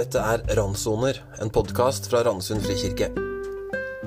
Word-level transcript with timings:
Dette 0.00 0.20
er 0.24 0.40
Randsoner, 0.56 1.18
en 1.44 1.50
podkast 1.52 2.06
fra 2.08 2.22
Randesund 2.24 2.62
frikirke. 2.64 3.10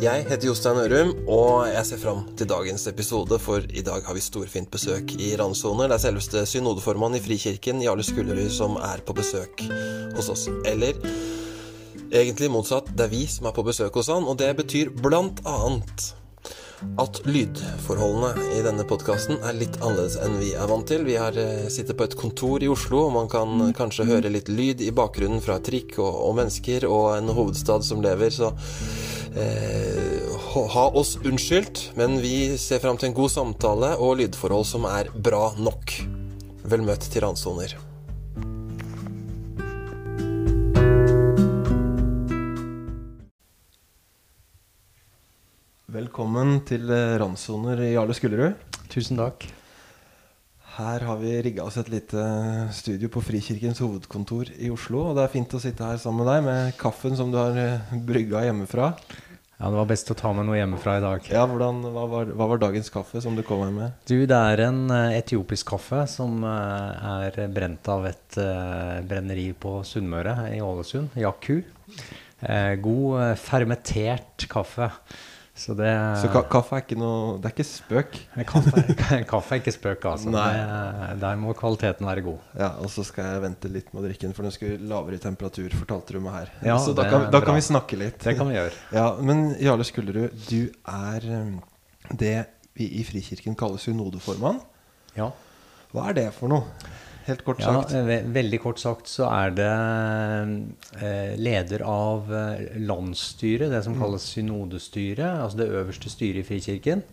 Jeg 0.01 0.23
heter 0.25 0.47
Jostein 0.47 0.79
Ørum, 0.81 1.11
og 1.29 1.67
jeg 1.69 1.85
ser 1.85 1.99
fram 2.01 2.23
til 2.39 2.49
dagens 2.49 2.87
episode, 2.89 3.37
for 3.37 3.61
i 3.69 3.83
dag 3.85 4.01
har 4.01 4.17
vi 4.17 4.23
storfint 4.25 4.71
besøk 4.73 5.13
i 5.21 5.35
Randsoner. 5.37 5.91
Det 5.91 5.99
er 5.99 6.03
selveste 6.07 6.43
synodeformann 6.49 7.19
i 7.19 7.21
Frikirken, 7.21 7.83
Jarle 7.85 8.01
Skullerud, 8.07 8.49
som 8.49 8.79
er 8.81 9.05
på 9.05 9.13
besøk 9.19 9.67
hos 10.15 10.31
oss. 10.33 10.47
Eller 10.65 10.97
egentlig 12.09 12.49
motsatt, 12.49 12.89
det 12.97 13.05
er 13.05 13.13
vi 13.13 13.27
som 13.29 13.51
er 13.51 13.53
på 13.53 13.67
besøk 13.69 14.01
hos 14.01 14.09
han, 14.09 14.25
og 14.25 14.41
det 14.41 14.49
betyr 14.63 14.89
blant 14.97 15.45
annet 15.45 16.09
at 17.01 17.19
lydforholdene 17.25 18.47
i 18.57 18.61
denne 18.65 18.85
podkasten 18.87 19.39
er 19.41 19.55
litt 19.57 19.79
annerledes 19.81 20.17
enn 20.21 20.35
vi 20.41 20.51
er 20.53 20.69
vant 20.69 20.85
til. 20.89 21.05
Vi 21.07 21.15
har 21.17 21.37
eh, 21.39 21.69
sitter 21.73 21.97
på 21.97 22.07
et 22.07 22.17
kontor 22.19 22.63
i 22.63 22.69
Oslo, 22.71 23.07
og 23.07 23.15
man 23.15 23.29
kan 23.31 23.73
kanskje 23.77 24.07
høre 24.09 24.31
litt 24.33 24.51
lyd 24.51 24.83
i 24.85 24.91
bakgrunnen 24.95 25.41
fra 25.43 25.57
trikk 25.63 25.97
og, 25.99 26.11
og 26.27 26.35
mennesker 26.41 26.85
og 26.89 27.07
en 27.15 27.33
hovedstad 27.33 27.85
som 27.87 28.03
lever, 28.05 28.33
så 28.33 28.51
eh, 29.39 30.27
ha 30.75 30.85
oss 30.93 31.15
unnskyldt, 31.23 31.89
men 31.99 32.19
vi 32.21 32.53
ser 32.61 32.83
fram 32.83 32.99
til 32.99 33.11
en 33.11 33.17
god 33.17 33.33
samtale 33.33 33.95
og 33.97 34.19
lydforhold 34.21 34.69
som 34.69 34.85
er 34.89 35.09
bra 35.13 35.49
nok. 35.57 35.97
Vel 36.69 36.85
møtt 36.85 37.09
til 37.09 37.25
randsoner. 37.25 37.92
Velkommen 45.93 46.63
til 46.65 46.87
eh, 46.89 47.19
Randsoner 47.21 47.77
i 47.85 47.91
Jarle 47.91 48.15
Skullerud. 48.17 48.55
Tusen 48.89 49.19
takk. 49.19 49.43
Her 50.73 51.03
har 51.05 51.19
vi 51.21 51.33
rigga 51.45 51.67
oss 51.67 51.75
et 51.77 51.89
lite 51.93 52.21
studio 52.73 53.11
på 53.13 53.21
Frikirkens 53.21 53.77
hovedkontor 53.83 54.49
i 54.57 54.71
Oslo. 54.73 55.03
Og 55.11 55.19
det 55.19 55.27
er 55.27 55.33
fint 55.35 55.51
å 55.53 55.59
sitte 55.61 55.85
her 55.85 55.99
sammen 56.01 56.23
med 56.23 56.31
deg 56.31 56.47
med 56.47 56.79
kaffen 56.79 57.13
som 57.19 57.29
du 57.29 57.37
har 57.37 57.59
eh, 57.61 57.91
brygga 58.07 58.41
hjemmefra. 58.47 58.87
Ja, 59.59 59.67
Det 59.67 59.75
var 59.75 59.91
best 59.91 60.09
å 60.09 60.17
ta 60.17 60.31
med 60.33 60.47
noe 60.47 60.57
hjemmefra 60.57 60.95
i 60.97 61.03
dag. 61.03 61.27
Ja, 61.29 61.43
hvordan, 61.51 61.83
hva, 61.85 62.07
var, 62.09 62.31
hva, 62.31 62.47
var, 62.55 62.61
dagens 62.63 62.89
kaffe 62.95 63.21
som 63.21 63.37
du 63.37 63.43
kom 63.45 63.61
her 63.61 63.75
med? 63.75 63.99
Du, 64.09 64.15
Det 64.25 64.39
er 64.55 64.63
en 64.65 64.79
etiopisk 64.95 65.75
kaffe 65.75 66.07
som 66.09 66.41
er 66.47 67.37
brent 67.53 67.91
av 67.93 68.07
et 68.09 68.39
brenneri 69.11 69.51
på 69.53 69.75
Sunnmøre 69.85 70.49
i 70.55 70.57
Ålesund, 70.57 71.13
Jaku. 71.21 71.61
god 72.81 73.37
fermentert 73.45 74.47
kaffe. 74.49 74.89
Så, 75.53 75.75
det, 75.77 75.89
så 76.17 76.31
ka 76.33 76.41
kaffe 76.49 76.79
er 76.79 76.81
ikke 76.81 76.95
noe 76.97 77.35
Det 77.37 77.45
er 77.45 77.53
ikke 77.53 77.65
spøk? 77.67 78.15
Kaffe, 78.49 78.81
kaffe 79.29 79.53
er 79.53 79.59
ikke 79.61 79.73
spøk, 79.75 80.07
altså. 80.09 80.31
Det, 80.33 81.19
der 81.21 81.37
må 81.37 81.53
kvaliteten 81.57 82.07
være 82.09 82.23
god. 82.25 82.47
Ja, 82.57 82.71
Og 82.81 82.89
så 82.89 83.05
skal 83.05 83.35
jeg 83.35 83.43
vente 83.43 83.69
litt 83.69 83.91
med 83.93 84.01
å 84.01 84.05
drikke 84.07 84.25
den, 84.25 84.33
for 84.33 84.47
den 84.47 84.55
skulle 84.55 84.79
lavere 84.89 85.21
temperatur, 85.21 85.75
fortalte 85.77 86.17
du 86.17 86.23
meg 86.25 86.39
her. 86.39 86.51
Ja, 86.65 86.79
så 86.81 86.95
da, 86.97 87.05
kan, 87.05 87.27
da 87.33 87.43
kan, 87.45 87.53
vi 87.59 87.67
snakke 87.69 88.01
litt. 88.01 88.17
Det 88.25 88.33
kan 88.39 88.49
vi 88.49 88.57
gjøre. 88.57 88.73
Ja, 88.97 89.05
Men 89.21 89.45
Jarle 89.61 89.85
Skullerud, 89.85 90.33
du 90.49 90.73
er 90.89 91.29
um, 91.29 91.55
det 92.09 92.35
vi 92.73 92.89
i 92.97 93.05
Frikirken 93.05 93.53
kaller 93.57 93.81
synodeformann. 93.81 94.57
Ja. 95.13 95.29
Hva 95.93 96.09
er 96.09 96.17
det 96.17 96.27
for 96.33 96.49
noe? 96.49 96.65
Helt 97.27 97.43
kort 97.45 97.61
sagt? 97.63 97.93
Ja, 97.93 98.03
ve 98.07 98.19
veldig 98.35 98.59
kort 98.63 98.81
sagt 98.81 99.09
så 99.11 99.27
er 99.31 99.53
det 99.55 99.69
eh, 100.99 101.33
leder 101.39 101.85
av 101.87 102.31
eh, 102.33 102.77
landsstyret, 102.83 103.71
det 103.71 103.83
som 103.85 103.95
mm. 103.97 104.03
kalles 104.03 104.27
synodestyret, 104.35 105.39
altså 105.45 105.63
det 105.63 105.71
øverste 105.71 106.11
styret 106.11 106.43
i 106.43 106.47
Frikirken. 106.47 107.03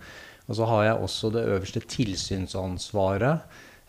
Og 0.50 0.56
så 0.58 0.66
har 0.66 0.86
jeg 0.88 1.02
også 1.06 1.30
det 1.34 1.42
øverste 1.46 1.82
tilsynsansvaret, 1.86 3.44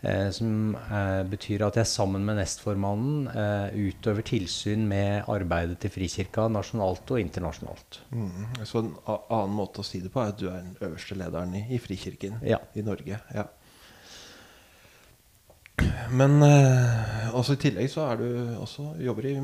eh, 0.06 0.28
som 0.34 0.76
eh, 0.78 1.22
betyr 1.26 1.64
at 1.66 1.80
jeg 1.80 1.90
sammen 1.90 2.22
med 2.26 2.38
nestformannen 2.38 3.26
eh, 3.32 3.80
utøver 3.88 4.22
tilsyn 4.26 4.86
med 4.90 5.26
arbeidet 5.32 5.80
til 5.82 5.90
Frikirka 5.96 6.46
nasjonalt 6.52 7.10
og 7.10 7.18
internasjonalt. 7.22 8.02
Mm. 8.14 8.62
Så 8.62 8.84
en 8.84 8.92
annen 9.08 9.58
måte 9.58 9.82
å 9.82 9.86
si 9.86 10.04
det 10.04 10.12
på 10.14 10.22
er 10.22 10.36
at 10.36 10.38
du 10.38 10.46
er 10.52 10.62
den 10.62 10.76
øverste 10.78 11.18
lederen 11.18 11.58
i, 11.58 11.66
i 11.74 11.82
Frikirken 11.82 12.38
ja. 12.46 12.62
i 12.78 12.86
Norge. 12.86 13.18
Ja. 13.34 13.48
Men 16.12 16.42
uh, 16.44 17.32
også 17.38 17.56
i 17.56 17.60
tillegg 17.62 17.88
så 17.90 18.04
er 18.10 18.20
du 18.20 18.26
også 18.60 18.90
jobber 19.00 19.28
i, 19.30 19.34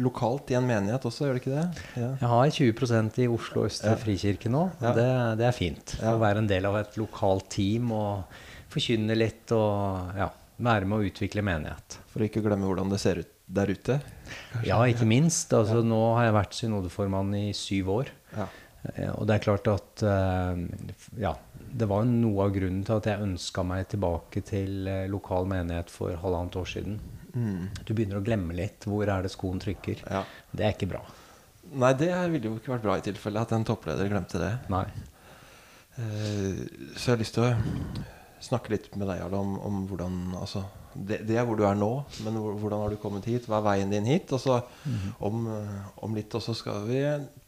lokalt 0.00 0.52
i 0.54 0.56
en 0.58 0.66
menighet 0.68 1.04
også, 1.04 1.26
gjør 1.26 1.36
du 1.36 1.42
ikke 1.42 1.52
det? 1.52 1.84
Ja. 2.00 2.08
Jeg 2.22 2.30
har 2.32 2.54
20% 2.56 3.20
i 3.20 3.28
Oslo 3.34 3.66
Østre 3.68 3.92
ja. 3.92 4.00
frikirke 4.00 4.52
nå. 4.52 4.64
Ja. 4.80 4.94
Det, 4.96 5.10
det, 5.42 5.48
er 5.50 5.56
fint. 5.56 5.96
Å 6.00 6.16
være 6.22 6.42
en 6.42 6.50
del 6.50 6.70
av 6.70 6.80
et 6.80 6.96
lokalt 7.00 7.50
team 7.52 7.92
og 7.94 8.40
forkynne 8.72 9.16
litt 9.18 9.52
og 9.54 10.16
være 10.64 10.88
med 10.88 10.96
å 10.96 11.10
utvikle 11.10 11.44
menighet. 11.46 12.00
For 12.10 12.22
å 12.22 12.28
ikke 12.28 12.42
glemme 12.44 12.68
hvordan 12.70 12.92
det 12.92 13.02
ser 13.02 13.20
ut 13.22 13.30
der 13.44 13.70
ute? 13.74 14.00
Kanskje? 14.24 14.68
Ja, 14.70 14.80
ikke 14.88 15.06
minst. 15.08 15.52
Altså, 15.52 15.82
nå 15.84 16.00
har 16.16 16.30
jeg 16.30 16.38
vært 16.38 16.58
synodeformann 16.58 17.34
i 17.36 17.46
syv 17.56 17.90
år. 17.98 18.12
Eh, 18.92 19.10
og 19.14 19.26
det 19.28 19.38
er 19.38 19.44
klart 19.46 19.68
at 19.72 20.04
uh, 20.04 20.58
ja, 21.20 21.32
det 21.74 21.88
var 21.90 22.06
noe 22.08 22.46
av 22.46 22.54
grunnen 22.54 22.84
til 22.86 23.00
at 23.00 23.08
jeg 23.10 23.24
ønska 23.24 23.64
meg 23.66 23.88
tilbake 23.90 24.44
til 24.46 24.88
eh, 24.90 25.06
lokal 25.10 25.48
menighet 25.50 25.90
for 25.92 26.14
halvannet 26.22 26.58
år 26.60 26.70
siden. 26.70 27.00
Mm. 27.34 27.70
Du 27.82 27.94
begynner 27.94 28.20
å 28.20 28.24
glemme 28.24 28.54
litt. 28.54 28.86
Hvor 28.86 29.08
er 29.10 29.24
det 29.24 29.32
skoen 29.34 29.62
trykker? 29.62 30.04
Ja. 30.06 30.22
Det 30.52 30.66
er 30.66 30.76
ikke 30.76 30.92
bra. 30.92 31.02
Nei, 31.74 31.90
det 31.98 32.12
ville 32.30 32.50
jo 32.50 32.58
ikke 32.60 32.76
vært 32.76 32.84
bra 32.84 32.98
i 33.00 33.04
tilfelle 33.06 33.42
at 33.42 33.54
en 33.56 33.66
toppleder 33.66 34.10
glemte 34.12 34.38
det. 34.42 34.52
Nei. 34.70 34.84
Eh, 35.96 36.60
så 36.94 37.08
jeg 37.08 37.14
har 37.14 37.22
lyst 37.22 37.38
til 37.38 37.48
å 37.48 37.52
snakke 38.42 38.74
litt 38.74 38.88
med 38.96 39.08
deg 39.10 39.20
Jarle, 39.22 39.40
om, 39.40 39.58
om 39.62 39.84
hvordan 39.90 40.18
altså, 40.40 40.64
det, 40.94 41.20
det, 41.26 41.36
er 41.36 41.46
hvor 41.46 41.58
du 41.58 41.64
er 41.66 41.74
nå, 41.78 41.90
men 42.22 42.36
hvordan 42.38 42.84
har 42.84 42.92
du 42.92 42.98
kommet 43.02 43.26
hit? 43.26 43.48
Hva 43.50 43.58
er 43.58 43.66
veien 43.66 43.90
din 43.90 44.06
hit? 44.06 44.30
Og 44.34 44.40
så 44.40 44.60
mm. 44.84 45.16
om, 45.26 45.48
om, 46.06 46.14
litt 46.14 46.34
også 46.38 46.54
skal 46.54 46.84
vi 46.86 47.00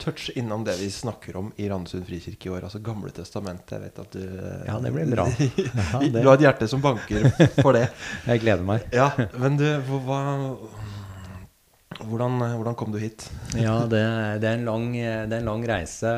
touche 0.03 0.35
innom 0.41 0.65
det 0.67 0.75
vi 0.81 0.89
snakker 0.91 1.39
om 1.39 1.53
i 1.63 1.69
Randesund 1.71 2.09
frikirke 2.09 2.49
i 2.49 2.53
år. 2.57 2.67
Altså 2.67 2.83
Gamle 2.85 3.13
testamentet. 3.15 3.77
Jeg 3.77 3.85
vet 3.85 4.03
at 4.03 4.19
du 4.19 4.25
Ja, 4.67 4.81
det 4.83 4.93
blir 4.97 5.15
bra. 5.15 5.29
Ja, 5.37 6.03
det. 6.03 6.19
Du 6.19 6.27
har 6.27 6.35
et 6.35 6.47
hjerte 6.49 6.69
som 6.71 6.83
banker 6.83 7.31
for 7.61 7.77
det. 7.77 7.87
jeg 8.33 8.43
gleder 8.43 8.67
meg. 8.67 8.91
Ja, 8.95 9.13
Men 9.39 9.61
du, 9.61 9.69
hva 9.87 10.21
hvordan, 11.97 12.43
hvordan, 12.59 12.75
kom 12.77 12.93
du 12.93 12.99
hit? 13.01 13.25
ja, 13.57 13.79
det, 13.89 14.03
det, 14.43 14.51
er 14.51 14.65
lang, 14.67 14.91
det, 14.93 15.33
er 15.33 15.39
en 15.41 15.49
lang, 15.49 15.63
reise. 15.65 16.11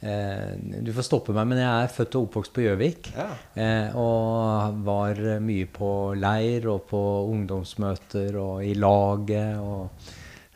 Eh, 0.00 0.80
du 0.80 0.92
får 0.96 1.04
stoppe 1.04 1.34
meg, 1.36 1.48
men 1.50 1.60
jeg 1.60 1.68
er 1.68 1.92
født 1.92 2.16
og 2.16 2.28
oppvokst 2.28 2.54
på 2.56 2.64
Gjøvik. 2.64 3.10
Ja. 3.16 3.28
Eh, 3.52 3.98
og 4.00 4.80
var 4.86 5.20
mye 5.44 5.68
på 5.72 5.90
leir 6.16 6.70
og 6.72 6.86
på 6.90 7.02
ungdomsmøter 7.34 8.38
og 8.40 8.64
i 8.64 8.72
laget. 8.78 9.60
og 9.60 9.90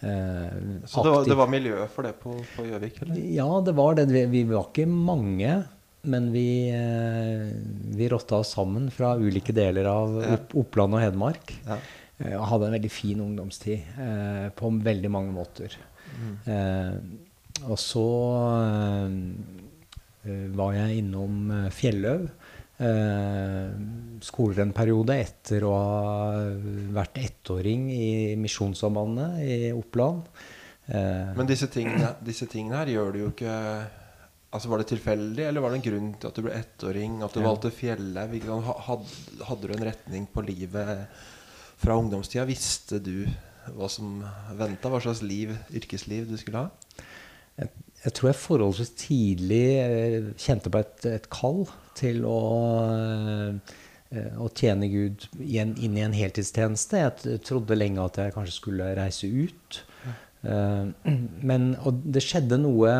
eh, 0.00 0.56
Så 0.88 1.04
det 1.04 1.14
var, 1.16 1.28
det 1.28 1.38
var 1.42 1.52
miljø 1.52 1.84
for 1.92 2.08
det 2.08 2.14
på 2.22 2.38
Gjøvik? 2.70 3.02
Ja, 3.20 3.50
det 3.66 3.76
var 3.76 4.00
det. 4.00 4.08
Vi, 4.12 4.24
vi 4.32 4.44
var 4.54 4.70
ikke 4.70 4.88
mange. 4.90 5.62
Men 6.04 6.26
vi, 6.34 6.68
vi 7.96 8.08
rotta 8.12 8.42
oss 8.42 8.50
sammen 8.52 8.90
fra 8.92 9.14
ulike 9.16 9.54
deler 9.56 9.86
av 9.88 10.18
opp, 10.34 10.50
Oppland 10.60 10.98
og 10.98 11.00
Hedmark. 11.00 11.54
Ja. 11.64 11.78
Og 12.36 12.44
hadde 12.50 12.68
en 12.68 12.76
veldig 12.76 12.90
fin 12.92 13.22
ungdomstid 13.24 13.96
eh, 14.00 14.50
på 14.54 14.68
veldig 14.84 15.10
mange 15.10 15.32
måter. 15.32 15.72
Mm. 16.14 16.34
Og 17.62 17.78
så 17.80 18.04
uh, 19.06 19.14
var 20.58 20.74
jeg 20.76 21.00
innom 21.04 21.38
uh, 21.52 21.70
Fjelløv 21.74 22.28
skoler 22.74 24.64
en 24.64 24.72
periode 24.74 25.14
etter 25.14 25.62
å 25.62 25.68
ha 25.78 26.40
vært 26.96 27.20
ettåring 27.22 27.84
i 27.94 28.08
Misjonssambandet 28.34 29.36
i 29.46 29.58
Oppland. 29.70 30.26
Men 30.90 31.46
disse 31.46 31.68
tingene, 31.70 32.10
disse 32.26 32.48
tingene, 32.50 32.80
her 32.82 32.90
gjør 32.90 33.14
du 33.14 33.20
jo 33.20 33.28
ikke 33.30 33.54
Altså 34.54 34.70
Var 34.70 34.82
det 34.82 34.90
tilfeldig, 34.92 35.46
eller 35.48 35.62
var 35.64 35.72
det 35.72 35.80
en 35.80 35.86
grunn 35.88 36.10
til 36.14 36.30
at 36.30 36.36
du 36.36 36.44
ble 36.46 36.52
ettåring? 36.54 37.16
At 37.26 37.34
du 37.34 37.40
ja. 37.40 37.46
valgte 37.48 37.72
Fjellhaug? 37.74 38.36
Hadde 39.48 39.66
du 39.66 39.74
en 39.74 39.88
retning 39.88 40.28
på 40.30 40.44
livet 40.46 41.08
fra 41.80 41.96
ungdomstida? 41.98 42.46
Visste 42.46 43.00
du 43.02 43.24
hva 43.74 43.88
som 43.90 44.20
venta? 44.54 44.92
Hva 44.92 45.00
slags 45.02 45.24
liv, 45.26 45.50
yrkesliv 45.74 46.28
du 46.30 46.36
skulle 46.38 46.62
ha? 46.62 47.02
Jeg, 47.60 47.70
jeg, 48.02 48.12
tror 48.16 48.30
jeg 48.30 48.40
forholdsvis 48.40 48.92
tidlig 48.98 49.64
eh, 49.80 50.28
kjente 50.40 50.72
på 50.72 50.82
et, 50.82 51.08
et 51.10 51.28
kall 51.32 51.64
til 51.98 52.24
å, 52.28 52.38
eh, 54.10 54.36
å 54.40 54.50
tjene 54.56 54.90
Gud 54.92 55.28
inn 55.40 55.74
i 55.78 56.04
en 56.04 56.16
heltidstjeneste. 56.16 57.02
Jeg 57.04 57.42
trodde 57.46 57.78
lenge 57.78 58.04
at 58.04 58.20
jeg 58.20 58.36
kanskje 58.36 58.58
skulle 58.58 58.92
reise 58.98 59.30
ut. 59.30 59.80
Eh, 60.44 61.10
men, 61.50 61.70
og 61.86 62.04
det 62.04 62.24
skjedde 62.26 62.60
noe 62.60 62.94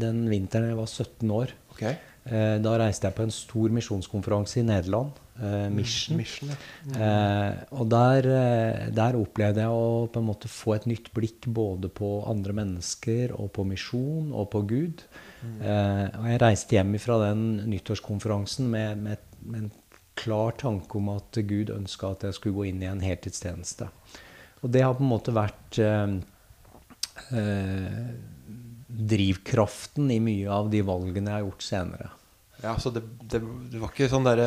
den 0.00 0.26
vinteren 0.30 0.72
jeg 0.72 0.80
var 0.80 0.90
17 0.90 1.36
år. 1.40 1.56
Okay. 1.74 1.98
Da 2.24 2.78
reiste 2.80 3.04
jeg 3.04 3.16
på 3.18 3.24
en 3.26 3.34
stor 3.34 3.72
misjonskonferanse 3.74 4.62
i 4.62 4.64
Nederland. 4.64 5.18
Uh, 5.34 5.66
Mission. 5.74 6.14
Mission 6.16 6.52
ja. 6.52 6.56
mm. 6.86 6.92
uh, 6.94 7.80
og 7.80 7.88
der, 7.90 8.28
uh, 8.30 8.82
der, 8.94 9.16
opplevde 9.18 9.64
jeg 9.64 9.74
å 9.74 10.04
på 10.06 10.20
en 10.22 10.28
måte 10.28 10.50
få 10.50 10.76
et 10.76 10.86
nytt 10.86 11.10
blikk 11.16 11.48
både 11.50 11.90
på 11.90 12.20
andre 12.30 12.54
mennesker 12.54 13.34
og 13.34 13.50
på 13.56 13.64
misjon 13.66 14.30
og 14.30 14.52
på 14.54 14.62
Gud. 14.70 15.06
Mm. 15.44 15.58
og 15.60 16.22
jeg 16.24 16.38
reiste 16.40 16.72
hjem 16.72 16.94
fra 16.96 17.18
den 17.20 17.40
nyttårskonferansen 17.68 18.70
med, 18.72 19.02
med, 19.04 19.26
med, 19.44 19.66
en 19.66 19.98
klar 20.16 20.54
tanke 20.56 20.96
om 20.96 21.10
at 21.12 21.36
Gud 21.44 21.72
ønska 21.74 22.14
at 22.14 22.24
jeg 22.24 22.38
skulle 22.38 22.56
gå 22.56 22.68
inn 22.70 22.80
i 22.80 22.88
en 22.88 23.02
heltidstjeneste. 23.04 23.90
Og 24.64 24.72
det 24.72 24.84
har 24.86 24.96
på 24.96 25.04
en 25.04 25.10
måte 25.12 25.34
vært 25.36 25.78
eh, 25.82 26.14
eh, 27.36 28.04
drivkraften 29.12 30.08
i 30.14 30.20
mye 30.24 30.48
av 30.50 30.70
de 30.72 30.80
valgene 30.86 31.30
jeg 31.30 31.36
har 31.36 31.48
gjort 31.48 31.66
senere. 31.66 32.12
Ja, 32.64 32.72
så 32.80 32.90
det, 32.94 33.02
det, 33.28 33.40
det 33.72 33.80
var 33.82 33.90
ikke 33.92 34.06
sånn 34.08 34.24
derre 34.24 34.44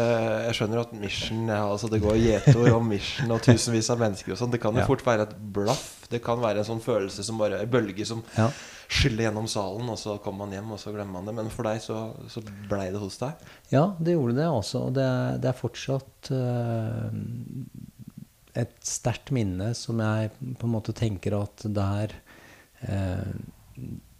Jeg 0.47 0.55
skjønner 0.57 0.79
at 0.81 0.93
mission 0.97 1.43
ja, 1.51 1.59
altså 1.69 1.89
Det 1.91 1.99
går 2.01 2.17
gjetord 2.17 2.71
om 2.73 2.87
mission 2.89 3.33
og 3.35 3.43
tusenvis 3.45 3.91
av 3.93 4.01
mennesker 4.01 4.33
og 4.33 4.39
sånn. 4.41 4.53
Det 4.55 4.59
kan 4.63 4.73
jo 4.73 4.81
Ja. 4.81 4.87
fort 4.89 5.03
være 5.05 5.27
et 5.27 5.35
blaff. 5.53 5.85
Det 6.09 6.21
kan 6.25 6.41
være 6.41 6.63
en 6.63 6.67
sånn 6.71 6.81
følelse 6.81 7.23
som 7.27 7.37
bare 7.37 7.59
En 7.61 7.69
bølge 7.69 8.05
som 8.09 8.23
Ja. 8.37 8.47
skyller 8.89 9.27
gjennom 9.27 9.47
salen, 9.51 9.89
og 9.91 9.97
så 9.99 10.15
kommer 10.23 10.45
man 10.47 10.55
hjem, 10.55 10.71
og 10.71 10.79
så 10.79 10.93
glemmer 10.95 11.17
man 11.19 11.25
det. 11.27 11.35
Men 11.35 11.49
for 11.51 11.67
deg 11.67 11.81
så, 11.83 11.97
så 12.31 12.39
blei 12.71 12.85
det 12.93 13.01
hos 13.01 13.17
deg. 13.19 13.33
Ja, 13.69 13.81
det 13.99 14.13
gjorde 14.15 14.37
det 14.39 14.45
også. 14.47 14.85
Og 14.87 14.93
det, 14.95 15.07
det 15.43 15.49
er 15.51 15.57
fortsatt 15.59 16.31
uh, 16.31 17.11
et 18.57 18.73
sterkt 18.87 19.29
minne 19.35 19.73
som 19.77 19.99
jeg 20.01 20.31
på 20.57 20.65
en 20.69 20.73
måte 20.73 20.95
tenker 20.97 21.35
at 21.37 21.67
der 21.75 22.15
eh, 22.87 23.35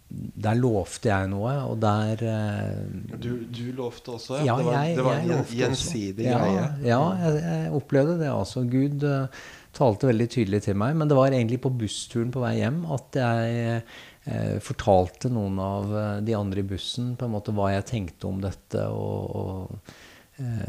Der 0.08 0.56
lovte 0.56 1.10
jeg 1.10 1.28
noe, 1.28 1.52
og 1.68 1.76
der 1.82 2.22
uh, 2.24 3.16
Du, 3.20 3.44
du 3.44 3.64
lovte 3.76 4.14
også, 4.16 4.38
Ja, 4.40 4.56
ja 4.56 4.56
det 4.56 4.64
var, 4.64 4.76
jeg, 4.80 4.96
det 4.96 5.04
var 5.04 5.18
en 5.20 5.50
gjensidig 5.52 6.24
ja, 6.24 6.38
greie. 6.40 6.62
Ja, 6.88 7.00
jeg, 7.20 7.42
jeg 7.44 7.72
opplevde 7.76 8.14
det 8.22 8.30
også. 8.32 8.64
Gud 8.72 9.04
uh, 9.04 9.28
talte 9.76 10.08
veldig 10.08 10.28
tydelig 10.32 10.62
til 10.64 10.80
meg. 10.80 10.96
Men 10.96 11.12
det 11.12 11.18
var 11.18 11.28
egentlig 11.28 11.60
på 11.60 11.74
bussturen 11.76 12.32
på 12.32 12.40
vei 12.40 12.54
hjem 12.62 12.80
at 12.96 13.20
jeg 13.20 13.84
uh, 13.84 14.56
fortalte 14.64 15.28
noen 15.32 15.60
av 15.60 15.94
de 16.24 16.36
andre 16.38 16.64
i 16.64 16.68
bussen 16.72 17.12
på 17.18 17.28
en 17.28 17.36
måte 17.36 17.52
hva 17.56 17.74
jeg 17.76 17.90
tenkte 17.92 18.32
om 18.32 18.40
dette, 18.40 18.88
og, 18.88 19.36
og, 19.36 19.94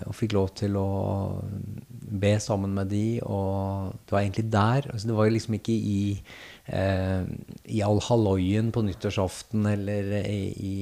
og 0.03 0.15
fikk 0.19 0.35
lov 0.35 0.51
til 0.59 0.75
å 0.79 0.89
be 1.87 2.35
sammen 2.43 2.75
med 2.75 2.91
de. 2.91 3.07
Og 3.23 3.95
det 4.03 4.17
var 4.17 4.23
egentlig 4.25 4.49
der. 4.51 4.91
Altså, 4.91 5.07
det 5.07 5.15
var 5.15 5.31
jo 5.31 5.39
liksom 5.39 5.59
ikke 5.61 5.79
i 5.79 5.99
i 6.69 7.79
all 7.81 7.99
halloien 8.05 8.69
på 8.75 8.83
nyttårsaften 8.85 9.65
eller 9.65 10.11
i, 10.21 10.41
i, 10.53 10.73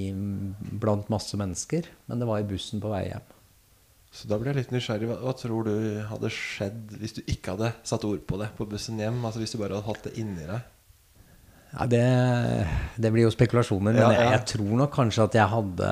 blant 0.82 1.08
masse 1.14 1.40
mennesker, 1.40 1.88
men 2.12 2.20
det 2.20 2.28
var 2.28 2.42
i 2.42 2.48
bussen 2.50 2.84
på 2.84 2.92
vei 2.92 3.06
hjem. 3.08 3.34
Så 4.18 4.30
da 4.32 4.40
ble 4.40 4.50
jeg 4.52 4.62
litt 4.62 4.74
nysgjerrig. 4.74 5.10
Hva, 5.12 5.18
hva 5.22 5.34
tror 5.38 5.68
du 5.68 5.76
hadde 6.10 6.32
skjedd 6.34 6.96
hvis 7.02 7.18
du 7.18 7.22
ikke 7.28 7.54
hadde 7.54 7.74
satt 7.86 8.06
ord 8.08 8.24
på 8.28 8.40
det 8.42 8.50
på 8.58 8.66
bussen 8.70 9.00
hjem? 9.02 9.20
Altså 9.28 9.44
Hvis 9.44 9.54
du 9.54 9.60
bare 9.62 9.78
hadde 9.78 9.90
hatt 9.90 10.08
det 10.08 10.16
inni 10.22 10.48
deg? 10.48 10.74
Ja, 11.74 11.86
det, 11.92 12.00
det 12.96 13.10
blir 13.12 13.26
jo 13.26 13.32
spekulasjoner, 13.34 13.92
men 13.92 13.98
Ja, 14.00 14.12
Jeg, 14.16 14.24
ja. 14.24 14.32
jeg 14.38 14.46
tror 14.54 14.70
nok 14.80 14.92
kanskje 14.96 15.26
at 15.28 15.36
jeg 15.36 15.50
hadde 15.52 15.90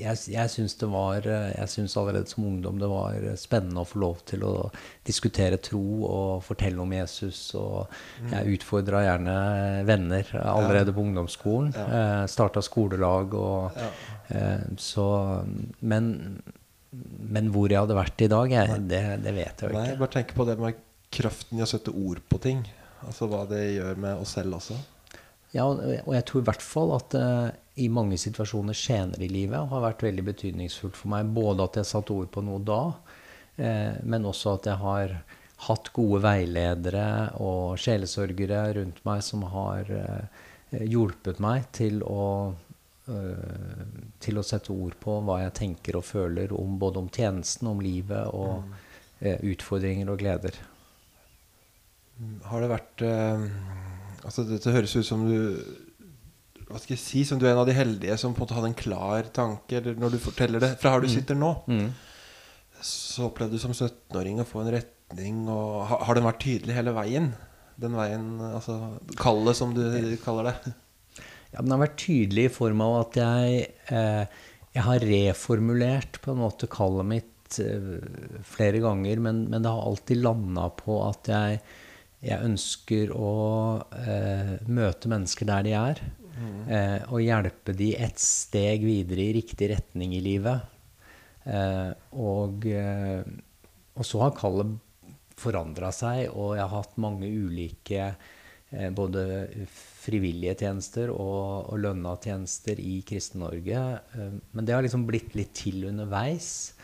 Jeg, 0.00 0.18
jeg 0.34 0.50
syns 0.52 0.74
det 0.80 0.88
var 0.92 1.24
Jeg 1.24 1.68
syns 1.72 1.96
allerede 1.96 2.28
som 2.28 2.44
ungdom 2.44 2.78
det 2.82 2.90
var 2.90 3.16
spennende 3.40 3.80
å 3.82 3.88
få 3.88 4.02
lov 4.02 4.20
til 4.28 4.44
å 4.46 4.52
diskutere 5.08 5.56
tro 5.64 5.80
og 6.06 6.42
fortelle 6.46 6.80
om 6.84 6.92
Jesus. 6.94 7.40
Og 7.58 7.88
Mm. 8.20 8.30
jeg 8.34 8.58
utfordra 8.58 9.00
gjerne 9.06 9.34
venner 9.88 10.28
allerede 10.44 10.92
på 10.92 11.02
ungdomsskolen. 11.06 11.72
Ja. 11.74 11.86
Eh, 12.00 12.26
Starta 12.30 12.60
skolelag 12.62 13.32
og 13.34 13.72
eh, 14.28 14.60
Så 14.76 15.06
Men, 15.80 16.42
men 16.92 17.48
hvor 17.54 17.70
jeg 17.72 17.80
hadde 17.80 17.96
vært 17.96 18.20
i 18.26 18.28
dag, 18.30 18.50
jeg, 18.52 18.80
det, 18.90 19.02
det 19.24 19.34
vet 19.36 19.62
jeg 19.64 19.70
jo 19.70 19.72
ikke. 19.72 19.86
Nei, 19.88 19.96
bare 20.00 20.14
tenk 20.18 20.34
på 20.36 20.46
det 20.48 20.58
med 20.60 20.80
kraften 21.10 21.58
i 21.58 21.64
å 21.64 21.68
sette 21.70 21.90
ord 21.94 22.20
på 22.30 22.38
ting. 22.44 22.60
Altså 23.06 23.28
hva 23.30 23.44
det 23.48 23.62
gjør 23.76 24.00
med 24.00 24.20
oss 24.20 24.34
selv 24.36 24.58
også. 24.58 24.76
Ja, 25.50 25.64
og 25.66 26.12
jeg 26.14 26.24
tror 26.28 26.42
i 26.42 26.46
hvert 26.46 26.62
fall 26.62 26.92
at 26.94 27.16
uh, 27.18 27.48
i 27.82 27.88
mange 27.90 28.18
situasjoner 28.20 28.76
senere 28.76 29.26
i 29.26 29.32
livet 29.32 29.72
har 29.72 29.82
vært 29.82 30.04
veldig 30.06 30.24
betydningsfullt 30.28 30.98
for 30.98 31.10
meg. 31.10 31.32
Både 31.34 31.66
at 31.66 31.80
jeg 31.80 31.90
satte 31.90 32.14
ord 32.14 32.30
på 32.30 32.44
noe 32.46 32.62
da, 32.62 32.82
uh, 33.58 33.94
men 34.06 34.28
også 34.30 34.54
at 34.60 34.70
jeg 34.70 34.82
har 34.84 35.16
hatt 35.66 35.90
gode 35.92 36.22
veiledere 36.24 37.08
og 37.42 37.80
sjelesørgere 37.82 38.62
rundt 38.78 39.02
meg 39.08 39.24
som 39.26 39.42
har 39.50 39.90
uh, 39.90 40.46
hjulpet 40.86 41.42
meg 41.42 41.70
til 41.76 42.04
å 42.06 42.26
til 44.22 44.36
å 44.38 44.42
sette 44.46 44.70
ord 44.70 44.92
på 45.02 45.16
hva 45.26 45.40
jeg 45.40 45.54
tenker 45.56 45.96
og 45.98 46.04
føler 46.06 46.52
om 46.54 46.76
både 46.78 47.00
om 47.00 47.08
tjenesten, 47.10 47.66
om 47.66 47.80
livet 47.82 48.28
og 48.36 48.60
mm. 48.68 49.40
utfordringer 49.50 50.12
og 50.12 50.20
gleder. 50.20 50.54
Har 52.50 52.64
det 52.64 52.70
vært 52.72 53.04
eh, 53.06 53.44
Altså 54.26 54.44
Dette 54.48 54.74
høres 54.74 54.92
ut 54.98 55.06
som 55.06 55.22
du 55.24 55.36
Hva 56.68 56.80
skal 56.80 56.94
jeg 56.96 57.02
si 57.02 57.22
Som 57.28 57.40
du 57.40 57.46
er 57.46 57.54
en 57.54 57.62
av 57.62 57.68
de 57.70 57.76
heldige 57.76 58.18
som 58.20 58.34
på 58.34 58.42
en 58.42 58.46
måte 58.46 58.58
hadde 58.58 58.70
en 58.72 58.78
klar 58.78 59.30
tanke 59.36 59.78
Eller 59.80 59.96
når 60.00 60.14
du 60.14 60.18
forteller 60.22 60.62
det 60.62 60.74
fra 60.82 60.94
her 60.94 61.04
du 61.04 61.08
sitter 61.12 61.38
nå. 61.38 61.54
Så 62.80 63.26
opplevde 63.28 63.56
du 63.58 63.62
som 63.62 63.72
17-åring 63.76 64.38
å 64.40 64.46
få 64.48 64.62
en 64.62 64.70
retning. 64.72 65.40
Og 65.52 65.82
har, 65.90 66.04
har 66.08 66.16
den 66.16 66.24
vært 66.24 66.38
tydelig 66.44 66.76
hele 66.78 66.94
veien? 66.96 67.26
Den 67.80 67.96
veien, 67.96 68.28
altså 68.40 68.76
Kallet, 69.20 69.58
som 69.58 69.74
du 69.76 69.82
kaller 70.24 70.48
det. 70.48 70.72
Ja, 71.52 71.60
Den 71.60 71.74
har 71.74 71.82
vært 71.82 71.98
tydelig 72.00 72.46
i 72.48 72.52
form 72.54 72.80
av 72.84 72.96
at 73.02 73.18
jeg, 73.20 73.66
eh, 73.92 74.40
jeg 74.76 74.86
har 74.86 75.06
reformulert 75.10 76.20
på 76.24 76.32
en 76.32 76.40
måte 76.44 76.68
kallet 76.70 77.08
mitt 77.10 77.60
eh, 77.60 78.00
flere 78.46 78.80
ganger, 78.84 79.20
men, 79.26 79.42
men 79.50 79.64
det 79.64 79.72
har 79.72 79.88
alltid 79.90 80.22
landa 80.22 80.68
på 80.78 81.00
at 81.08 81.30
jeg, 81.32 81.60
jeg 82.20 82.44
ønsker 82.44 83.12
å 83.16 83.34
eh, 83.96 84.56
møte 84.68 85.08
mennesker 85.08 85.48
der 85.48 85.64
de 85.64 85.76
er. 85.78 86.02
Eh, 86.70 86.98
og 87.10 87.24
hjelpe 87.24 87.74
de 87.76 87.94
et 88.00 88.20
steg 88.20 88.84
videre 88.86 89.26
i 89.26 89.36
riktig 89.40 89.70
retning 89.72 90.14
i 90.16 90.22
livet. 90.24 90.68
Eh, 91.44 91.90
og, 92.20 92.66
eh, 92.68 93.24
og 93.96 94.06
så 94.06 94.22
har 94.24 94.36
kallet 94.36 94.76
forandra 95.40 95.90
seg, 95.96 96.28
og 96.34 96.54
jeg 96.56 96.66
har 96.66 96.74
hatt 96.74 97.00
mange 97.00 97.28
ulike 97.28 98.10
eh, 98.10 98.90
både 98.92 99.24
frivillige 100.00 100.58
tjenester 100.62 101.12
og, 101.14 101.72
og 101.72 101.80
lønna 101.80 102.16
tjenester 102.20 102.80
i 102.80 103.00
Kristen-Norge. 103.08 103.84
Eh, 104.16 104.36
men 104.52 104.68
det 104.68 104.76
har 104.76 104.84
liksom 104.84 105.08
blitt 105.08 105.36
litt 105.38 105.54
til 105.64 105.88
underveis. 105.90 106.74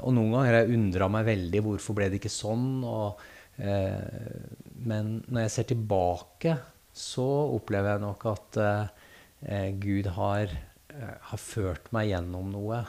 Og 0.00 0.12
noen 0.12 0.32
ganger 0.34 0.50
har 0.50 0.64
jeg 0.64 0.76
undra 0.76 1.08
meg 1.12 1.28
veldig 1.28 1.64
hvorfor 1.64 1.96
ble 1.96 2.10
det 2.10 2.20
ikke 2.20 2.32
sånn. 2.32 2.68
Og, 2.84 3.24
men 3.56 5.10
når 5.28 5.44
jeg 5.44 5.52
ser 5.54 5.66
tilbake, 5.70 6.56
så 6.94 7.26
opplever 7.56 7.96
jeg 7.96 8.04
nok 8.04 8.24
at 8.30 8.60
eh, 8.62 9.70
Gud 9.82 10.08
har, 10.14 10.52
eh, 10.94 11.16
har 11.30 11.42
ført 11.42 11.90
meg 11.94 12.12
gjennom 12.12 12.52
noe. 12.54 12.80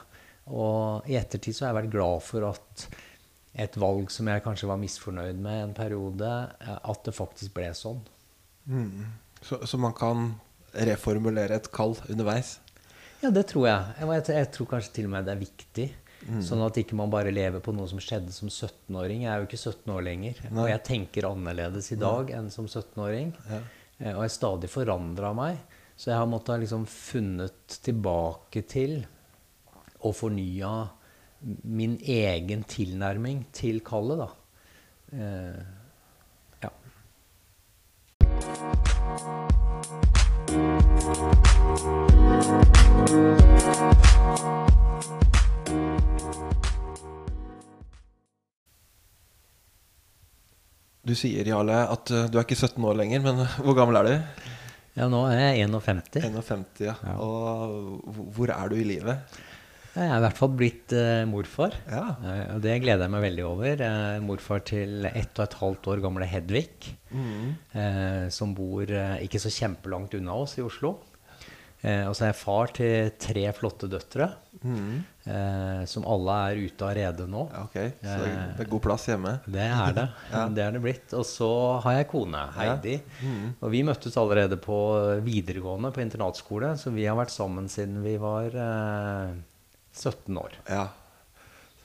Og 0.46 1.08
i 1.10 1.16
ettertid 1.18 1.56
så 1.56 1.66
har 1.66 1.72
jeg 1.72 1.80
vært 1.80 1.94
glad 1.96 2.22
for 2.22 2.46
at 2.52 2.86
et 3.56 3.78
valg 3.80 4.12
som 4.12 4.28
jeg 4.30 4.44
kanskje 4.44 4.68
var 4.70 4.78
misfornøyd 4.78 5.40
med 5.42 5.62
en 5.64 5.74
periode, 5.76 6.32
eh, 6.62 6.78
at 6.78 7.02
det 7.08 7.16
faktisk 7.16 7.56
ble 7.58 7.72
sånn. 7.74 8.02
Så, 9.42 9.58
så 9.66 9.78
man 9.80 9.94
kan 9.96 10.30
reformulere 10.86 11.58
et 11.58 11.70
kall 11.74 11.96
underveis. 12.06 12.58
Ja, 13.22 13.32
det 13.34 13.46
tror 13.50 13.66
jeg. 13.66 13.94
Jeg, 13.98 14.10
jeg, 14.12 14.38
jeg 14.38 14.52
tror 14.54 14.70
kanskje 14.70 14.98
til 15.00 15.08
og 15.08 15.16
med 15.16 15.26
det 15.26 15.34
er 15.34 15.42
viktig. 15.42 15.86
Sånn 16.42 16.62
at 16.66 16.78
ikke 16.80 16.96
man 16.98 17.10
bare 17.12 17.30
lever 17.30 17.60
på 17.62 17.72
noe 17.76 17.86
som 17.90 18.00
skjedde 18.02 18.32
som 18.34 18.48
17-åring. 18.50 19.22
Jeg 19.26 19.30
er 19.30 19.42
jo 19.42 19.46
ikke 19.46 19.60
17 19.60 19.92
år 19.94 20.02
lenger. 20.08 20.40
Nei. 20.50 20.62
Og 20.64 20.70
jeg 20.72 20.82
tenker 20.88 21.28
annerledes 21.28 21.92
i 21.94 21.98
dag 22.00 22.32
enn 22.34 22.50
som 22.50 22.66
17-åring. 22.66 23.30
Ja. 23.50 23.60
Eh, 24.00 24.12
Og 24.16 24.24
jeg 24.26 24.34
stadig 24.34 24.70
forandra 24.72 25.30
meg. 25.38 25.60
Så 25.96 26.10
jeg 26.10 26.18
har 26.18 26.26
måttet 26.28 26.52
ha 26.52 26.56
liksom 26.60 26.84
funnet 26.90 27.78
tilbake 27.86 28.62
til 28.68 28.98
og 30.04 30.12
fornya 30.18 30.72
min 31.64 31.96
egen 32.02 32.64
tilnærming 32.68 33.46
til 33.56 33.80
kallet, 33.86 34.18
da. 34.18 34.28
Eh, 35.16 35.62
ja. 36.66 36.70
Du 51.06 51.14
sier, 51.14 51.46
Jarle, 51.46 51.76
at 51.92 52.10
eh, 52.10 52.26
du 52.32 52.38
er 52.40 52.46
ikke 52.46 52.58
17 52.58 52.82
år 52.88 52.96
lenger, 52.98 53.22
men 53.26 53.42
hvor 53.64 53.76
gammel 53.78 53.98
er 54.00 54.08
du? 54.08 54.14
ja, 54.96 55.06
nå 55.12 55.20
er 55.30 55.42
jeg 55.52 55.66
51. 55.68 56.16
51, 56.24 56.64
ja. 56.86 56.94
Ja. 57.04 57.14
Og 57.22 58.00
hvor- 58.34 58.50
er 58.54 58.72
du 58.72 58.78
i 58.80 58.86
livet? 58.88 59.36
Jeg 59.96 60.10
er 60.12 60.18
i 60.18 60.22
hvert 60.26 60.36
fall 60.36 60.50
blitt 60.52 60.92
uh, 60.92 61.22
morfar. 61.30 61.72
Ja. 61.88 62.02
Uh, 62.20 62.40
og 62.56 62.58
det 62.64 62.74
gleder 62.82 63.06
jeg 63.06 63.12
meg 63.14 63.22
veldig 63.24 63.44
over. 63.48 63.68
Jeg 63.80 63.86
er 64.16 64.24
morfar 64.24 64.60
til 64.68 65.06
ett 65.08 65.38
og 65.38 65.44
et 65.46 65.56
halvt 65.62 65.88
år 65.94 66.02
gamle 66.04 66.26
Hedvig, 66.28 66.66
eh, 67.16 68.26
som 68.34 68.52
bor 68.58 68.92
ikke 69.24 69.40
så 69.40 69.52
kjempelangt 69.54 70.18
unna 70.18 70.36
oss 70.42 70.58
i 70.60 70.64
Oslo. 70.66 70.90
Eh, 71.84 72.06
og 72.08 72.14
så 72.16 72.24
er 72.26 72.30
jeg 72.32 72.38
far 72.40 72.66
til 72.74 73.10
tre 73.20 73.42
flotte 73.54 73.86
døtre, 73.92 74.30
eh, 75.26 75.84
som 75.86 76.04
alle 76.08 76.36
er 76.50 76.60
ute 76.66 76.82
av 76.86 76.94
redet 76.96 77.26
nå. 77.30 77.44
Ok, 77.62 77.76
Så 78.02 78.16
det 78.24 78.30
er- 78.64 78.70
god 78.70 78.82
plass 78.82 79.06
hjemme? 79.06 79.34
Det 79.46 79.60
er 79.66 79.92
det. 79.92 80.06
Ja. 80.32 80.48
Det 80.48 80.64
er 80.64 80.70
det 80.72 80.82
blitt. 80.82 81.12
Og 81.14 81.24
så 81.28 81.80
har 81.82 81.92
jeg 81.98 82.08
kone, 82.08 82.42
Heidi. 82.56 83.00
Og 83.62 83.70
vi 83.70 83.82
møttes 83.86 84.16
allerede 84.16 84.56
på 84.58 84.78
videregående 85.22 85.92
på 85.92 86.02
internatskole, 86.02 86.74
så 86.78 86.90
vi 86.92 87.04
har 87.06 87.16
vært 87.16 87.30
sammen 87.34 87.68
siden 87.68 88.02
vi 88.02 88.16
var 88.16 88.46
eh, 88.56 89.34
17 89.94 90.36
år. 90.36 90.52
Ja. 90.68 90.88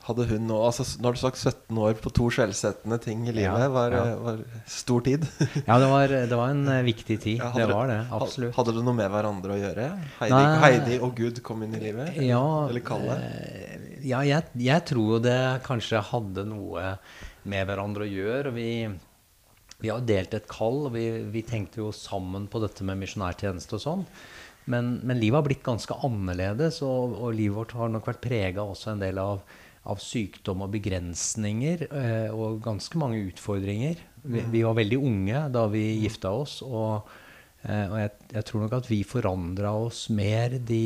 Hadde 0.08 0.26
hun 0.32 0.48
nå 0.50 0.58
altså, 0.66 0.86
Nå 0.98 1.10
har 1.10 1.18
du 1.18 1.22
sagt 1.22 1.38
17 1.40 1.78
år 1.78 1.98
på 2.02 2.12
to 2.16 2.30
skjellsettende 2.34 2.98
ting 3.04 3.24
i 3.28 3.34
livet. 3.36 3.66
Ja, 3.66 3.70
var, 3.74 3.94
ja. 3.94 4.16
var 4.22 4.42
stor 4.70 5.06
tid. 5.06 5.28
Ja, 5.70 5.78
det 5.82 5.90
var, 5.92 6.16
det 6.32 6.40
var 6.40 6.54
en 6.54 6.66
eh, 6.72 6.82
viktig 6.88 7.20
tid. 7.22 7.44
Ja, 7.44 7.52
det 7.56 7.68
var 7.72 7.92
det. 7.92 8.00
Absolutt. 8.18 8.56
Hadde 8.58 8.74
det 8.78 8.84
noe 8.88 8.98
med 8.98 9.12
hverandre 9.14 9.56
å 9.56 9.60
gjøre? 9.62 9.88
Heidi. 10.20 10.42
Heidi 10.66 11.00
og 11.06 11.16
Gud 11.18 11.44
kom 11.46 11.64
inn 11.66 11.78
i 11.78 11.84
livet? 11.84 12.18
Ja, 12.26 12.44
Eller 12.70 12.86
Kalle? 12.86 13.18
eh, 13.22 13.88
ja 14.02 14.24
jeg, 14.26 14.50
jeg 14.58 14.86
tror 14.90 15.22
det 15.22 15.38
kanskje 15.68 16.02
hadde 16.12 16.46
noe 16.50 16.96
med 17.50 17.70
hverandre 17.70 18.06
å 18.08 18.12
gjøre. 18.12 18.54
Vi, 18.56 18.70
vi 19.82 19.90
har 19.94 20.06
delt 20.06 20.34
et 20.38 20.50
kall, 20.50 20.88
vi, 20.94 21.08
vi 21.34 21.46
tenkte 21.46 21.84
jo 21.84 21.92
sammen 21.96 22.48
på 22.50 22.62
dette 22.64 22.86
med 22.88 23.00
misjonærtjeneste 23.02 23.78
og 23.78 23.84
sånn. 23.86 24.06
Men, 24.70 24.96
men 25.04 25.18
livet 25.18 25.40
har 25.40 25.46
blitt 25.48 25.66
ganske 25.66 25.96
annerledes, 26.06 26.82
og, 26.86 27.16
og 27.18 27.34
livet 27.38 27.58
vårt 27.58 27.78
har 27.80 27.90
nok 27.94 28.10
vært 28.12 28.22
prega 28.24 28.66
også 28.66 28.94
en 28.94 29.02
del 29.02 29.18
av, 29.22 29.42
av 29.90 30.02
sykdom 30.02 30.62
og 30.66 30.74
begrensninger, 30.76 31.88
eh, 31.90 32.30
og 32.34 32.62
ganske 32.66 33.00
mange 33.02 33.24
utfordringer. 33.32 34.02
Vi, 34.22 34.44
vi 34.54 34.62
var 34.66 34.78
veldig 34.78 35.00
unge 35.02 35.48
da 35.54 35.66
vi 35.72 35.86
gifta 36.04 36.34
oss, 36.38 36.60
og, 36.62 37.10
eh, 37.64 37.88
og 37.88 37.98
jeg, 38.04 38.12
jeg 38.36 38.48
tror 38.50 38.66
nok 38.66 38.78
at 38.78 38.92
vi 38.92 39.02
forandra 39.08 39.74
oss 39.88 40.06
mer 40.14 40.60
de 40.62 40.84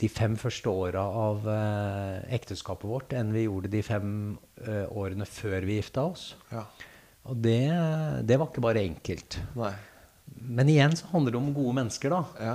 de 0.00 0.08
fem 0.08 0.36
første 0.40 0.70
åra 0.72 1.02
av 1.02 1.44
eh, 1.52 2.36
ekteskapet 2.36 2.88
vårt 2.88 3.14
enn 3.16 3.34
vi 3.34 3.44
gjorde 3.44 3.70
de 3.72 3.82
fem 3.84 4.12
eh, 4.64 4.86
årene 4.88 5.26
før 5.28 5.66
vi 5.68 5.76
gifta 5.76 6.06
oss. 6.08 6.30
Ja. 6.52 6.64
Og 7.28 7.40
det, 7.44 7.60
det 8.24 8.38
var 8.40 8.48
ikke 8.48 8.64
bare 8.64 8.84
enkelt. 8.86 9.36
Nei. 9.60 9.74
Men 10.40 10.70
igjen 10.72 10.96
så 10.96 11.10
handler 11.10 11.34
det 11.34 11.40
om 11.42 11.50
gode 11.52 11.76
mennesker, 11.82 12.14
da. 12.14 12.22
Ja. 12.40 12.54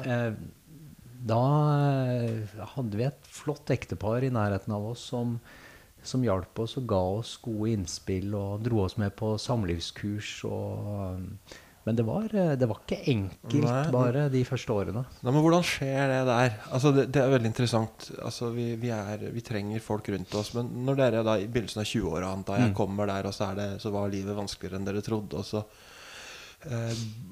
Eh, 1.25 1.29
da 1.29 1.41
eh, 2.21 2.65
hadde 2.75 2.97
vi 2.99 3.07
et 3.07 3.29
flott 3.33 3.69
ektepar 3.73 4.23
i 4.23 4.29
nærheten 4.33 4.73
av 4.75 4.85
oss 4.93 5.01
som, 5.09 5.39
som 6.05 6.21
hjalp 6.23 6.59
oss 6.61 6.77
og 6.77 6.85
ga 6.87 7.01
oss 7.19 7.37
gode 7.41 7.71
innspill 7.73 8.33
og 8.37 8.61
dro 8.65 8.83
oss 8.85 8.97
med 9.01 9.15
på 9.17 9.33
samlivskurs. 9.41 10.43
Og, 10.45 11.23
men 11.85 11.97
det 11.97 12.05
var, 12.05 12.29
eh, 12.33 12.53
det 12.57 12.69
var 12.69 12.79
ikke 12.83 13.01
enkelt 13.11 13.65
Nei. 13.65 13.81
bare 13.93 14.27
de 14.33 14.43
første 14.45 14.73
årene. 14.73 15.03
Nei, 15.23 15.31
men 15.33 15.41
hvordan 15.41 15.65
skjer 15.65 16.13
det 16.13 16.21
der? 16.29 16.55
Altså, 16.73 16.93
det, 16.95 17.07
det 17.13 17.21
er 17.25 17.33
veldig 17.33 17.51
interessant. 17.51 18.07
Altså, 18.21 18.51
vi, 18.53 18.71
vi, 18.81 18.93
er, 18.93 19.25
vi 19.33 19.41
trenger 19.45 19.81
folk 19.85 20.09
rundt 20.13 20.33
oss. 20.37 20.53
Men 20.57 20.69
når 20.85 21.01
dere 21.01 21.25
da 21.25 21.39
i 21.41 21.49
begynnelsen 21.49 21.81
av 21.81 21.89
20-åra 21.89 22.31
antar 22.37 22.61
jeg, 22.61 22.69
Mm. 22.71 22.77
kommer 22.77 23.09
der, 23.09 23.25
og 23.29 23.33
så, 23.37 23.49
er 23.51 23.59
det, 23.63 23.67
så 23.81 23.91
var 23.93 24.09
livet 24.13 24.37
vanskeligere 24.37 24.77
enn 24.81 24.85
dere 24.89 25.01
trodde, 25.05 25.41
og 25.41 25.45
så 25.45 25.61
eh, 25.65 25.91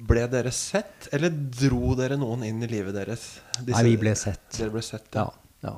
ble 0.07 0.27
dere 0.27 0.51
sett, 0.51 1.07
eller 1.15 1.29
dro 1.29 1.95
dere 1.95 2.17
noen 2.19 2.43
inn 2.43 2.61
i 2.63 2.67
livet 2.67 2.93
deres? 2.93 3.39
Disse- 3.59 3.77
Nei, 3.77 3.83
vi 3.91 3.97
ble 3.97 4.13
sett. 4.15 4.43
Dere 4.57 4.69
ble 4.75 4.81
sett, 4.81 5.07
Ja. 5.15 5.29
ja. 5.63 5.77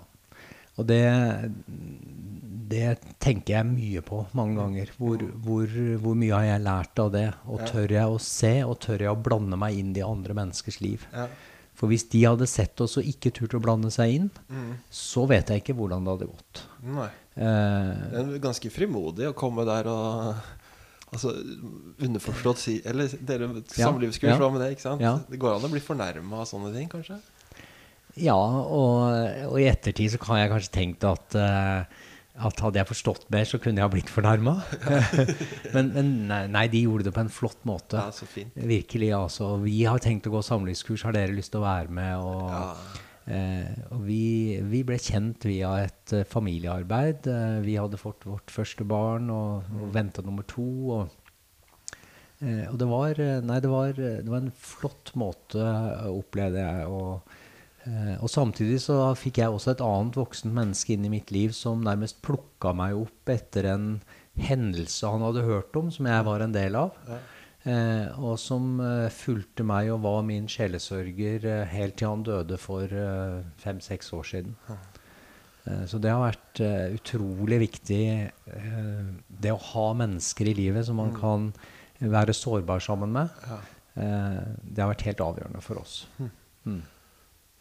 Og 0.77 0.85
det, 0.89 1.01
det 2.67 2.97
tenker 3.23 3.53
jeg 3.59 3.67
mye 3.69 4.01
på 4.05 4.23
mange 4.37 4.57
ganger. 4.59 4.89
Hvor, 4.99 5.21
hvor, 5.45 5.75
hvor 6.01 6.17
mye 6.19 6.33
har 6.35 6.47
jeg 6.49 6.63
lært 6.65 6.99
av 7.03 7.11
det? 7.13 7.27
Og 7.47 7.61
tør 7.69 7.93
jeg 7.95 8.05
å 8.15 8.17
se, 8.21 8.53
og 8.65 8.79
tør 8.83 9.05
jeg 9.05 9.11
å 9.13 9.19
blande 9.27 9.59
meg 9.61 9.77
inn 9.79 9.93
i 9.95 10.03
andre 10.05 10.35
menneskers 10.37 10.81
liv? 10.83 11.05
Ja. 11.13 11.27
For 11.75 11.91
hvis 11.91 12.05
de 12.11 12.21
hadde 12.23 12.47
sett 12.47 12.79
oss 12.83 12.95
og 12.99 13.07
ikke 13.07 13.33
turt 13.35 13.55
å 13.57 13.61
blande 13.63 13.91
seg 13.91 14.13
inn, 14.17 14.29
Mm. 14.49 14.77
så 14.89 15.25
vet 15.27 15.47
jeg 15.51 15.61
ikke 15.63 15.75
hvordan 15.75 16.03
det 16.05 16.13
hadde 16.15 16.29
gått. 16.31 16.61
Nei. 16.83 17.09
Eh, 17.35 17.93
Det 18.11 18.19
er 18.21 18.39
ganske 18.39 18.71
frimodig 18.71 19.27
å 19.27 19.35
komme 19.35 19.65
der 19.67 19.87
og 19.91 20.35
Altså, 21.13 21.31
underforstått 22.01 22.59
si 22.59 22.73
Eller 22.83 23.11
dere 23.23 23.47
samlivskurs, 23.69 24.33
ja. 24.33 24.39
hva 24.41 24.49
med 24.51 24.63
det? 24.65 24.71
ikke 24.75 24.83
sant? 24.87 25.03
Ja. 25.05 25.13
Det 25.29 25.37
går 25.39 25.55
an 25.59 25.67
å 25.67 25.71
bli 25.71 25.83
fornærma 25.83 26.41
av 26.41 26.49
sånne 26.49 26.73
ting, 26.75 26.89
kanskje? 26.91 27.21
ja, 28.15 28.35
og, 28.35 29.11
og 29.51 29.55
i 29.59 29.67
ettertid 29.67 30.13
så 30.13 30.19
kan 30.23 30.39
jeg 30.39 30.51
kanskje 30.53 30.71
tenkt 30.71 31.03
at 31.07 31.35
eh, 31.35 32.03
at 32.35 32.59
hadde 32.59 32.79
jeg 32.81 32.87
forstått 32.89 33.29
mer, 33.31 33.45
så 33.47 33.59
kunne 33.63 33.79
jeg 33.79 33.87
ha 33.87 33.91
blitt 33.91 34.09
fornærma. 34.11 34.57
men 35.75 35.91
men 35.95 36.09
nei, 36.27 36.41
nei, 36.51 36.65
de 36.71 36.81
gjorde 36.83 37.07
det 37.07 37.13
på 37.15 37.23
en 37.23 37.31
flott 37.31 37.61
måte. 37.67 37.95
Ja, 37.95 38.11
så 38.11 38.27
fint. 38.27 38.51
Virkelig, 38.59 39.13
altså. 39.15 39.53
Vi 39.63 39.77
har 39.87 40.03
tenkt 40.03 40.27
å 40.27 40.33
gå 40.33 40.41
samlivskurs. 40.43 41.05
Har 41.07 41.15
dere 41.15 41.35
lyst 41.35 41.53
til 41.53 41.61
å 41.61 41.67
være 41.67 41.95
med? 41.95 42.17
Og, 42.19 42.49
Ja. 42.51 43.03
Eh, 43.31 43.75
og 43.93 44.05
vi, 44.07 44.57
vi 44.65 44.81
ble 44.87 44.97
kjent 45.01 45.47
via 45.47 45.71
et 45.85 46.13
eh, 46.15 46.25
familiearbeid. 46.29 47.29
Eh, 47.31 47.59
vi 47.65 47.77
hadde 47.79 47.99
fått 48.01 48.27
vårt 48.29 48.53
første 48.53 48.87
barn 48.87 49.29
og, 49.33 49.69
og 49.75 49.93
venta 49.95 50.25
nummer 50.25 50.45
to. 50.49 50.67
Og, 50.95 51.21
og 52.45 52.77
det 52.77 52.89
var 52.89 53.21
Nei, 53.47 53.61
det 53.63 53.71
var, 53.71 53.95
det 53.95 54.29
var 54.29 54.43
en 54.43 54.53
flott 54.59 55.13
måte, 55.17 55.63
opplevde 56.11 56.61
jeg. 56.61 56.89
Og, 56.91 57.37
og 58.19 58.29
samtidig 58.29 58.81
så 58.83 58.99
fikk 59.17 59.39
jeg 59.41 59.53
også 59.55 59.75
et 59.75 59.85
annet 59.85 60.19
voksent 60.19 60.53
menneske 60.53 60.93
inn 60.93 61.07
i 61.07 61.13
mitt 61.13 61.31
liv 61.33 61.55
som 61.55 61.85
nærmest 61.85 62.19
plukka 62.25 62.73
meg 62.77 62.97
opp 62.99 63.31
etter 63.31 63.69
en 63.71 63.87
hendelse 64.35 65.07
han 65.07 65.23
hadde 65.23 65.45
hørt 65.47 65.79
om, 65.79 65.89
som 65.93 66.09
jeg 66.11 66.27
var 66.27 66.43
en 66.43 66.53
del 66.53 66.75
av. 66.77 66.99
Ja. 67.07 67.21
Eh, 67.65 68.19
og 68.21 68.35
som 68.37 68.75
eh, 68.83 69.07
fulgte 69.09 69.65
meg 69.65 69.89
og 69.89 70.03
var 70.03 70.19
min 70.27 70.45
sjelesørger 70.51 71.47
eh, 71.49 71.63
helt 71.71 71.95
til 71.97 72.11
han 72.11 72.25
døde 72.25 72.59
for 72.61 72.91
fem-seks 73.63 74.11
år 74.13 74.27
siden. 74.29 74.53
Eh, 75.65 75.85
så 75.89 75.99
det 76.01 76.11
har 76.13 76.21
vært 76.21 76.61
utrolig 76.95 77.61
viktig, 77.65 78.03
eh, 78.53 79.07
det 79.27 79.53
å 79.53 79.63
ha 79.71 79.87
mennesker 79.97 80.51
i 80.51 80.57
livet 80.57 80.85
som 80.85 81.01
man 81.01 81.15
kan 81.17 81.49
være 81.99 82.35
sårbar 82.37 82.83
sammen 82.83 83.15
med. 83.15 83.33
Ja. 83.49 83.57
Eh, 83.95 84.43
det 84.61 84.83
har 84.83 84.91
vært 84.91 85.07
helt 85.07 85.25
avgjørende 85.25 85.63
for 85.65 85.81
oss. 85.81 86.03
Mm. 86.65 86.83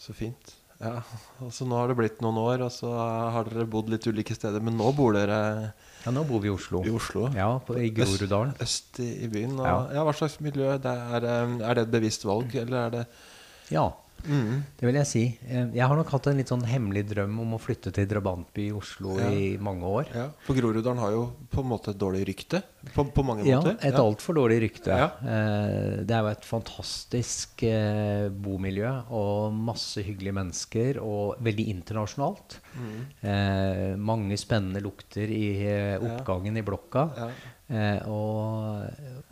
Så 0.00 0.12
fint. 0.16 0.54
Ja, 0.82 0.98
altså 1.40 1.64
Nå 1.68 1.78
har 1.78 1.88
det 1.88 1.96
blitt 1.96 2.20
noen 2.20 2.40
år, 2.42 2.66
og 2.66 2.72
så 2.74 2.90
har 2.92 3.46
dere 3.48 3.68
bodd 3.70 3.88
litt 3.92 4.04
ulike 4.10 4.34
steder. 4.36 4.60
Men 4.60 4.76
nå 4.76 4.90
bor 4.96 5.14
dere 5.16 5.72
Ja, 6.04 6.12
nå 6.12 6.24
bor 6.28 6.40
vi 6.44 6.48
i 6.50 6.52
Oslo. 6.52 6.82
i 6.84 6.90
Oslo. 6.92 7.28
Ja, 7.34 7.58
på, 7.64 7.76
i 7.80 7.88
Groruddalen. 7.96 8.54
Øst 8.60 8.98
i, 9.00 9.10
i 9.24 9.28
byen. 9.32 9.54
Og, 9.58 9.66
Ja. 9.66 9.76
ja. 9.94 10.02
Hva 10.04 10.12
slags 10.12 10.38
miljø? 10.44 10.74
Det 10.78 10.90
er, 10.92 11.24
er 11.24 11.74
det 11.74 11.86
et 11.86 11.90
bevisst 11.94 12.24
valg, 12.28 12.54
eller 12.54 12.78
er 12.86 12.90
det 12.98 13.04
Ja, 13.72 13.86
mm. 14.22 14.62
det 14.78 14.86
vil 14.86 14.94
jeg 15.00 15.06
si. 15.10 15.22
Eh, 15.48 15.66
Jeg 15.74 15.86
har 15.90 15.96
nok 15.98 16.10
hatt 16.14 16.26
en 16.30 16.36
litt 16.40 16.48
sånn 16.52 16.62
hemmelig 16.64 17.02
drøm 17.10 17.38
om 17.42 17.54
å 17.56 17.60
flytte 17.60 17.92
til 17.92 18.06
drabantby 18.10 18.68
i 18.68 18.72
Oslo 18.76 19.18
Ja. 19.18 19.28
i 19.30 19.56
mange 19.58 19.82
år. 19.84 20.06
ja. 20.14 20.28
For 20.46 20.54
Groruddalen 20.54 20.98
har 21.02 21.10
jo 21.12 21.24
på 21.50 21.60
en 21.64 21.68
måte 21.70 21.90
et 21.90 21.98
dårlig 21.98 22.24
rykte. 22.28 22.62
På, 22.94 23.04
på 23.10 23.24
mange 23.24 23.44
Ja, 23.48 23.60
måter. 23.60 23.78
et 23.80 23.94
altfor 23.98 24.34
dårlig 24.36 24.60
rykte. 24.66 24.92
Ja. 24.92 25.10
Eh, 25.24 26.04
det 26.04 26.14
er 26.14 26.22
jo 26.22 26.32
et 26.34 26.44
fantastisk 26.44 27.62
eh, 27.64 28.28
bomiljø 28.28 28.92
og 29.10 29.52
masse 29.56 30.02
hyggelige 30.04 30.34
mennesker, 30.36 31.00
og 31.02 31.36
veldig 31.44 31.66
internasjonalt. 31.74 32.58
Mm. 32.74 33.98
Mange 34.02 34.36
spennende 34.40 34.80
lukter 34.82 35.30
i 35.30 35.44
oppgangen 36.02 36.56
i 36.58 36.62
blokka. 36.66 37.04
Ja. 37.16 37.28
Og, 38.10 38.84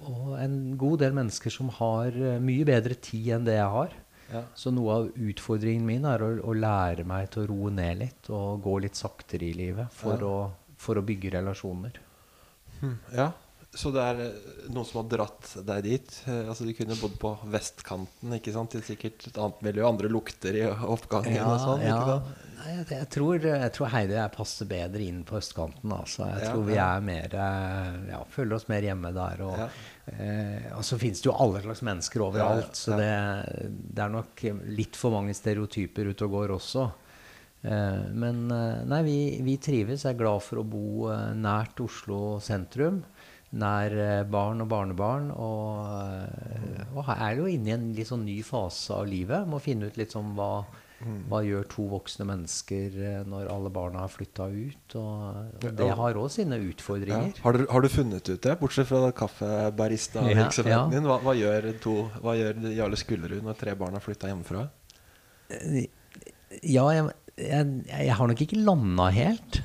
og 0.08 0.28
en 0.40 0.54
god 0.80 1.02
del 1.04 1.12
mennesker 1.16 1.52
som 1.52 1.68
har 1.76 2.14
mye 2.42 2.64
bedre 2.68 2.96
tid 2.96 3.32
enn 3.36 3.44
det 3.48 3.58
jeg 3.58 3.68
har. 3.76 3.92
Ja. 4.32 4.42
Så 4.54 4.70
noe 4.72 4.94
av 4.94 5.08
utfordringen 5.20 5.84
min 5.86 6.04
er 6.08 6.22
å, 6.24 6.30
å 6.48 6.54
lære 6.56 7.04
meg 7.04 7.30
til 7.34 7.42
å 7.44 7.50
roe 7.50 7.70
ned 7.74 7.98
litt 8.00 8.30
og 8.32 8.62
gå 8.64 8.78
litt 8.80 8.96
saktere 8.96 9.44
i 9.50 9.52
livet 9.58 9.92
for, 9.92 10.16
Ja. 10.16 10.26
å, 10.26 10.74
for 10.80 10.96
å 10.96 11.02
bygge 11.04 11.34
relasjoner. 11.36 11.98
Hm, 12.80 12.94
ja. 13.14 13.30
Så 13.72 13.88
det 13.88 14.02
er 14.04 14.18
eh, 14.20 14.48
noen 14.68 14.84
som 14.84 14.98
har 15.00 15.06
dratt 15.08 15.46
deg 15.64 15.78
dit? 15.86 16.10
Eh, 16.28 16.42
altså 16.52 16.66
Du 16.68 16.74
kunne 16.76 16.96
bodd 17.00 17.14
på 17.22 17.30
vestkanten, 17.48 18.34
ikke 18.36 18.52
sant? 18.52 18.74
I 18.76 18.82
sikkert 18.84 19.24
et 19.30 19.38
annet 19.40 19.62
miljø, 19.64 19.86
andre 19.88 20.10
lukter 20.12 20.58
i 20.60 20.66
oppgangen 20.68 21.38
og 21.40 21.56
sånn? 21.62 21.80
sant? 21.80 22.26
Nei, 22.62 22.74
jeg, 22.92 23.06
tror, 23.10 23.40
jeg 23.42 23.72
tror 23.74 23.88
Heidi 23.94 24.12
og 24.12 24.20
jeg 24.20 24.32
passer 24.36 24.68
bedre 24.70 25.00
inn 25.06 25.22
på 25.26 25.38
østkanten. 25.40 25.88
Altså. 25.96 26.28
Jeg 26.28 26.44
Ja, 26.44 26.50
tror 26.52 26.66
vi 26.68 26.76
er 26.84 27.00
mer 27.08 27.32
eh, 27.46 27.96
ja, 28.12 28.20
føler 28.36 28.58
oss 28.58 28.68
mer 28.68 28.84
hjemme 28.86 29.14
der. 29.16 29.40
Og, 29.48 29.56
Ja. 29.62 29.68
eh, 30.12 30.68
og 30.76 30.84
så 30.84 31.00
finnes 31.00 31.24
det 31.24 31.30
jo 31.32 31.38
alle 31.40 31.64
slags 31.64 31.82
mennesker 31.88 32.26
overalt, 32.28 32.68
Ja, 32.68 32.68
ja, 32.68 32.80
så 32.84 33.00
det, 33.00 33.72
det 33.96 34.04
er 34.04 34.12
nok 34.18 34.44
litt 34.68 35.00
for 35.00 35.16
mange 35.16 35.32
stereotyper 35.34 36.12
ute 36.12 36.28
og 36.28 36.36
går 36.36 36.54
også. 36.60 36.84
Eh, 37.64 38.04
men 38.12 38.44
nei, 38.52 39.00
vi, 39.08 39.18
vi 39.48 39.56
trives. 39.56 40.04
Jeg 40.04 40.12
er 40.12 40.20
glad 40.22 40.44
for 40.44 40.60
å 40.60 40.68
bo 40.68 41.08
nært 41.40 41.80
Oslo 41.80 42.36
sentrum. 42.44 43.00
Nær 43.52 43.92
eh, 44.00 44.22
barn 44.32 44.62
og 44.64 44.68
barnebarn. 44.70 45.26
Og, 45.36 45.82
eh, 46.16 46.86
og 46.96 47.10
er 47.12 47.34
jo 47.36 47.48
inne 47.52 47.68
i 47.68 47.74
en 47.74 47.90
litt 47.96 48.08
sånn 48.08 48.24
ny 48.24 48.38
fase 48.46 48.94
av 48.96 49.04
livet. 49.10 49.44
Må 49.50 49.60
finne 49.60 49.90
ut 49.90 49.98
litt 50.00 50.14
sånn 50.14 50.30
hva, 50.38 50.64
hva 51.28 51.40
gjør 51.44 51.66
to 51.68 51.84
voksne 51.90 52.24
mennesker 52.30 52.96
eh, 52.96 53.18
når 53.28 53.50
alle 53.52 53.72
barna 53.74 54.06
har 54.06 54.12
flytta 54.14 54.46
ut. 54.48 54.96
Og, 54.96 55.58
og 55.66 55.76
det 55.82 55.90
har 56.00 56.20
òg 56.22 56.30
sine 56.32 56.56
Ja. 56.62 56.70
utfordringer. 56.72 57.42
Har, 57.44 57.58
du, 57.60 57.66
har 57.68 57.84
du 57.84 57.90
funnet 57.92 58.32
ut 58.32 58.40
det, 58.48 58.56
bortsett 58.62 58.88
fra 58.88 59.10
kaffebarista-virksomheten 59.20 60.72
Ja, 60.72 60.84
ja. 60.86 60.90
din? 60.96 61.08
Hva, 61.10 61.20
hva 61.26 61.36
gjør, 61.36 61.68
to, 61.84 61.96
hva 62.24 62.38
gjør 62.40 62.64
Jarle 62.72 62.96
Skullerud 63.04 63.44
når 63.44 63.60
tre 63.60 63.76
barn 63.76 63.98
har 64.00 64.04
flytta 64.04 64.32
hjemmefra? 64.32 64.64
Ja, 66.62 66.84
jeg, 66.92 67.08
jeg, 67.36 67.70
jeg 67.88 68.14
har 68.16 68.28
nok 68.32 68.40
ikke 68.44 68.60
landa 68.64 69.10
helt. 69.12 69.60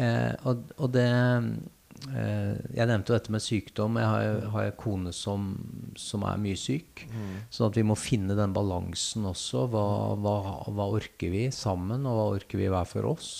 Eh, 0.00 0.32
og, 0.48 0.66
og 0.76 0.92
det 0.92 1.08
Jeg 2.08 2.88
nevnte 2.88 3.12
jo 3.12 3.16
dette 3.18 3.32
med 3.34 3.44
sykdom. 3.44 3.98
Jeg 4.00 4.08
har, 4.08 4.44
har 4.54 4.68
en 4.70 4.76
kone 4.80 5.12
som, 5.12 5.50
som 6.00 6.24
er 6.24 6.40
mye 6.40 6.56
syk. 6.56 7.04
Sånn 7.52 7.68
at 7.68 7.76
vi 7.76 7.84
må 7.84 7.96
finne 7.98 8.36
den 8.38 8.54
balansen 8.56 9.28
også. 9.28 9.66
Hva, 9.70 9.86
hva, 10.16 10.36
hva 10.72 10.86
orker 10.96 11.32
vi 11.34 11.46
sammen, 11.54 12.08
og 12.08 12.16
hva 12.16 12.28
orker 12.38 12.62
vi 12.62 12.70
hver 12.72 12.88
for 12.88 13.10
oss? 13.12 13.32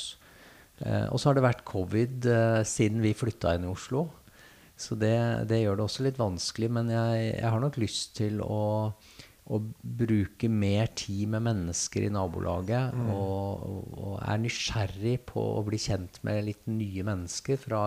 Eh, 0.81 1.07
og 1.11 1.21
så 1.21 1.31
har 1.31 1.37
det 1.37 1.45
vært 1.45 1.67
covid 1.69 2.27
eh, 2.31 2.63
siden 2.69 3.03
vi 3.05 3.17
flytta 3.17 3.57
inn 3.57 3.67
i 3.69 3.73
Oslo. 3.73 4.07
Så 4.81 4.97
det, 4.97 5.17
det, 5.51 5.61
gjør 5.61 5.77
det 5.77 5.85
også 5.85 6.07
litt 6.07 6.21
vanskelig. 6.21 6.71
Men 6.73 6.93
jeg, 6.93 7.35
jeg 7.37 7.53
har 7.53 7.61
nok 7.61 7.77
lyst 7.83 8.15
til 8.17 8.41
å, 8.45 8.93
å, 9.51 9.61
bruke 9.83 10.49
mer 10.53 10.91
tid 10.99 11.29
med 11.35 11.45
mennesker 11.49 12.07
i 12.07 12.13
nabolaget. 12.15 12.95
Mm. 12.95 13.11
Og, 13.15 13.67
og, 13.99 14.15
er 14.23 14.41
nysgjerrig 14.45 15.17
på 15.31 15.45
å 15.59 15.65
bli 15.67 15.81
kjent 15.81 16.21
med 16.27 16.47
litt 16.49 16.71
nye 16.71 17.05
mennesker 17.07 17.61
fra 17.61 17.83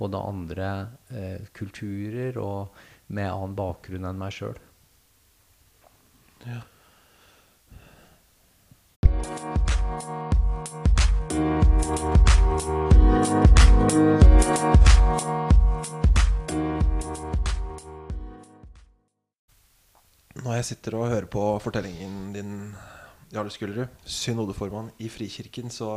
både 0.00 0.22
andre 0.34 0.70
eh, 1.14 1.48
kulturer 1.56 2.38
og 2.42 2.84
med 3.14 3.30
annen 3.30 3.56
bakgrunn 3.58 4.08
enn 4.10 4.20
meg 4.20 4.32
sjøl. 4.36 4.58
Ja. 6.44 6.62
Når 20.42 20.58
jeg 20.58 20.66
sitter 20.72 20.96
og 20.98 21.12
hører 21.12 21.30
på 21.30 21.42
fortellingen 21.62 22.32
din, 22.34 22.56
Jarle 23.34 23.52
Skullerud, 23.54 23.92
synodeformann 24.02 24.90
i 25.02 25.06
Frikirken, 25.10 25.70
så, 25.70 25.88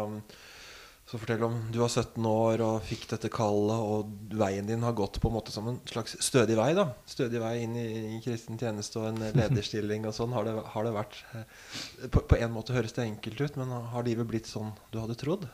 så 1.10 1.17
fortell 1.17 1.41
om 1.48 1.56
du 1.74 1.79
var 1.82 1.89
17 1.89 2.27
år 2.29 2.62
og 2.65 2.86
fikk 2.86 3.08
dette 3.15 3.32
kallet, 3.34 3.82
og 3.82 4.38
veien 4.38 4.70
din 4.70 4.86
har 4.86 4.96
gått 4.98 5.17
på 5.22 5.32
en 5.32 5.38
måte 5.39 5.53
som 5.53 5.70
en 5.72 5.79
slags 5.89 6.20
stødig 6.22 6.58
vei. 6.60 6.70
da 6.77 6.91
Stødig 7.10 7.41
vei 7.41 7.56
inn 7.65 7.75
i, 7.82 7.88
i 8.13 8.22
kristen 8.25 8.62
tjeneste 8.62 9.01
og 9.01 9.10
en 9.10 9.22
lederstilling 9.38 10.06
og 10.06 10.13
sånn. 10.17 10.38
Har 10.38 10.51
har 10.74 10.86
det 10.86 10.96
vært 11.00 11.22
eh, 11.34 12.08
på, 12.13 12.25
på 12.29 12.38
en 12.38 12.53
måte 12.53 12.77
høres 12.77 12.94
det 12.94 13.08
enkelt 13.08 13.41
ut, 13.41 13.58
men 13.58 13.74
har 13.94 14.06
livet 14.06 14.29
blitt 14.29 14.50
sånn 14.50 14.75
du 14.94 15.01
hadde 15.01 15.17
trodd? 15.17 15.50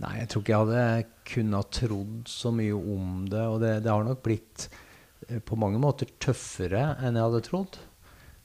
Nei, 0.00 0.20
jeg 0.20 0.30
tror 0.30 0.42
ikke 0.42 0.54
jeg 0.54 0.66
hadde 0.66 1.10
kunnet 1.30 1.74
trodd 1.74 2.30
så 2.30 2.50
mye 2.54 2.74
om 2.74 3.26
det. 3.30 3.46
Og 3.46 3.58
det, 3.62 3.76
det 3.86 3.90
har 3.90 4.06
nok 4.06 4.22
blitt 4.26 4.70
på 5.46 5.58
mange 5.60 5.80
måter 5.82 6.10
tøffere 6.22 6.96
enn 7.00 7.18
jeg 7.18 7.26
hadde 7.28 7.44
trodd. 7.46 7.78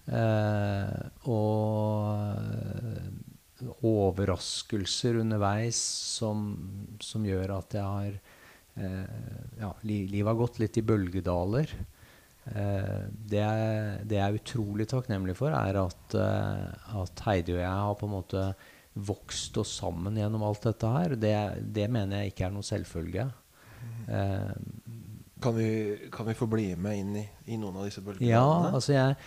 Eh, 0.05 1.29
og 1.31 2.11
eh, 2.45 3.07
overraskelser 3.87 5.17
underveis 5.23 5.79
som, 6.19 6.45
som, 7.01 7.25
gjør 7.25 7.55
at 7.55 7.73
jeg 7.73 7.85
har 7.85 8.11
eh, 8.77 9.17
Ja, 9.61 9.71
livet 9.87 10.29
har 10.29 10.37
gått 10.37 10.61
litt 10.61 10.77
i 10.77 10.85
bølgedaler. 10.85 11.73
Eh, 12.45 13.01
det, 13.09 13.41
jeg, 13.41 14.05
det 14.05 14.19
jeg 14.19 14.25
er 14.27 14.39
utrolig 14.39 14.89
takknemlig 14.91 15.37
for, 15.39 15.55
er 15.55 15.81
at, 15.81 16.17
eh, 16.19 16.97
at 17.01 17.25
Heidi 17.25 17.55
og 17.55 17.63
jeg 17.63 17.85
har 17.87 17.97
på 17.97 18.09
en 18.09 18.17
måte 18.19 18.47
vokst 18.95 19.57
oss 19.59 19.73
sammen 19.81 20.19
gjennom 20.19 20.45
alt 20.45 20.67
dette 20.69 20.91
her. 20.91 21.17
Det, 21.19 21.35
det 21.75 21.89
mener 21.91 22.21
jeg 22.21 22.35
ikke 22.35 22.47
er 22.47 22.53
noe 22.55 22.67
selvfølge. 22.67 23.25
Mm. 23.81 24.03
Eh, 24.19 24.51
kan, 25.45 25.55
vi, 25.57 25.71
kan, 26.13 26.27
vi, 26.29 26.37
få 26.37 26.47
bli 26.49 26.69
med 26.75 27.01
inn 27.01 27.17
i, 27.21 27.25
i 27.53 27.59
noen 27.61 27.79
av 27.79 27.87
disse 27.87 28.03
bølgene? 28.05 28.31
Ja, 28.31 28.71
altså 28.71 28.95
jeg 28.95 29.17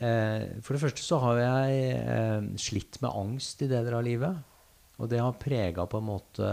eh, 0.00 0.58
For 0.62 0.76
det 0.76 0.82
første 0.84 1.04
så 1.04 1.20
har 1.24 1.40
jeg 1.42 1.86
eh, 2.00 2.50
slitt 2.62 3.00
med 3.02 3.10
angst 3.12 3.64
i 3.66 3.70
deler 3.70 3.98
av 3.98 4.06
livet. 4.06 4.44
Og 4.96 5.10
det 5.12 5.20
har 5.20 5.40
prega 5.40 5.84
på 5.90 6.00
en 6.00 6.08
måte 6.08 6.52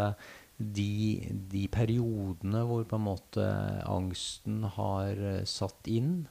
de, 0.58 1.32
de, 1.50 1.66
periodene 1.72 2.64
hvor 2.68 2.84
på 2.88 2.98
en 3.00 3.08
måte 3.08 3.46
angsten 3.90 4.64
har 4.76 5.20
eh, 5.34 5.44
satt 5.50 5.90
inn. 5.92 6.26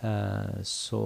Eh, 0.00 0.60
så 0.66 1.02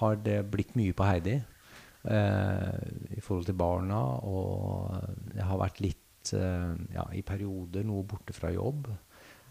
har 0.00 0.20
det 0.24 0.40
blitt 0.52 0.76
mye 0.78 0.96
på 0.96 1.06
Heidi 1.06 1.36
eh, 1.36 2.82
i 3.12 3.20
forhold 3.20 3.48
til 3.48 3.58
barna. 3.58 4.00
Og 4.24 5.36
jeg 5.36 5.46
har 5.48 5.62
vært 5.62 5.82
litt 5.84 6.34
eh, 6.36 6.74
ja, 6.96 7.06
i 7.14 7.24
perioder 7.26 7.86
noe 7.86 8.06
borte 8.08 8.36
fra 8.36 8.52
jobb. 8.54 8.90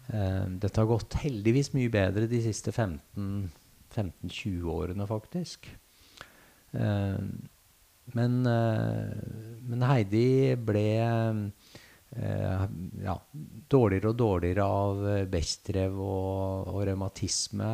Eh, 0.08 0.44
dette 0.62 0.80
har 0.80 0.90
gått 0.90 1.14
heldigvis 1.22 1.72
mye 1.76 1.90
bedre 1.92 2.26
de 2.30 2.40
siste 2.42 2.72
15-20 2.74 4.66
årene, 4.72 5.06
faktisk. 5.08 5.68
Eh, 6.72 7.18
men, 8.18 8.46
eh, 8.46 9.14
men, 9.62 9.84
Heidi 9.86 10.56
ble 10.58 10.88
eh, 10.98 12.64
ja, 13.04 13.16
dårligere 13.72 14.10
og 14.10 14.18
dårligere 14.18 14.66
av 14.66 15.06
bestrev 15.32 15.96
og, 16.02 16.72
og 16.74 16.82
revmatisme 16.88 17.70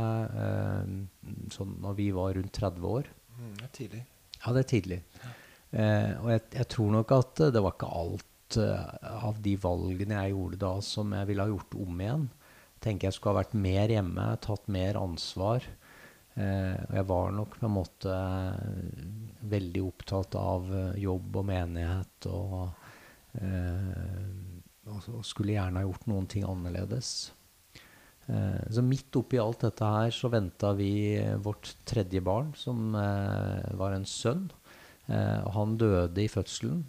sånn 1.55 1.75
når 1.83 1.99
vi 1.99 2.11
var 2.15 2.37
rundt 2.37 2.55
30 2.61 2.89
år. 2.93 3.11
Mm, 3.39 3.59
tidlig. 3.73 4.05
Ja, 4.39 4.53
det 4.55 4.63
er 4.63 4.71
tidlig. 4.71 5.01
Eh, 5.69 6.13
og 6.23 6.31
jeg, 6.33 6.43
jeg, 6.55 6.67
tror 6.73 6.93
nok 6.95 7.11
at 7.13 7.43
det 7.53 7.61
var 7.61 7.75
ikke 7.75 7.91
alt 8.01 8.28
uh, 8.57 8.89
av 9.29 9.41
de 9.45 9.55
valgene 9.61 10.23
jeg 10.23 10.33
gjorde 10.33 10.61
da, 10.63 10.73
som 10.85 11.13
jeg 11.13 11.29
ville 11.29 11.45
ha 11.45 11.53
gjort 11.53 11.77
om 11.77 12.01
igjen. 12.01 12.27
Tenker 12.81 13.09
jeg 13.09 13.17
skulle 13.17 13.35
ha 13.35 13.43
vært 13.43 13.59
mer 13.59 13.93
hjemme, 13.93 14.27
tatt 14.41 14.71
mer 14.71 14.97
ansvar. 15.01 15.65
Eh, 16.39 16.77
og 16.87 16.93
jeg 16.95 17.07
var 17.09 17.33
nok 17.35 17.57
på 17.59 17.67
en 17.67 17.73
måte 17.75 18.19
veldig 19.51 19.83
opptatt 19.83 20.37
av 20.39 20.69
jobb 20.95 21.41
og 21.41 21.49
menighet. 21.49 22.29
Og, 22.31 22.69
eh, 23.43 24.93
og 24.95 25.27
skulle 25.27 25.57
gjerne 25.57 25.83
ha 25.83 25.89
gjort 25.89 26.07
noen 26.07 26.31
ting 26.31 26.47
annerledes. 26.47 27.11
Eh, 28.29 28.61
så 28.71 28.85
midt 28.85 29.17
oppi 29.17 29.41
alt 29.41 29.63
dette 29.65 29.89
her 29.89 30.13
så 30.13 30.29
venta 30.29 30.75
vi 30.77 31.17
vårt 31.41 31.73
tredje 31.89 32.21
barn, 32.25 32.53
som 32.57 32.93
eh, 32.95 33.73
var 33.81 33.97
en 33.97 34.05
sønn. 34.09 34.51
Eh, 35.09 35.49
han 35.55 35.77
døde 35.81 36.25
i 36.25 36.29
fødselen. 36.29 36.85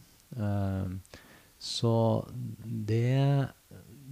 Så 1.59 1.93
det 2.63 3.49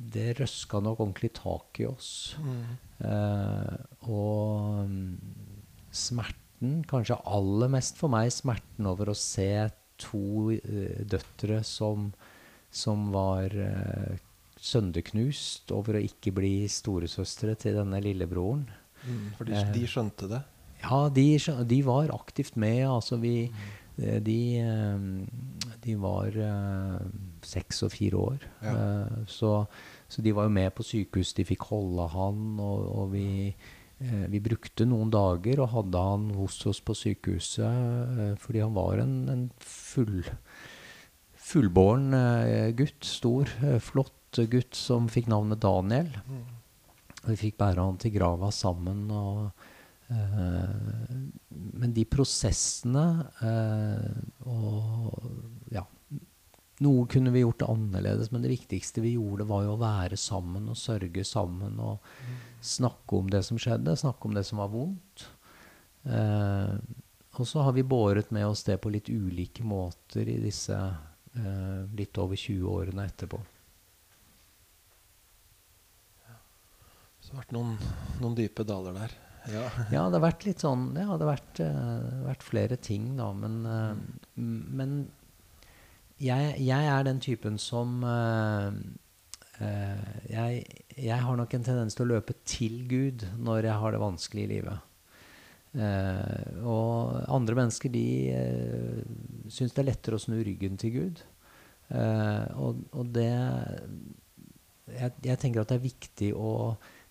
det 0.07 0.37
røska 0.37 0.79
nok 0.79 1.01
ordentlig 1.01 1.33
tak 1.35 1.79
i 1.81 1.87
oss. 1.89 2.37
Mm. 2.39 2.77
og 4.07 4.87
smerten, 5.91 6.79
kanskje 6.87 7.17
aller 7.27 7.69
mest 7.73 7.99
for 7.99 8.13
meg, 8.13 8.31
smerten 8.31 8.87
over 8.89 9.11
å 9.11 9.17
se 9.17 9.67
to 9.99 10.53
døtre 11.09 11.59
som, 11.67 12.11
som 12.71 13.09
var 13.13 13.53
sønderknust 14.61 15.73
over 15.75 15.97
å 15.97 16.05
ikke 16.05 16.33
bli 16.37 16.53
storesøstre 16.71 17.57
til 17.59 17.77
denne 17.79 18.01
lillebroren. 18.03 18.65
Mm, 19.03 19.25
for 19.37 19.49
de, 19.49 19.59
de, 19.75 19.83
skjønte 19.89 20.29
det? 20.31 20.41
Ja, 20.83 21.07
de, 21.13 21.27
de, 21.69 21.81
var 21.85 22.13
aktivt 22.15 22.57
med. 22.59 22.83
Altså 22.89 23.19
vi 23.21 23.49
mm. 23.49 23.67
Eh, 23.97 24.19
de, 24.21 24.61
eh, 24.61 24.97
de, 25.81 25.95
var 25.97 26.35
seks 27.47 27.83
og 27.87 27.93
fire 27.95 28.21
år. 28.21 28.45
Ja. 28.65 28.75
Uh, 28.75 29.17
så, 29.29 29.51
så, 30.07 30.23
de 30.25 30.35
var 30.35 30.47
jo 30.47 30.55
med 30.57 30.73
på 30.75 30.85
sykehus. 30.85 31.33
De 31.37 31.47
fikk 31.47 31.67
holde 31.71 32.07
han, 32.13 32.41
og, 32.63 32.87
og 33.01 33.11
vi, 33.15 33.27
uh, 34.03 34.25
vi 34.31 34.43
brukte 34.43 34.87
noen 34.89 35.13
dager 35.13 35.63
og 35.63 35.71
hadde 35.75 36.03
han 36.09 36.27
hos 36.37 36.59
oss 36.69 36.83
på 36.83 36.95
sykehuset 36.97 38.35
fordi 38.43 38.63
han 38.63 38.75
var 38.75 39.03
en, 39.03 39.15
en 39.33 39.47
full 39.63 40.19
fullbåren 41.47 42.11
gutt. 42.75 43.07
Stor, 43.07 43.47
flott 43.79 44.41
gutt 44.51 44.75
som 44.75 45.07
fikk 45.11 45.29
navnet 45.31 45.61
Daniel. 45.63 46.09
Mm. 46.27 46.45
Vi 47.27 47.35
fikk 47.39 47.57
bære 47.59 47.83
han 47.83 47.99
til 48.01 48.13
grava 48.15 48.51
sammen. 48.55 49.07
Og, 49.11 49.67
uh, 50.11 51.11
men 51.81 51.93
de 51.95 52.05
prosessene 52.07 53.07
uh, 53.41 54.47
og 54.47 55.71
ja 55.73 55.83
Noe 56.85 57.07
kunne 57.09 57.33
vi 57.33 57.41
gjort 57.41 57.65
annerledes, 57.65 58.29
men 58.31 58.43
det 58.43 58.51
viktigste 58.51 59.01
vi 59.01 59.15
gjorde, 59.15 59.47
var 59.49 59.65
jo 59.65 59.73
å 59.73 59.81
være 59.81 60.19
sammen 60.21 60.69
og 60.69 60.77
sørge 60.77 61.23
sammen 61.25 61.79
og 61.81 62.05
snakke 62.61 63.17
om 63.17 63.31
det 63.33 63.41
som 63.47 63.57
skjedde, 63.61 63.97
snakke 63.97 64.29
om 64.29 64.37
det 64.37 64.45
som 64.45 64.61
var 64.61 64.69
vondt. 64.73 65.25
Eh, 66.05 66.77
og 67.37 67.49
så 67.49 67.65
har 67.65 67.73
vi 67.73 67.85
båret 67.85 68.29
med 68.33 68.45
oss 68.47 68.63
det 68.65 68.77
på 68.81 68.93
litt 68.93 69.09
ulike 69.09 69.65
måter 69.65 70.29
i 70.29 70.39
disse 70.41 70.77
litt 71.93 72.17
over 72.17 72.33
20 72.33 72.63
årene 72.65 73.03
etterpå. 73.05 73.37
Så 77.27 77.33
det 77.33 77.35
har 77.35 77.43
vært 77.43 77.55
noen, 77.57 77.73
noen 78.23 78.35
dype 78.37 78.63
daler 78.63 78.93
der. 78.95 79.13
Ja. 79.51 79.63
ja. 79.91 80.03
det 80.07 80.15
har 80.15 80.23
vært 80.23 80.45
litt 80.47 80.63
sånn 80.63 80.89
Det 80.95 81.03
har 81.07 81.19
vært, 81.23 81.59
uh, 81.59 82.23
vært 82.23 82.45
flere 82.47 82.77
ting, 82.79 83.09
da. 83.19 83.33
Men, 83.35 83.57
uh, 83.67 84.39
men 84.39 84.93
jeg, 86.21 86.55
jeg, 86.63 86.89
er 86.91 87.05
den 87.07 87.21
typen 87.23 87.59
som 87.61 88.01
uh, 88.03 88.73
jeg, 90.29 90.65
jeg, 90.97 91.19
har 91.23 91.39
nok 91.39 91.53
en 91.53 91.65
tendens 91.65 91.97
til 91.97 92.05
å 92.05 92.11
løpe 92.15 92.35
til 92.45 92.83
Gud 92.89 93.25
når 93.37 93.69
jeg 93.69 93.81
har 93.81 93.95
det 93.95 94.03
vanskelig 94.03 94.43
i 94.45 94.51
livet. 94.51 94.83
og 95.77 97.17
andre 97.33 97.55
mennesker 97.59 97.91
de 97.93 98.05
uh, 98.33 99.01
syns 99.49 99.73
det 99.73 99.83
er 99.83 99.89
lettere 99.91 100.17
å 100.17 100.21
snu 100.21 100.37
ryggen 100.41 100.77
til 100.77 100.95
Gud. 100.99 101.25
og, 101.89 102.81
og 102.91 103.11
det 103.15 103.31
jeg, 104.87 105.11
jeg 105.23 105.39
tenker 105.39 105.61
at 105.61 105.71
det 105.71 105.77
er 105.77 105.87
viktig 105.87 106.31
å 106.35 106.53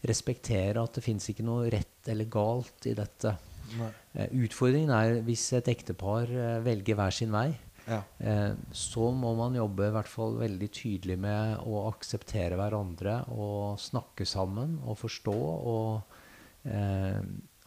respektere 0.06 0.82
at 0.82 0.96
det 0.96 1.04
fins 1.04 1.28
ikke 1.30 1.44
noe 1.46 1.70
rett 1.72 2.10
eller 2.10 2.28
galt 2.30 2.88
i 2.88 2.94
dette. 2.96 3.34
Uh, 3.76 4.26
utfordringen 4.44 4.92
er 4.94 5.20
hvis 5.26 5.48
et 5.58 5.70
ektepar 5.72 6.30
uh, 6.30 6.58
velger 6.64 6.98
hver 6.98 7.14
sin 7.14 7.34
vei. 7.34 7.50
Ja. 7.86 8.00
eh, 8.18 8.54
så 8.74 9.10
må 9.14 9.34
man 9.38 9.54
jobbe 9.54 9.86
i 9.88 9.94
hvert 9.94 10.10
fall 10.10 10.36
veldig 10.40 10.68
tydelig 10.74 11.16
med 11.22 11.58
å 11.62 11.84
akseptere 11.92 12.58
hverandre 12.58 13.20
og 13.30 13.78
snakke 13.78 14.26
sammen 14.26 14.78
og 14.84 14.98
forstå. 14.98 15.36
Og, 15.74 16.20
eh, 16.66 17.20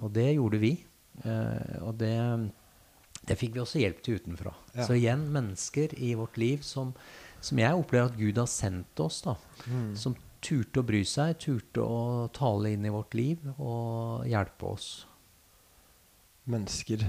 og 0.03 0.12
det 0.13 0.34
gjorde 0.36 0.60
vi. 0.60 0.73
Eh, 1.23 1.77
og 1.82 1.97
det, 1.99 2.13
det 3.27 3.38
fikk 3.39 3.55
vi 3.55 3.63
også 3.63 3.79
hjelp 3.82 4.01
til 4.03 4.19
utenfra. 4.19 4.53
Ja. 4.75 4.86
Så 4.88 4.95
igjen 4.99 5.27
mennesker 5.32 5.95
i 5.99 6.13
vårt 6.19 6.38
liv 6.39 6.63
som, 6.67 6.93
som 7.39 7.60
jeg 7.60 7.75
opplever 7.79 8.12
at 8.12 8.17
Gud 8.19 8.38
har 8.43 8.47
sendt 8.51 8.99
oss. 8.99 9.21
da, 9.27 9.36
Mm. 9.67 9.95
Som 9.99 10.15
turte 10.41 10.79
å 10.79 10.88
bry 10.88 11.01
seg, 11.03 11.34
turte 11.39 11.84
å 11.84 12.29
tale 12.32 12.71
inn 12.71 12.86
i 12.88 12.91
vårt 12.93 13.13
liv 13.13 13.39
og 13.60 14.23
hjelpe 14.27 14.69
oss. 14.71 15.05
Mennesker 16.49 17.03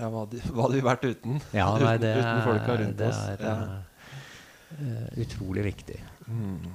ja, 0.00 0.08
hva, 0.12 0.24
hadde, 0.26 0.74
vi 0.74 0.82
vært 0.86 1.06
uten? 1.08 1.40
Ja, 1.54 1.68
nei, 1.80 1.96
det 2.02 2.12
uten, 2.16 2.28
uten 2.28 2.44
folka 2.46 2.76
rundt 2.80 2.98
det 3.00 3.08
oss. 3.08 3.20
er 3.32 3.44
ja. 3.46 3.54
uh, 4.78 5.08
utrolig 5.24 5.64
viktig. 5.68 5.98
Mm. 6.26 6.70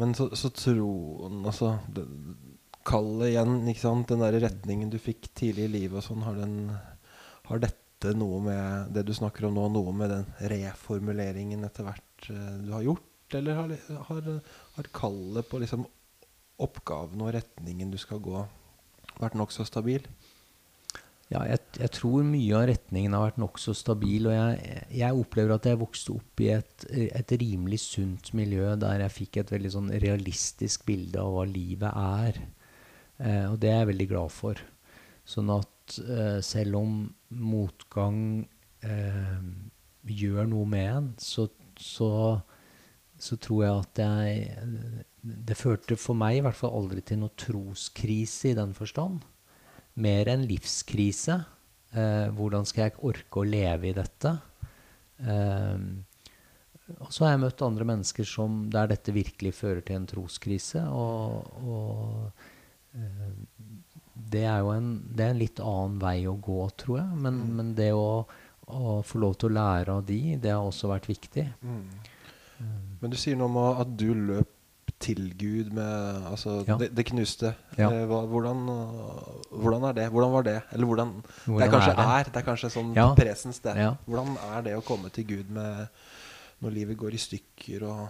Men 0.00 0.14
så, 0.18 0.28
så 0.38 0.50
troen, 0.54 1.44
altså 1.46 1.76
det, 1.94 2.06
Kallet 2.84 3.30
igjen, 3.30 3.62
ikke 3.70 3.80
sant? 3.80 4.10
Den 4.10 4.20
der 4.20 4.34
retningen 4.42 4.90
du 4.92 4.98
fikk 5.00 5.30
tidlig 5.32 5.70
i 5.70 5.72
livet 5.72 6.02
og 6.02 6.04
sånn, 6.04 6.24
har, 6.26 6.36
den, 6.36 6.66
har 7.48 7.62
dette 7.62 8.10
noe 8.12 8.42
med 8.44 8.90
det 8.92 9.06
du 9.08 9.14
snakker 9.16 9.46
om 9.48 9.54
nå, 9.56 9.70
noe 9.72 9.94
med 9.96 10.12
den 10.12 10.26
reformuleringen 10.52 11.64
etter 11.64 11.86
hvert 11.86 12.28
uh, 12.28 12.58
du 12.60 12.74
har 12.74 12.84
gjort? 12.84 13.38
Eller 13.38 13.56
har, 13.56 13.72
har, 14.10 14.28
har 14.76 14.90
kallet 14.94 15.48
på 15.48 15.62
liksom 15.62 15.86
oppgaven 16.60 17.24
og 17.24 17.32
retningen 17.34 17.90
du 17.90 17.96
skal 17.98 18.20
gå, 18.22 18.44
vært 19.16 19.38
nokså 19.38 19.64
stabil? 19.66 20.04
Ja, 21.34 21.40
jeg, 21.50 21.64
jeg 21.80 21.90
tror 21.96 22.22
mye 22.28 22.54
av 22.54 22.68
retningen 22.70 23.14
har 23.16 23.24
vært 23.24 23.40
nokså 23.42 23.72
stabil. 23.74 24.28
Og 24.30 24.36
jeg, 24.36 24.82
jeg 24.94 25.18
opplever 25.18 25.56
at 25.56 25.66
jeg 25.66 25.80
vokste 25.80 26.14
opp 26.14 26.42
i 26.44 26.52
et, 26.54 26.86
et 26.92 27.34
rimelig 27.40 27.80
sunt 27.88 28.30
miljø 28.38 28.76
der 28.78 29.02
jeg 29.02 29.16
fikk 29.16 29.40
et 29.42 29.50
veldig 29.56 29.72
sånn 29.74 29.90
realistisk 30.04 30.86
bilde 30.86 31.18
av 31.18 31.34
hva 31.34 31.48
livet 31.50 31.90
er. 31.90 32.38
Eh, 33.18 33.44
og 33.50 33.58
det 33.62 33.72
er 33.72 33.82
jeg 33.82 33.90
veldig 33.90 34.08
glad 34.14 34.34
for. 34.36 34.62
Sånn 35.26 35.50
at 35.56 35.98
eh, 36.04 36.38
selv 36.44 36.78
om 36.84 36.96
motgang 37.34 38.22
eh, 38.86 39.44
gjør 40.06 40.50
noe 40.54 40.70
med 40.70 40.90
en, 40.92 41.12
så, 41.18 41.48
så, 41.80 42.12
så 43.18 43.42
tror 43.42 43.64
jeg 43.64 43.82
at 43.82 44.04
jeg 44.04 45.04
Det 45.24 45.56
førte 45.56 45.96
for 45.96 46.14
meg 46.20 46.38
i 46.38 46.42
hvert 46.44 46.58
fall 46.58 46.76
aldri 46.78 47.02
til 47.02 47.24
noe 47.24 47.34
troskrise 47.40 48.52
i 48.52 48.58
den 48.58 48.74
forstand 48.76 49.24
mer 49.96 50.28
en 50.32 50.42
livskrise. 50.48 51.36
Eh, 51.94 52.26
hvordan 52.34 52.66
skal 52.66 52.88
jeg 52.88 52.98
orke 53.06 53.40
å 53.42 53.46
leve 53.46 53.90
i 53.90 53.94
dette? 53.96 54.32
Eh, 55.22 55.78
og 57.00 57.12
så 57.14 57.24
har 57.24 57.30
jeg 57.34 57.42
møtt 57.46 57.62
andre 57.64 57.86
mennesker 57.88 58.26
som, 58.28 58.64
der 58.72 58.90
dette 58.90 59.14
virkelig 59.14 59.54
fører 59.56 59.80
til 59.86 59.96
en 60.00 60.08
troskrise. 60.10 60.82
Og, 60.92 61.46
og 61.64 62.98
eh, 62.98 63.30
det 64.34 64.42
er 64.46 64.58
jo 64.64 64.72
en, 64.74 64.90
det 65.14 65.24
er 65.24 65.32
en 65.32 65.40
litt 65.40 65.62
annen 65.64 65.96
vei 66.02 66.18
å 66.30 66.34
gå, 66.36 66.58
tror 66.80 66.98
jeg. 67.00 67.20
Men, 67.24 67.38
Mm. 67.44 67.54
men 67.60 67.70
det 67.78 67.92
å, 67.96 68.26
å 68.68 68.98
få 69.06 69.18
lov 69.22 69.38
til 69.40 69.50
å 69.50 69.56
lære 69.56 69.96
av 69.98 70.04
de, 70.08 70.20
det 70.40 70.52
har 70.52 70.66
også 70.66 70.90
vært 70.92 71.08
viktig. 71.08 71.46
Mm. 71.62 71.80
Eh, 72.60 72.76
Men 73.00 73.10
du 73.10 73.16
sier 73.20 73.36
noe 73.36 73.48
om 73.50 73.58
at 73.80 73.96
du 73.98 74.10
løp 74.14 74.50
til 75.04 75.28
Gud 75.38 75.70
med 75.76 76.24
Altså, 76.30 76.56
Ja. 76.68 76.76
det, 76.80 76.90
det 76.96 77.04
knuste. 77.12 77.52
Ja. 77.78 77.90
Eh, 77.92 78.06
hvordan, 78.08 78.64
øh, 78.72 79.60
hvordan 79.60 79.84
er 79.90 79.92
det? 80.00 80.08
Hvordan 80.14 80.32
var 80.32 80.42
det? 80.48 80.56
Eller 80.72 80.86
hvordan, 80.90 81.14
det 81.20 81.46
Hvordan 81.46 81.68
er 81.68 81.72
kanskje 81.76 81.92
er 81.92 81.96
det? 82.00 82.06
er. 82.18 82.30
Det 82.32 82.40
er 82.42 82.48
kanskje 82.50 82.70
sånn 82.74 82.92
Ja. 82.96 83.06
presens, 83.18 83.60
det. 83.64 83.76
Hvordan 84.08 84.36
er 84.56 84.62
det 84.68 84.76
å 84.78 84.84
komme 84.84 85.10
til 85.12 85.24
Gud 85.28 85.50
med 85.50 85.86
når 86.64 86.70
livet 86.72 86.96
går 86.96 87.14
i 87.14 87.20
stykker, 87.20 87.82
og, 87.84 88.08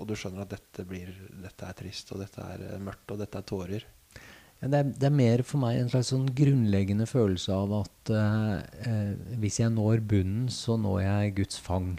og 0.00 0.06
du 0.08 0.14
skjønner 0.18 0.42
at 0.42 0.50
dette, 0.56 0.84
blir, 0.88 1.12
dette 1.42 1.66
er 1.68 1.76
trist, 1.78 2.10
og 2.12 2.18
dette 2.24 2.42
er 2.42 2.64
eh, 2.74 2.78
mørkt, 2.82 3.10
og 3.14 3.20
dette 3.22 3.38
er 3.38 3.46
tårer? 3.46 3.84
Det, 4.62 4.78
er, 4.78 4.82
det 4.94 5.06
er 5.08 5.14
mer 5.14 5.42
for 5.42 5.58
meg 5.58 5.80
en 5.80 5.88
slags 5.90 6.12
sånn 6.12 6.28
grunnleggende 6.38 7.06
følelse 7.10 7.50
av 7.54 7.72
at 7.80 8.10
uh, 8.14 8.60
uh, 8.86 9.38
hvis 9.42 9.56
jeg 9.58 9.72
når 9.74 10.04
bunnen, 10.06 10.44
så 10.54 10.76
når 10.78 11.00
jeg 11.02 11.32
Guds 11.40 11.58
fang. 11.58 11.96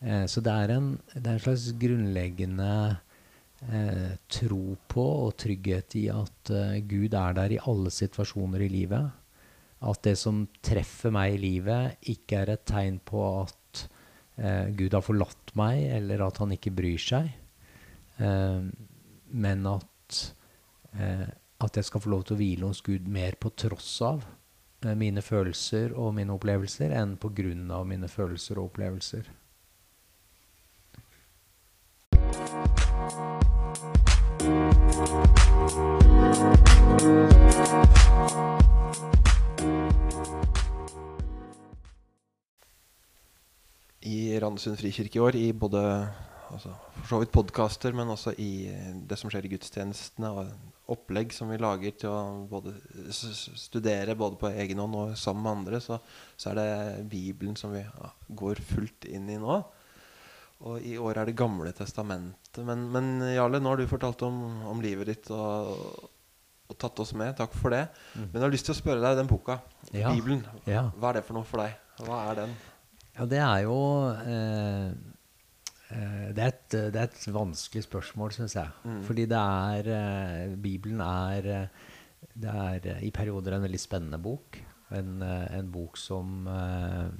Eh, 0.00 0.24
så 0.30 0.42
det 0.44 0.54
er, 0.54 0.74
en, 0.76 0.88
det 1.14 1.24
er 1.24 1.36
en 1.36 1.42
slags 1.42 1.68
grunnleggende 1.80 2.72
eh, 3.68 4.12
tro 4.30 4.76
på 4.90 5.06
og 5.26 5.36
trygghet 5.42 5.96
i 6.00 6.04
at 6.12 6.52
eh, 6.54 6.78
Gud 6.88 7.16
er 7.18 7.38
der 7.38 7.56
i 7.56 7.62
alle 7.70 7.92
situasjoner 7.94 8.66
i 8.66 8.70
livet. 8.72 9.10
At 9.78 10.02
det 10.06 10.16
som 10.18 10.44
treffer 10.64 11.14
meg 11.14 11.36
i 11.36 11.42
livet, 11.42 11.98
ikke 12.10 12.42
er 12.42 12.54
et 12.54 12.66
tegn 12.66 12.98
på 13.06 13.24
at 13.44 13.84
eh, 14.38 14.70
Gud 14.78 14.94
har 14.94 15.04
forlatt 15.06 15.54
meg, 15.58 15.84
eller 15.98 16.26
at 16.26 16.40
han 16.42 16.54
ikke 16.54 16.74
bryr 16.74 17.02
seg. 17.02 17.30
Eh, 18.18 18.64
men 19.28 19.68
at 19.70 20.24
eh, 20.98 21.28
at 21.58 21.74
jeg 21.74 21.88
skal 21.88 22.02
få 22.02 22.10
lov 22.12 22.20
til 22.26 22.36
å 22.36 22.38
hvile 22.38 22.68
hos 22.70 22.80
Gud 22.86 23.08
mer 23.10 23.34
på 23.40 23.50
tross 23.58 23.90
av 24.06 24.22
mine 24.94 25.22
følelser 25.26 25.90
og 25.98 26.12
mine 26.14 26.36
opplevelser 26.36 26.92
enn 26.94 27.16
på 27.18 27.32
grunn 27.34 27.64
av 27.74 27.86
mine 27.90 28.06
følelser 28.06 28.60
og 28.60 28.70
opplevelser. 28.70 29.26
I 44.08 44.38
Randesund 44.40 44.78
frikirke 44.80 45.18
i 45.18 45.22
år, 45.22 45.36
i 45.36 45.52
både 45.52 45.80
altså, 46.52 46.72
for 47.00 47.08
så 47.10 47.18
vidt 47.22 47.32
podkaster, 47.34 47.92
men 47.96 48.10
også 48.12 48.32
i 48.40 48.68
det 49.08 49.18
som 49.20 49.30
skjer 49.30 49.46
i 49.46 49.52
gudstjenestene, 49.52 50.30
og 50.30 50.94
opplegg 50.94 51.34
som 51.36 51.50
vi 51.52 51.58
lager 51.60 51.96
til 52.00 52.12
å 52.12 52.46
både 52.48 52.74
studere 53.12 54.16
både 54.18 54.40
på 54.40 54.52
egen 54.52 54.80
hånd 54.82 54.96
og 54.96 55.16
sammen 55.20 55.44
med 55.44 55.56
andre, 55.56 55.82
så, 55.84 55.98
så 56.36 56.52
er 56.52 56.60
det 56.60 57.08
Bibelen 57.12 57.58
som 57.60 57.74
vi 57.74 57.84
går 58.28 58.62
fullt 58.70 59.08
inn 59.10 59.28
i 59.32 59.40
nå. 59.42 59.60
Og 60.66 60.82
i 60.82 60.96
år 60.98 61.20
er 61.20 61.28
det 61.28 61.36
Gamle 61.38 61.70
testamentet. 61.76 62.58
Men, 62.66 62.88
men 62.90 63.10
Jarle, 63.30 63.60
nå 63.62 63.70
har 63.70 63.78
du 63.78 63.86
fortalt 63.90 64.22
om, 64.26 64.38
om 64.66 64.80
livet 64.82 65.06
ditt 65.12 65.28
og, 65.30 66.08
og 66.66 66.78
tatt 66.82 66.98
oss 67.04 67.12
med. 67.14 67.36
Takk 67.38 67.54
for 67.54 67.70
det. 67.74 67.84
Men 68.16 68.34
jeg 68.40 68.42
har 68.46 68.54
lyst 68.56 68.66
til 68.66 68.74
å 68.74 68.78
spørre 68.80 69.04
deg 69.04 69.20
den 69.20 69.30
boka, 69.30 69.60
Ja. 69.94 70.10
Bibelen. 70.10 70.42
Ja. 70.66 70.88
Hva 70.98 71.12
er 71.12 71.20
det 71.20 71.24
for 71.28 71.38
noe 71.38 71.46
for 71.46 71.62
deg? 71.62 71.76
Hva 72.02 72.24
er 72.32 72.40
den? 72.42 72.56
Ja, 73.18 73.26
det 73.30 73.38
er 73.42 73.62
jo 73.68 73.76
eh, 74.10 74.90
eh, 75.94 76.26
det, 76.34 76.42
er 76.42 76.50
et, 76.50 76.66
det 76.74 77.00
er 77.04 77.06
et 77.08 77.24
vanskelig 77.34 77.86
spørsmål, 77.86 78.34
syns 78.36 78.58
jeg. 78.58 78.74
Mm. 78.86 79.00
Fordi 79.06 79.24
det 79.30 79.38
er 79.38 79.92
eh, 79.94 80.56
Bibelen 80.66 81.02
er 81.06 81.48
eh, 81.54 81.88
Det 82.34 82.50
er 82.66 82.90
eh, 82.96 83.00
i 83.06 83.14
perioder 83.14 83.56
en 83.56 83.64
veldig 83.66 83.80
spennende 83.82 84.18
bok. 84.22 84.58
En, 84.94 85.18
en 85.22 85.70
bok 85.70 85.98
som 86.00 86.46
eh, 86.50 87.10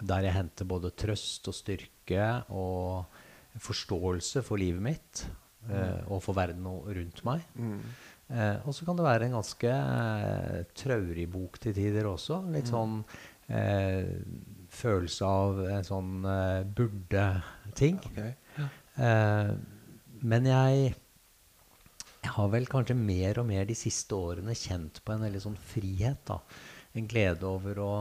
Der 0.00 0.26
jeg 0.26 0.34
henter 0.34 0.68
både 0.68 0.90
trøst 0.98 1.46
og 1.50 1.56
styrke 1.56 2.26
og 2.50 3.04
forståelse 3.62 4.42
for 4.42 4.58
livet 4.58 4.82
mitt 4.82 5.26
eh, 5.70 6.00
og 6.10 6.22
for 6.24 6.34
verden 6.34 6.66
rundt 6.66 7.20
meg. 7.26 7.44
Mm. 7.54 7.78
Eh, 8.34 8.56
og 8.64 8.74
så 8.74 8.86
kan 8.86 8.98
det 8.98 9.06
være 9.06 9.28
en 9.28 9.36
ganske 9.36 9.70
eh, 9.70 10.64
traurig 10.74 11.28
bok 11.30 11.60
til 11.62 11.76
tider 11.76 12.08
også. 12.10 12.40
Litt 12.54 12.72
sånn 12.72 12.98
eh, 13.52 14.10
følelse 14.74 15.28
av 15.28 15.62
en 15.76 15.86
sånn 15.86 16.12
burde-ting. 16.74 18.00
Ok. 18.10 18.20
Eh, 18.96 19.52
men 20.24 20.46
jeg, 20.48 20.94
jeg 22.24 22.32
har 22.36 22.52
vel 22.52 22.68
kanskje 22.70 22.96
mer 22.98 23.42
og 23.42 23.48
mer 23.50 23.66
de 23.68 23.76
siste 23.78 24.16
årene 24.16 24.56
kjent 24.56 25.02
på 25.04 25.14
en 25.14 25.26
veldig 25.26 25.42
sånn 25.42 25.58
frihet. 25.74 26.22
da. 26.30 26.40
En 26.94 27.08
glede 27.10 27.48
over 27.48 27.80
å, 27.82 27.94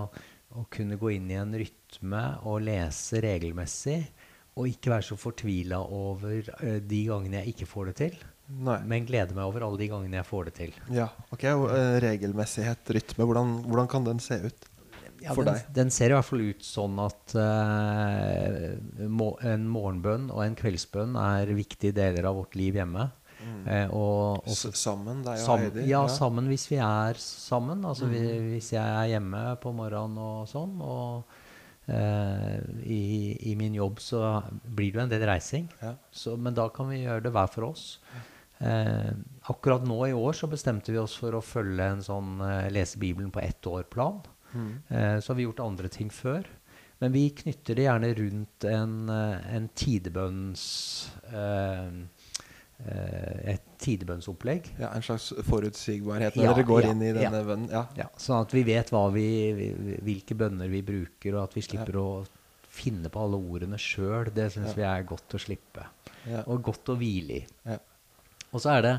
å 0.55 0.67
kunne 0.71 0.99
gå 1.01 1.15
inn 1.17 1.31
i 1.33 1.39
en 1.41 1.53
rytme 1.53 1.82
og 2.01 2.61
lese 2.61 3.21
regelmessig. 3.21 4.07
Og 4.55 4.67
ikke 4.69 4.91
være 4.93 5.01
så 5.07 5.15
fortvila 5.17 5.79
over 5.81 6.43
uh, 6.61 6.77
de 6.85 7.05
gangene 7.09 7.41
jeg 7.41 7.53
ikke 7.55 7.65
får 7.65 7.85
det 7.89 7.95
til. 7.95 8.19
Nei. 8.53 8.75
Men 8.85 9.05
glede 9.07 9.33
meg 9.33 9.45
over 9.47 9.63
alle 9.65 9.79
de 9.79 9.87
gangene 9.89 10.19
jeg 10.19 10.25
får 10.27 10.45
det 10.45 10.53
til. 10.59 10.73
Ja, 10.93 11.07
ok. 11.31 11.43
eh, 11.47 11.95
regelmessighet, 12.03 12.89
rytme. 12.93 13.25
Hvordan, 13.25 13.53
hvordan 13.65 13.87
kan 13.89 14.03
den 14.05 14.19
se 14.19 14.35
ut 14.43 14.67
Ja, 15.23 15.31
for 15.33 15.43
den, 15.47 15.55
deg? 15.55 15.69
den 15.73 15.89
ser 15.95 16.11
i 16.11 16.13
hvert 16.17 16.27
fall 16.27 16.41
ut 16.51 16.61
sånn 16.67 16.99
at 16.99 17.33
uh, 17.39 19.07
må, 19.07 19.29
en 19.47 19.63
morgenbønn 19.71 20.27
og 20.33 20.41
en 20.45 20.55
kveldsbønn 20.59 21.15
er 21.19 21.53
viktige 21.55 21.95
deler 21.95 22.27
av 22.29 22.35
vårt 22.41 22.57
liv 22.59 22.75
hjemme. 22.81 23.09
Mm. 23.43 23.89
og, 23.91 24.45
og 24.47 24.55
sammen, 24.55 25.17
deg 25.25 25.33
og 25.35 25.41
sam, 25.43 25.63
Heidi? 25.65 25.81
ja, 25.89 25.99
sammen 26.07 26.45
hvis 26.47 26.63
vi 26.71 26.77
er 26.79 27.17
sammen. 27.19 27.81
Altså 27.89 28.07
vi, 28.07 28.21
Mm. 28.23 28.45
hvis 28.53 28.69
jeg 28.71 28.83
er 28.83 29.09
hjemme 29.17 29.41
på 29.59 29.73
morgenen 29.75 30.15
og 30.21 30.45
sånn. 30.47 30.77
Og 30.79 31.23
i, 31.83 33.01
i 33.51 33.55
min 33.59 33.73
jobb 33.75 33.97
så 33.99 34.19
blir 34.63 34.93
det 34.93 34.99
jo 34.99 35.03
en 35.03 35.11
del 35.11 35.25
reising. 35.27 35.65
Ja. 35.81 35.95
Så, 36.15 36.37
men 36.39 36.55
da 36.55 36.69
kan 36.71 36.87
vi 36.87 37.01
gjøre 37.01 37.25
det 37.25 37.33
hver 37.35 37.49
for 37.51 37.67
oss. 37.73 37.97
Eh, 38.63 39.11
akkurat 39.51 39.83
nå 39.83 39.97
i 40.07 40.13
år 40.15 40.35
så 40.37 40.47
bestemte 40.47 40.93
vi 40.93 41.01
oss 41.01 41.15
for 41.19 41.35
å 41.35 41.43
følge 41.43 41.87
en 41.95 42.03
sånn 42.05 42.37
eh, 42.45 42.69
lese 42.71 42.99
Bibelen 43.01 43.31
på 43.33 43.41
ett 43.43 43.67
år-plan. 43.67 44.21
Mm. 44.53 44.73
Eh, 44.87 45.15
så 45.19 45.33
har 45.33 45.39
vi 45.39 45.47
gjort 45.47 45.63
andre 45.65 45.91
ting 45.91 46.11
før. 46.13 46.47
Men 47.03 47.11
vi 47.11 47.25
knytter 47.35 47.75
det 47.75 47.87
gjerne 47.87 48.13
rundt 48.15 48.67
en, 48.69 48.93
eh, 49.11 49.55
en 49.57 49.67
tidebønns 49.75 50.63
eh, 51.27 51.89
eh, 51.89 52.22
Et 52.83 53.65
tidebønnsopplegg. 53.83 54.69
Ja, 54.81 54.91
En 54.95 55.03
slags 55.05 55.29
forutsigbarhet 55.47 56.35
når 56.35 56.45
ja, 56.45 56.53
dere 56.53 56.67
går 56.67 56.85
ja, 56.85 56.93
inn 56.93 57.03
i 57.03 57.11
denne 57.15 57.41
ja. 57.41 57.47
bønnen? 57.47 57.71
Ja. 57.71 57.83
ja. 57.99 58.07
Sånn 58.19 58.43
at 58.43 58.55
vi 58.55 58.63
vet 58.67 58.91
vi, 59.15 59.27
hvilke 60.03 60.37
bønner 60.39 60.71
vi 60.71 60.83
bruker, 60.85 61.37
og 61.37 61.45
at 61.45 61.57
vi 61.57 61.65
slipper 61.65 61.99
å 62.01 62.07
finne 62.73 63.11
på 63.13 63.21
alle 63.21 63.37
ordene 63.37 63.79
sjøl. 63.79 64.31
Det 64.33 64.49
syns 64.55 64.75
vi 64.77 64.85
er 64.87 65.05
godt 65.07 65.37
å 65.37 65.41
slippe. 65.41 65.85
Og 66.47 66.63
godt 66.65 66.93
å 66.93 66.97
hvile 66.99 67.41
i. 67.41 67.77
Og 68.53 68.61
så 68.61 68.75
er 68.77 68.83
det 68.87 68.97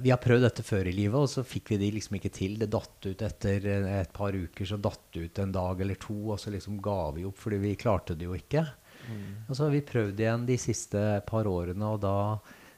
vi 0.00 0.08
har 0.08 0.20
prøvd 0.20 0.46
dette 0.46 0.64
før 0.64 0.88
i 0.88 0.94
livet, 0.96 1.16
og 1.18 1.28
så 1.28 1.42
fikk 1.44 1.74
vi 1.74 1.78
det 1.82 1.90
liksom 1.98 2.16
ikke 2.16 2.32
til. 2.32 2.56
Det 2.60 2.70
datt 2.72 3.04
ut 3.04 3.24
etter 3.26 3.66
et 3.68 4.12
par 4.16 4.32
uker, 4.32 4.64
så 4.64 4.78
datt 4.80 5.10
det 5.12 5.26
ut 5.26 5.40
en 5.42 5.52
dag 5.52 5.82
eller 5.84 5.98
to, 6.00 6.16
og 6.32 6.40
så 6.40 6.52
liksom 6.54 6.78
ga 6.84 7.10
vi 7.16 7.26
opp 7.28 7.36
fordi 7.42 7.60
vi 7.60 7.74
klarte 7.76 8.16
det 8.16 8.24
jo 8.24 8.36
ikke. 8.38 8.64
Mm. 9.04 9.44
Og 9.44 9.52
så 9.52 9.66
har 9.66 9.74
vi 9.74 9.84
prøvd 9.84 10.22
igjen 10.24 10.46
de 10.48 10.56
siste 10.60 11.02
par 11.28 11.50
årene, 11.50 11.90
og 11.90 12.00
da, 12.00 12.14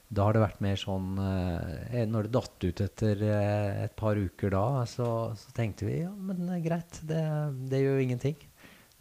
da 0.08 0.26
har 0.26 0.36
det 0.36 0.42
vært 0.44 0.60
mer 0.62 0.78
sånn 0.78 1.16
eh, 1.18 2.04
Når 2.06 2.28
det 2.28 2.34
datt 2.36 2.64
ut 2.66 2.82
etter 2.84 3.22
eh, 3.26 3.84
et 3.86 3.94
par 3.98 4.14
uker 4.14 4.52
da, 4.54 4.66
så, 4.86 5.08
så 5.34 5.54
tenkte 5.56 5.88
vi 5.88 5.96
ja, 6.04 6.12
men 6.14 6.46
greit, 6.62 7.00
det, 7.08 7.22
det 7.70 7.82
gjør 7.82 7.98
jo 7.98 8.04
ingenting. 8.04 8.36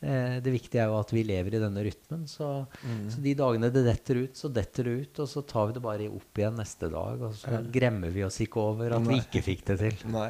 Eh, 0.05 0.37
det 0.43 0.53
viktige 0.53 0.83
er 0.83 0.91
jo 0.91 0.99
at 0.99 1.13
vi 1.15 1.23
lever 1.25 1.55
i 1.55 1.61
denne 1.61 1.83
rytmen. 1.85 2.25
Så, 2.29 2.49
mm. 2.83 3.05
så, 3.13 3.21
de 3.23 3.33
dagene 3.37 3.71
det 3.73 3.85
detter 3.87 4.21
ut, 4.25 4.37
så 4.37 4.51
detter 4.53 4.89
det 4.89 4.95
ut. 5.01 5.23
Og 5.23 5.31
så 5.31 5.45
tar 5.47 5.69
vi 5.69 5.77
det 5.77 5.85
bare 5.85 6.09
opp 6.11 6.41
igjen 6.41 6.57
neste 6.59 6.89
dag. 6.93 7.25
Og 7.29 7.37
så 7.39 7.61
gremmer 7.73 8.13
vi 8.13 8.25
oss 8.27 8.41
ikke 8.43 8.61
over 8.61 8.97
at 8.97 9.05
Nei. 9.05 9.15
vi 9.15 9.23
ikke 9.23 9.45
fikk 9.45 9.65
det 9.71 9.79
til. 9.81 10.07
Nei. 10.13 10.29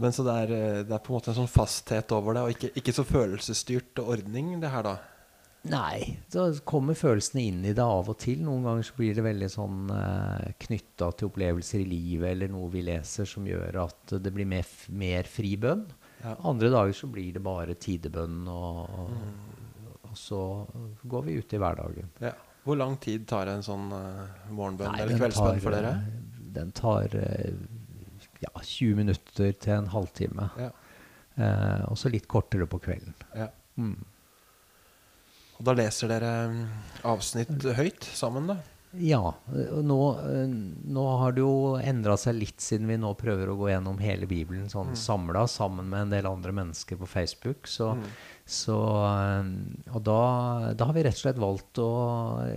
Men 0.00 0.14
så 0.16 0.24
det 0.24 0.36
er, 0.44 0.56
eh, 0.56 0.82
det 0.86 0.94
er, 0.96 1.02
på 1.02 1.12
en 1.12 1.18
måte 1.18 1.32
en 1.32 1.40
sånn 1.42 1.50
fasthet 1.50 2.14
over 2.16 2.36
det, 2.36 2.44
og 2.44 2.54
ikke, 2.54 2.72
ikke 2.78 2.94
så 2.96 3.04
følelsesstyrt 3.04 4.00
ordning, 4.02 4.54
det 4.62 4.70
her, 4.72 4.86
da? 4.86 4.96
Nei. 5.68 6.16
Så 6.32 6.46
kommer 6.64 6.96
følelsene 6.96 7.42
inn 7.44 7.64
i 7.68 7.74
det 7.76 7.84
av 7.84 8.08
og 8.08 8.16
til. 8.22 8.40
Noen 8.46 8.64
ganger 8.64 8.86
så 8.86 8.96
blir 8.96 9.16
det 9.16 9.24
veldig 9.26 9.48
sånn 9.52 9.90
eh, 9.92 10.52
knytta 10.64 11.10
til 11.12 11.28
opplevelser 11.28 11.82
i 11.82 11.88
livet 11.88 12.32
eller 12.32 12.52
noe 12.52 12.70
vi 12.72 12.84
leser 12.86 13.28
som 13.28 13.48
gjør 13.48 13.82
at 13.82 14.14
det 14.24 14.32
blir 14.32 14.48
mer, 14.48 14.68
mer 14.96 15.28
fri 15.28 15.56
bønn. 15.60 15.84
Ja. 16.22 16.36
Andre 16.48 16.70
dager 16.72 16.96
så 16.96 17.08
blir 17.12 17.32
det 17.36 17.42
bare 17.44 17.76
tidebønn, 17.80 18.42
og, 18.48 18.80
og, 19.00 20.00
og, 20.02 20.14
så 20.18 20.40
går 21.08 21.26
vi 21.28 21.36
ut 21.40 21.54
i 21.56 21.60
hverdagen. 21.60 22.10
Ja. 22.24 22.34
Hvor 22.64 22.76
lang 22.76 22.98
tid 23.00 23.24
tar 23.28 23.48
en 23.48 23.64
sånn 23.64 23.88
uh, 23.88 24.24
morgenbønn 24.52 24.92
Nei, 24.92 25.04
eller 25.04 25.20
kveldsbønn 25.20 25.62
for 25.64 25.76
dere? 25.76 25.94
Eh, 25.96 26.48
den 26.56 26.72
tar 26.76 27.16
uh, 27.16 27.54
ja, 28.42 28.52
20 28.52 28.98
minutter 29.00 29.54
til 29.56 29.76
en 29.78 29.88
halvtime. 29.94 30.50
Ja. 30.60 30.70
Uh, 31.40 31.84
og 31.88 31.96
så 31.96 32.12
litt 32.12 32.28
kortere 32.28 32.68
på 32.68 32.82
kvelden. 32.84 33.16
Ja. 33.32 33.48
Mm. 33.80 33.96
Og 35.60 35.66
da 35.68 35.76
leser 35.76 36.08
dere 36.08 36.34
mm, 36.48 36.60
avsnitt 37.04 37.66
høyt 37.76 38.06
sammen, 38.16 38.48
da? 38.48 38.56
Ja. 38.98 39.34
Nå, 39.86 39.98
nå, 40.82 41.02
har 41.20 41.34
det 41.36 41.44
jo 41.44 41.76
endra 41.78 42.16
seg 42.18 42.40
litt 42.40 42.64
siden 42.64 42.88
vi 42.90 42.96
nå 42.98 43.12
prøver 43.18 43.52
å 43.52 43.54
gå 43.60 43.68
gjennom 43.70 44.00
hele 44.02 44.26
Bibelen 44.26 44.66
sånn 44.72 44.90
mm. 44.94 44.98
samla 44.98 45.44
sammen 45.52 45.86
med 45.92 46.08
en 46.08 46.14
del 46.16 46.26
andre 46.26 46.54
mennesker 46.56 46.98
på 46.98 47.06
Facebook. 47.06 47.70
Så, 47.70 47.92
mm. 47.94 48.08
så, 48.42 48.80
eh, 49.12 49.52
og 49.92 50.02
da, 50.08 50.18
da, 50.74 50.88
har 50.88 50.96
vi 50.96 51.04
rett 51.06 51.20
og 51.20 51.22
slett 51.22 51.44
valgt 51.44 51.82
å 51.84 51.92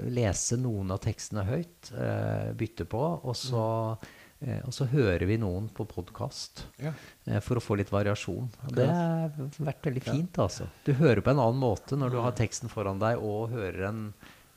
lese 0.10 0.58
noen 0.64 0.96
av 0.96 1.04
tekstene 1.06 1.46
høyt. 1.52 1.94
Eh, 1.94 2.50
bytte 2.58 2.90
på. 2.90 3.04
Og 3.22 3.38
så, 3.38 3.68
mm. 3.94 4.23
Eh, 4.44 4.62
og 4.68 4.76
så 4.76 4.88
hører 4.92 5.26
vi 5.30 5.40
noen 5.42 5.70
på 5.74 5.86
podkast 5.90 6.66
ja. 6.84 6.94
eh, 7.26 7.40
for 7.44 7.60
å 7.60 7.64
få 7.64 7.78
litt 7.80 7.92
variasjon. 7.94 8.52
Det 8.76 8.88
har 8.90 9.34
vært 9.58 9.90
veldig 9.90 10.06
fint. 10.06 10.40
Altså. 10.44 10.70
Du 10.86 10.94
hører 11.00 11.24
på 11.24 11.34
en 11.34 11.42
annen 11.42 11.62
måte 11.62 12.00
når 12.00 12.16
du 12.16 12.22
har 12.24 12.38
teksten 12.38 12.72
foran 12.72 13.02
deg 13.02 13.22
og 13.24 13.54
hører 13.56 13.90
en, 13.90 14.06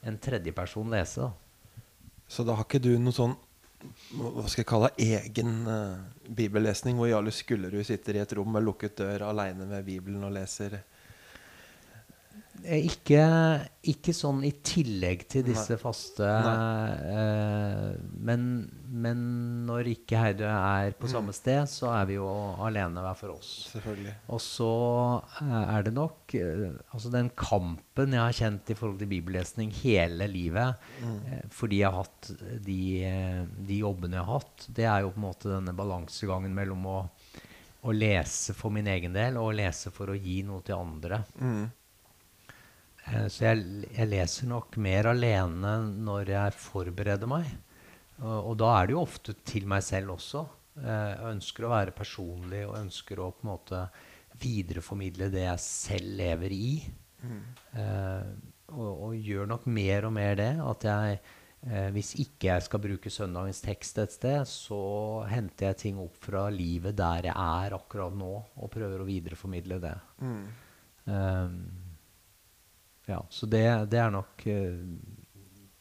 en 0.07 0.21
tredjeperson 0.23 0.93
lese. 0.93 1.27
da. 1.27 1.83
Så 2.29 2.47
da 2.47 2.59
har 2.59 2.67
ikke 2.67 2.83
du 2.83 2.95
noe 2.99 3.15
sånn 3.15 3.37
hva 4.17 4.47
skal 4.49 4.63
jeg 4.63 4.69
kalle 4.69 4.89
egen 4.99 5.51
uh, 5.69 6.01
bibellesning, 6.33 6.97
hvor 6.99 7.11
Jarle 7.11 7.31
Skullerud 7.35 7.85
sitter 7.87 8.17
i 8.17 8.23
et 8.23 8.33
rom 8.35 8.49
med 8.57 8.65
lukket 8.65 8.97
dør 8.99 9.29
aleine 9.29 9.67
med 9.69 9.85
Bibelen 9.87 10.25
og 10.27 10.33
leser 10.35 10.81
ikke, 12.67 13.23
ikke, 13.87 14.13
sånn 14.17 14.41
i 14.47 14.51
tillegg 14.65 15.25
til 15.31 15.45
disse 15.47 15.77
Nei. 15.77 15.81
faste 15.81 16.27
eh, 16.27 17.93
men, 18.27 18.43
men, 18.91 19.23
når 19.69 19.91
ikke 19.93 20.19
Heidø 20.21 20.49
er 20.49 20.97
på 20.99 21.07
mm. 21.07 21.13
samme 21.13 21.35
sted, 21.37 21.69
så 21.71 21.93
er 21.95 22.09
vi 22.09 22.17
jo 22.19 22.27
alene 22.67 23.05
hver 23.05 23.19
for 23.19 23.37
oss. 23.37 23.53
Selvfølgelig. 23.75 24.17
Og 24.35 24.43
så 24.43 24.73
eh, 25.43 25.63
er 25.77 25.87
det 25.87 25.95
nok 25.97 26.37
uh, 26.41 26.67
altså 26.97 27.13
den 27.15 27.31
kampen 27.39 28.19
jeg 28.19 28.23
har 28.23 28.39
kjent 28.41 28.75
i 28.75 28.79
forhold 28.79 28.99
til 29.03 29.13
bibellesning 29.15 29.73
hele 29.83 30.29
livet, 30.33 30.87
mm. 31.01 31.17
uh, 31.31 31.41
fordi 31.55 31.83
jeg 31.83 31.93
har 31.93 32.03
hatt 32.03 32.31
de, 32.67 32.83
de, 33.57 33.81
jobbene 33.81 34.19
jeg 34.19 34.27
har 34.27 34.43
hatt, 34.43 34.69
det 34.69 34.91
er 34.91 35.07
jo 35.07 35.15
på 35.15 35.23
en 35.23 35.29
måte 35.29 35.53
denne 35.55 35.77
balansegangen 35.77 36.55
mellom 36.57 36.87
å, 36.91 37.01
å 37.87 37.95
lese 37.95 38.57
for 38.57 38.75
min 38.75 38.89
egen 38.91 39.15
del 39.15 39.39
og 39.39 39.53
å 39.53 39.59
lese 39.63 39.95
for 39.95 40.11
å 40.11 40.19
gi 40.19 40.41
noe 40.47 40.65
til 40.67 40.81
andre. 40.81 41.23
Mm. 41.39 41.67
Eh, 43.13 43.29
så 43.33 43.49
jeg, 43.49 43.87
jeg, 43.93 44.11
leser 44.11 44.51
nok 44.51 44.77
mer 44.83 45.13
alene 45.13 45.79
når 45.95 46.35
jeg 46.35 46.59
forbereder 46.59 47.31
meg. 47.31 47.49
Og, 48.23 48.37
og, 48.37 48.53
da 48.63 48.73
er 48.79 48.89
det 48.89 48.97
jo 48.97 49.05
ofte 49.05 49.37
til 49.47 49.69
meg 49.69 49.85
selv 49.87 50.17
også. 50.17 50.45
Eh, 50.83 51.09
jeg 51.13 51.33
ønsker 51.37 51.67
å 51.67 51.73
være 51.73 51.97
personlig 51.97 52.67
og 52.67 52.79
ønsker 52.81 53.23
å 53.23 53.33
på 53.37 53.47
en 53.47 53.53
måte 53.55 53.87
videreformidle 54.43 55.31
det 55.33 55.47
jeg 55.47 55.65
selv 55.65 56.15
lever 56.19 56.53
i. 56.53 56.69
Mm. 57.23 57.41
Eh, 57.81 58.31
og, 58.75 58.91
og, 58.91 59.17
gjør 59.17 59.49
nok 59.53 59.67
mer 59.71 60.09
og 60.09 60.15
mer 60.17 60.37
det. 60.39 60.53
At 60.65 60.87
jeg, 60.89 61.21
eh, 61.69 61.89
hvis 61.95 62.15
ikke 62.23 62.51
jeg 62.51 62.67
skal 62.67 62.83
bruke 62.83 63.13
søndagens 63.13 63.63
tekst 63.65 64.01
et 64.03 64.17
sted, 64.17 64.45
så 64.51 64.83
henter 65.31 65.71
jeg 65.71 65.83
ting 65.85 66.03
opp 66.03 66.19
fra 66.27 66.47
livet 66.53 66.99
der 66.99 67.31
jeg 67.31 67.37
er 67.37 67.77
akkurat 67.79 68.17
nå, 68.17 68.33
og 68.57 68.73
prøver 68.73 69.03
å 69.03 69.09
videreformidle 69.09 69.81
det. 69.85 69.97
Mm. 70.21 70.47
Um, 71.07 71.59
ja, 73.07 73.21
så 73.31 73.47
det, 73.47 73.63
det 73.93 74.01
er 74.03 74.13
nok 74.15 74.43
uh, 74.51 74.83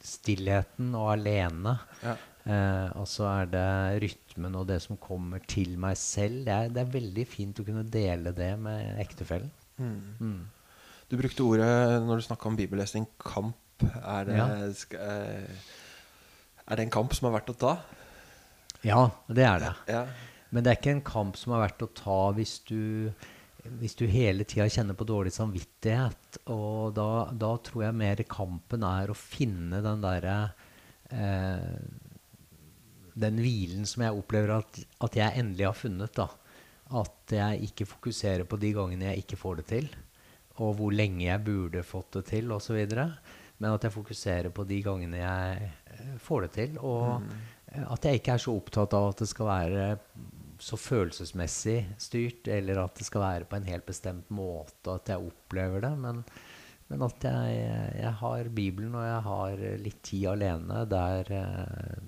stillheten 0.05 0.93
og 0.97 1.11
alene. 1.15 1.75
Ja. 2.03 2.15
Eh, 2.45 2.89
og 3.01 3.07
så 3.09 3.25
er 3.25 3.47
det 3.49 3.69
rytmen 4.03 4.53
og 4.59 4.67
det 4.69 4.77
som 4.83 4.99
kommer 5.01 5.41
til 5.49 5.79
meg 5.81 5.97
selv. 5.97 6.43
Det 6.45 6.53
er, 6.53 6.73
det 6.73 6.83
er 6.83 6.91
veldig 6.93 7.25
fint 7.25 7.61
å 7.61 7.65
kunne 7.65 7.85
dele 7.89 8.35
det 8.37 8.51
med 8.61 8.99
ektefellen. 9.01 9.49
Mm. 9.81 9.95
Mm. 10.19 10.75
Du 11.09 11.17
brukte 11.17 11.45
ordet 11.45 11.69
når 12.05 12.21
du 12.21 12.27
snakka 12.27 12.51
om 12.51 12.59
bibellesning, 12.59 13.07
kamp. 13.21 13.57
Er 13.81 14.29
det, 14.29 14.37
ja. 14.37 14.45
uh, 15.01 15.73
er 16.69 16.77
det 16.77 16.85
en 16.85 16.93
kamp 16.93 17.17
som 17.17 17.27
er 17.27 17.35
verdt 17.39 17.51
å 17.51 17.59
ta? 17.65 17.73
Ja, 18.85 19.01
det 19.25 19.49
er 19.49 19.65
det. 19.65 19.73
Ja. 19.89 20.05
Men 20.53 20.63
det 20.63 20.71
er 20.71 20.77
ikke 20.79 20.93
en 20.93 21.05
kamp 21.05 21.39
som 21.41 21.55
er 21.55 21.65
verdt 21.65 21.83
å 21.83 21.91
ta 21.97 22.19
hvis 22.37 22.59
du 22.69 23.09
hvis 23.79 23.95
du 23.97 24.05
hele 24.09 24.45
tida 24.47 24.67
kjenner 24.69 24.97
på 24.97 25.07
dårlig 25.07 25.33
samvittighet, 25.35 26.39
og 26.53 26.95
da, 26.97 27.27
da, 27.33 27.51
tror 27.65 27.87
jeg 27.87 27.97
mer 27.97 28.21
kampen 28.29 28.85
er 28.85 29.11
å 29.11 29.17
finne 29.17 29.81
den 29.85 30.03
derre 30.03 30.35
eh, 31.09 31.85
Den 33.15 33.39
hvilen 33.41 33.87
som 33.89 34.03
jeg 34.05 34.17
opplever 34.17 34.57
at, 34.57 34.81
at, 35.07 35.15
jeg 35.17 35.39
endelig 35.41 35.69
har 35.69 35.77
funnet. 35.79 36.13
da. 36.17 36.27
At 37.01 37.33
jeg 37.33 37.69
ikke 37.69 37.87
fokuserer 37.89 38.45
på 38.45 38.59
de 38.61 38.73
gangene 38.75 39.09
jeg 39.09 39.23
ikke 39.23 39.39
får 39.39 39.61
det 39.61 39.67
til, 39.71 39.89
og 40.61 40.77
hvor 40.77 40.93
lenge 40.93 41.25
jeg 41.25 41.45
burde 41.45 41.83
fått 41.83 42.19
det 42.19 42.25
til, 42.33 42.51
osv. 42.51 42.77
Men 43.57 43.71
at 43.71 43.87
jeg 43.87 43.95
fokuserer 43.95 44.51
på 44.51 44.67
de 44.67 44.81
gangene 44.83 45.21
jeg 45.23 45.69
eh, 45.95 46.15
får 46.21 46.45
det 46.45 46.51
til. 46.59 46.79
Og 46.83 47.23
mm. 47.23 47.35
at 47.87 48.07
jeg 48.07 48.21
ikke 48.21 48.35
er 48.35 48.45
så 48.45 48.55
opptatt 48.59 48.97
av 48.97 49.13
at 49.13 49.23
det 49.23 49.31
skal 49.31 49.49
være 49.49 49.87
så 50.61 50.77
følelsesmessig 50.79 51.79
styrt, 52.01 52.47
eller 52.51 52.83
at 52.85 52.99
det 52.99 53.07
skal 53.07 53.23
være 53.23 53.47
på 53.49 53.57
en 53.59 53.67
helt 53.69 53.87
bestemt 53.87 54.29
måte 54.33 54.95
at 54.95 55.11
jeg 55.11 55.31
opplever 55.31 55.83
det. 55.85 55.91
Men, 56.01 56.21
men 56.91 57.05
at 57.07 57.27
jeg, 57.27 57.65
jeg, 57.99 58.13
har 58.21 58.53
Bibelen, 58.55 58.95
og 58.95 59.05
jeg 59.07 59.25
har 59.27 59.65
litt 59.83 60.01
tid 60.05 60.29
alene 60.35 60.85
der, 60.89 61.33
eh, 61.39 61.99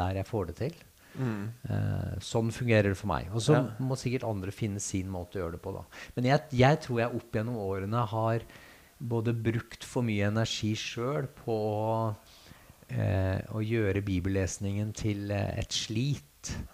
der 0.00 0.20
jeg 0.20 0.30
får 0.30 0.50
det 0.50 0.56
til. 0.62 0.80
Mm. 1.18 1.46
Uh, 1.66 2.16
sånn 2.22 2.52
fungerer 2.54 2.92
det 2.92 2.98
for 2.98 3.10
meg. 3.10 3.30
Og 3.34 3.42
så 3.44 3.56
ja. 3.58 3.62
må 3.82 3.98
sikkert 3.98 4.28
andre 4.28 4.54
finne 4.54 4.82
sin 4.82 5.10
måte 5.10 5.38
å 5.38 5.44
gjøre 5.44 5.58
det 5.58 5.62
på. 5.64 5.74
da. 5.74 5.84
Men 6.16 6.30
jeg, 6.30 6.46
jeg 6.62 6.82
tror 6.86 7.02
jeg 7.02 7.20
opp 7.20 7.38
gjennom 7.38 7.60
årene 7.60 8.04
har 8.12 8.46
både 9.00 9.34
brukt 9.34 9.86
for 9.88 10.06
mye 10.06 10.28
energi 10.28 10.74
sjøl 10.78 11.26
på 11.40 11.58
uh, 12.14 13.38
å 13.56 13.64
gjøre 13.64 14.04
bibellesningen 14.06 14.94
til 14.96 15.32
et 15.34 15.74
slit 15.74 16.29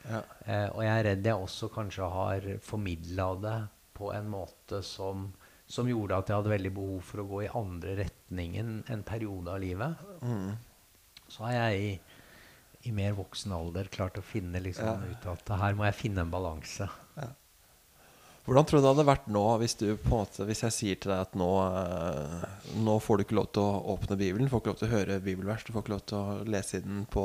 ja. 0.06 0.20
Eh, 0.46 0.68
og 0.70 0.82
jeg 0.84 0.92
er 0.92 1.06
redd 1.10 1.26
jeg 1.26 1.46
også 1.46 1.70
kanskje 1.74 2.10
har 2.12 2.46
formidla 2.64 3.28
det 3.42 3.56
på 3.96 4.12
en 4.12 4.28
måte 4.28 4.82
som, 4.84 5.30
som, 5.66 5.88
gjorde 5.88 6.18
at 6.20 6.30
jeg 6.30 6.40
hadde 6.40 6.52
veldig 6.52 6.72
behov 6.76 7.00
for 7.08 7.22
å 7.22 7.28
gå 7.30 7.42
i 7.46 7.52
andre 7.56 7.96
retningen 8.02 8.76
en 8.92 9.06
periode 9.08 9.54
av 9.54 9.62
livet. 9.62 10.04
Mm. 10.20 10.52
Så 11.26 11.46
har 11.46 11.56
jeg 11.56 11.80
i, 11.80 11.88
i, 12.84 12.92
mer 12.94 13.16
voksen 13.16 13.54
alder 13.56 13.88
klart 13.92 14.20
å 14.20 14.24
finne 14.24 14.60
liksom, 14.62 15.08
ja. 15.08 15.16
ut 15.16 15.26
at 15.32 15.56
her 15.62 15.78
må 15.78 15.88
jeg 15.88 16.00
finne 16.04 16.26
en 16.26 16.32
balanse. 16.32 16.88
Ja. 17.16 17.32
Hvordan 18.46 18.66
tror 18.68 18.78
du 18.78 18.84
det 18.84 18.90
hadde 18.92 19.08
vært 19.08 19.24
nå 19.34 19.42
hvis, 19.58 19.74
du, 19.80 19.88
måte, 20.06 20.44
hvis 20.46 20.62
jeg 20.62 20.74
sier 20.74 20.98
til 21.02 21.10
deg 21.10 21.24
at 21.24 21.32
nå, 21.34 21.48
eh, 21.66 22.44
nå 22.78 23.00
får 23.02 23.18
du 23.18 23.24
ikke 23.24 23.40
lov 23.40 23.48
til 23.56 23.64
å 23.64 23.96
åpne 23.96 24.18
Bibelen, 24.20 24.46
du 24.46 24.52
får 24.52 24.62
ikke 24.62 24.70
lov 24.70 24.78
til 24.78 24.86
å 24.86 24.92
høre 24.92 25.18
bibelvers, 25.24 25.64
du 25.66 25.72
får 25.74 25.82
ikke 25.82 25.94
lov 25.96 26.04
til 26.06 26.20
å 26.20 26.36
lese 26.46 26.78
i 26.78 26.84
den 26.84 27.02
på, 27.10 27.24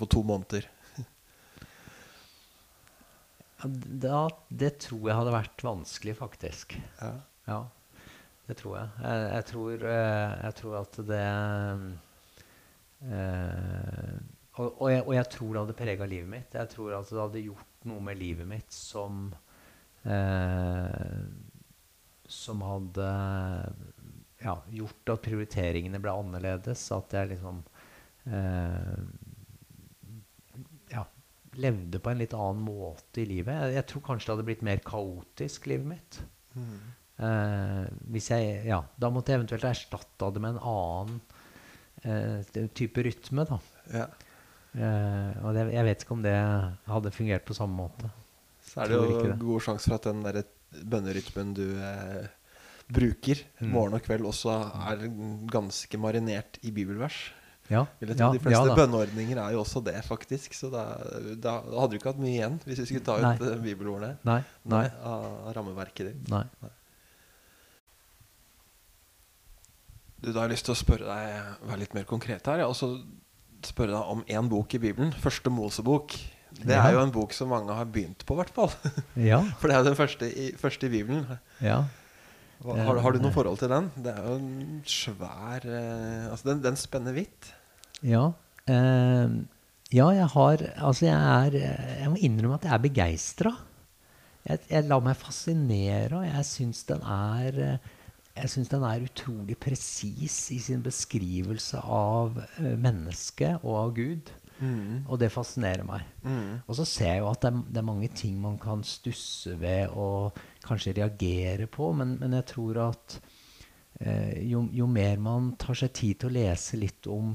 på 0.00 0.08
to 0.10 0.24
måneder? 0.26 0.66
Da, 3.60 4.22
det 4.48 4.72
tror 4.86 5.04
jeg 5.08 5.18
hadde 5.18 5.34
vært 5.34 5.64
vanskelig, 5.66 6.16
faktisk. 6.20 6.76
Ja. 7.00 7.12
Ja, 7.50 7.60
det 8.48 8.56
tror 8.60 8.78
jeg. 8.78 8.92
Jeg, 9.02 9.26
jeg, 9.34 9.46
tror, 9.50 9.84
eh, 9.90 10.32
jeg 10.44 10.56
tror 10.60 10.78
at 10.80 10.98
det 11.10 11.26
eh, 13.10 14.16
og, 14.60 14.66
og, 14.68 14.88
jeg, 14.92 15.04
og, 15.04 15.12
jeg, 15.16 15.28
tror 15.34 15.52
det 15.52 15.62
hadde 15.64 15.78
prega 15.78 16.08
livet 16.08 16.30
mitt. 16.30 16.56
Jeg 16.56 16.72
tror 16.72 16.98
at 16.98 17.12
det 17.12 17.22
hadde 17.22 17.46
gjort 17.46 17.86
noe 17.88 18.04
med 18.04 18.20
livet 18.20 18.48
mitt 18.48 18.74
som 18.76 19.30
Eh, 20.02 21.22
som 22.24 22.62
hadde 22.62 23.08
ja, 24.40 24.54
gjort 24.70 25.12
at 25.12 25.24
prioriteringene 25.24 26.00
ble 26.00 26.14
annerledes. 26.14 26.86
At 26.94 27.16
jeg 27.16 27.34
liksom 27.34 27.62
eh, 28.30 29.00
levde 31.60 32.00
på 32.02 32.12
en 32.12 32.22
litt 32.22 32.36
annen 32.36 32.62
måte 32.64 33.22
i 33.22 33.26
livet. 33.28 33.52
Jeg, 33.54 33.76
jeg, 33.78 33.88
tror 33.90 34.06
kanskje 34.06 34.28
det 34.28 34.34
hadde 34.36 34.46
blitt 34.48 34.64
mer 34.66 34.82
kaotisk, 34.86 35.68
livet 35.70 35.90
mitt. 35.92 36.20
Mm. 36.54 36.78
Eh, 37.26 37.84
hvis 38.14 38.30
jeg, 38.32 38.62
ja, 38.70 38.80
da 38.96 39.12
måtte 39.12 39.32
jeg 39.32 39.42
eventuelt 39.42 39.68
erstatta 39.70 40.30
det 40.34 40.42
med 40.44 40.56
en 40.56 40.64
annen 40.72 41.20
eh, 42.04 42.66
type 42.76 43.04
rytme. 43.06 43.46
da. 43.48 43.60
Ja. 43.92 44.08
Eh, 44.70 45.44
og 45.44 45.52
det, 45.56 45.68
jeg 45.74 45.86
vet 45.88 46.06
ikke 46.06 46.16
om 46.16 46.24
det 46.24 46.38
hadde 46.88 47.14
fungert 47.14 47.46
på 47.48 47.58
samme 47.58 47.80
måte 47.84 48.14
så 48.70 48.84
er 48.84 48.92
det 48.92 48.98
jo 48.98 49.32
god 49.40 49.64
sjanse 49.64 49.90
for 49.90 49.98
at 49.98 50.06
den 50.06 50.22
der 50.22 50.44
bønnerytmen 50.86 51.54
du 51.58 51.64
eh, 51.82 52.28
bruker 52.90 53.42
mm. 53.58 53.70
morgen 53.72 53.96
og 53.98 54.04
kveld, 54.04 54.26
også 54.26 54.54
er 54.92 55.06
ganske 55.50 55.98
marinert 55.98 56.60
i 56.62 56.72
bibelvers. 56.74 57.30
Ja, 57.70 57.84
ja, 58.02 58.28
de 58.34 58.40
fleste 58.42 58.50
ja, 58.66 58.74
bønneordninger 58.74 59.38
er 59.38 59.54
jo 59.54 59.60
også 59.62 59.82
det, 59.86 59.94
faktisk. 60.02 60.56
Så 60.58 60.72
da, 60.72 60.84
da, 61.38 61.60
hadde 61.62 61.92
du 61.92 62.00
ikke 62.00 62.10
hatt 62.10 62.22
mye 62.22 62.34
igjen 62.34 62.58
hvis 62.66 62.82
vi 62.82 62.88
skulle 62.90 63.06
ta 63.06 63.20
ut 63.20 63.44
nei. 63.44 63.52
bibelordene 63.62 64.16
nei, 64.26 64.40
nei. 64.72 64.84
Av, 65.06 65.52
rammeverket 65.54 66.10
ditt. 66.10 66.32
Nei. 66.32 66.42
nei. 66.64 66.72
Du, 70.20 70.32
da 70.32 70.42
har 70.42 70.50
jeg 70.50 70.58
lyst 70.58 70.66
til 70.68 70.74
å 70.74 70.80
spørre 70.80 71.06
deg 71.08 71.64
være 71.70 71.80
litt 71.84 71.96
mer 71.96 72.10
konkret 72.10 72.50
her. 72.50 72.66
Og 72.66 72.74
så 72.76 72.90
spørre 73.66 73.94
deg 73.94 74.12
om 74.16 74.26
én 74.26 74.50
bok 74.50 74.76
i 74.76 74.82
Bibelen. 74.82 75.14
Første 75.22 75.52
Mosebok. 75.52 76.18
Det 76.50 76.74
er 76.74 76.96
jo 76.96 77.04
en 77.04 77.12
bok 77.14 77.32
som 77.32 77.52
mange 77.52 77.72
har 77.72 77.86
begynt 77.88 78.24
på, 78.26 78.34
i 78.34 78.42
hvert 78.42 78.52
fall. 78.56 78.74
Ja. 79.30 79.40
For 79.60 79.70
det 79.70 79.76
er 79.76 79.84
jo 79.84 79.88
den 79.92 79.98
første 79.98 80.28
i, 80.28 80.50
første 80.58 80.88
i 80.88 80.92
Bibelen. 80.92 81.24
Ja. 81.62 81.84
Har, 82.60 82.98
har, 83.00 83.14
du 83.16 83.22
noe 83.22 83.32
forhold 83.32 83.60
til 83.62 83.70
den? 83.72 83.88
Det 83.96 84.12
er 84.12 84.26
jo 84.26 84.34
en 84.36 84.82
svær 84.84 85.64
eh, 85.64 86.26
Altså, 86.28 86.50
den, 86.50 86.60
den, 86.66 86.76
spenner 86.76 87.16
vidt. 87.16 87.54
Ja. 88.06 88.32
Eh, 88.70 89.32
ja, 89.90 90.06
jeg 90.14 90.28
har 90.34 90.62
Altså, 90.76 91.06
jeg 91.06 91.16
er 91.18 91.56
Jeg 92.00 92.10
må 92.10 92.16
innrømme 92.16 92.58
at 92.60 92.64
jeg 92.68 92.74
er 92.74 92.84
begeistra. 92.84 93.54
Jeg, 94.46 94.60
jeg 94.70 94.84
lar 94.88 95.02
meg 95.04 95.16
fascinere, 95.20 96.16
og 96.16 96.24
jeg 96.24 96.44
syns 96.48 96.84
den 96.88 97.02
er 97.04 97.80
jeg 98.40 98.50
syns 98.52 98.70
den 98.72 98.84
er 98.86 99.04
utrolig 99.04 99.56
presis 99.60 100.36
i 100.54 100.60
sin 100.62 100.82
beskrivelse 100.84 101.80
av 101.82 102.38
eh, 102.60 102.76
mennesket 102.78 103.64
og 103.66 103.74
av 103.76 103.90
Gud. 103.96 104.30
Mm. 104.60 105.06
Og 105.08 105.16
det 105.20 105.30
fascinerer 105.32 105.84
meg. 105.88 106.04
Mm. 106.22 106.60
Og 106.66 106.76
så 106.76 106.86
ser 106.88 107.14
jeg 107.14 107.22
jo 107.22 107.30
at 107.30 107.42
det 107.42 107.50
er, 107.50 107.60
det 107.66 107.80
er, 107.80 107.88
mange 107.88 108.10
ting 108.16 108.36
man 108.40 108.58
kan 108.60 108.84
stusse 108.84 109.56
ved 109.60 109.92
og 109.96 110.36
kanskje 110.66 110.98
reagere 111.00 111.68
på, 111.70 111.92
men, 111.96 112.18
men 112.20 112.36
jeg 112.38 112.48
tror 112.52 112.82
at 112.90 113.16
eh, 114.00 114.44
jo, 114.50 114.66
jo, 114.76 114.88
mer 114.90 115.20
man 115.22 115.54
tar 115.60 115.80
seg 115.80 115.94
tid 115.96 116.20
til 116.20 116.30
å 116.30 116.36
lese 116.36 116.80
litt 116.80 117.08
om, 117.10 117.34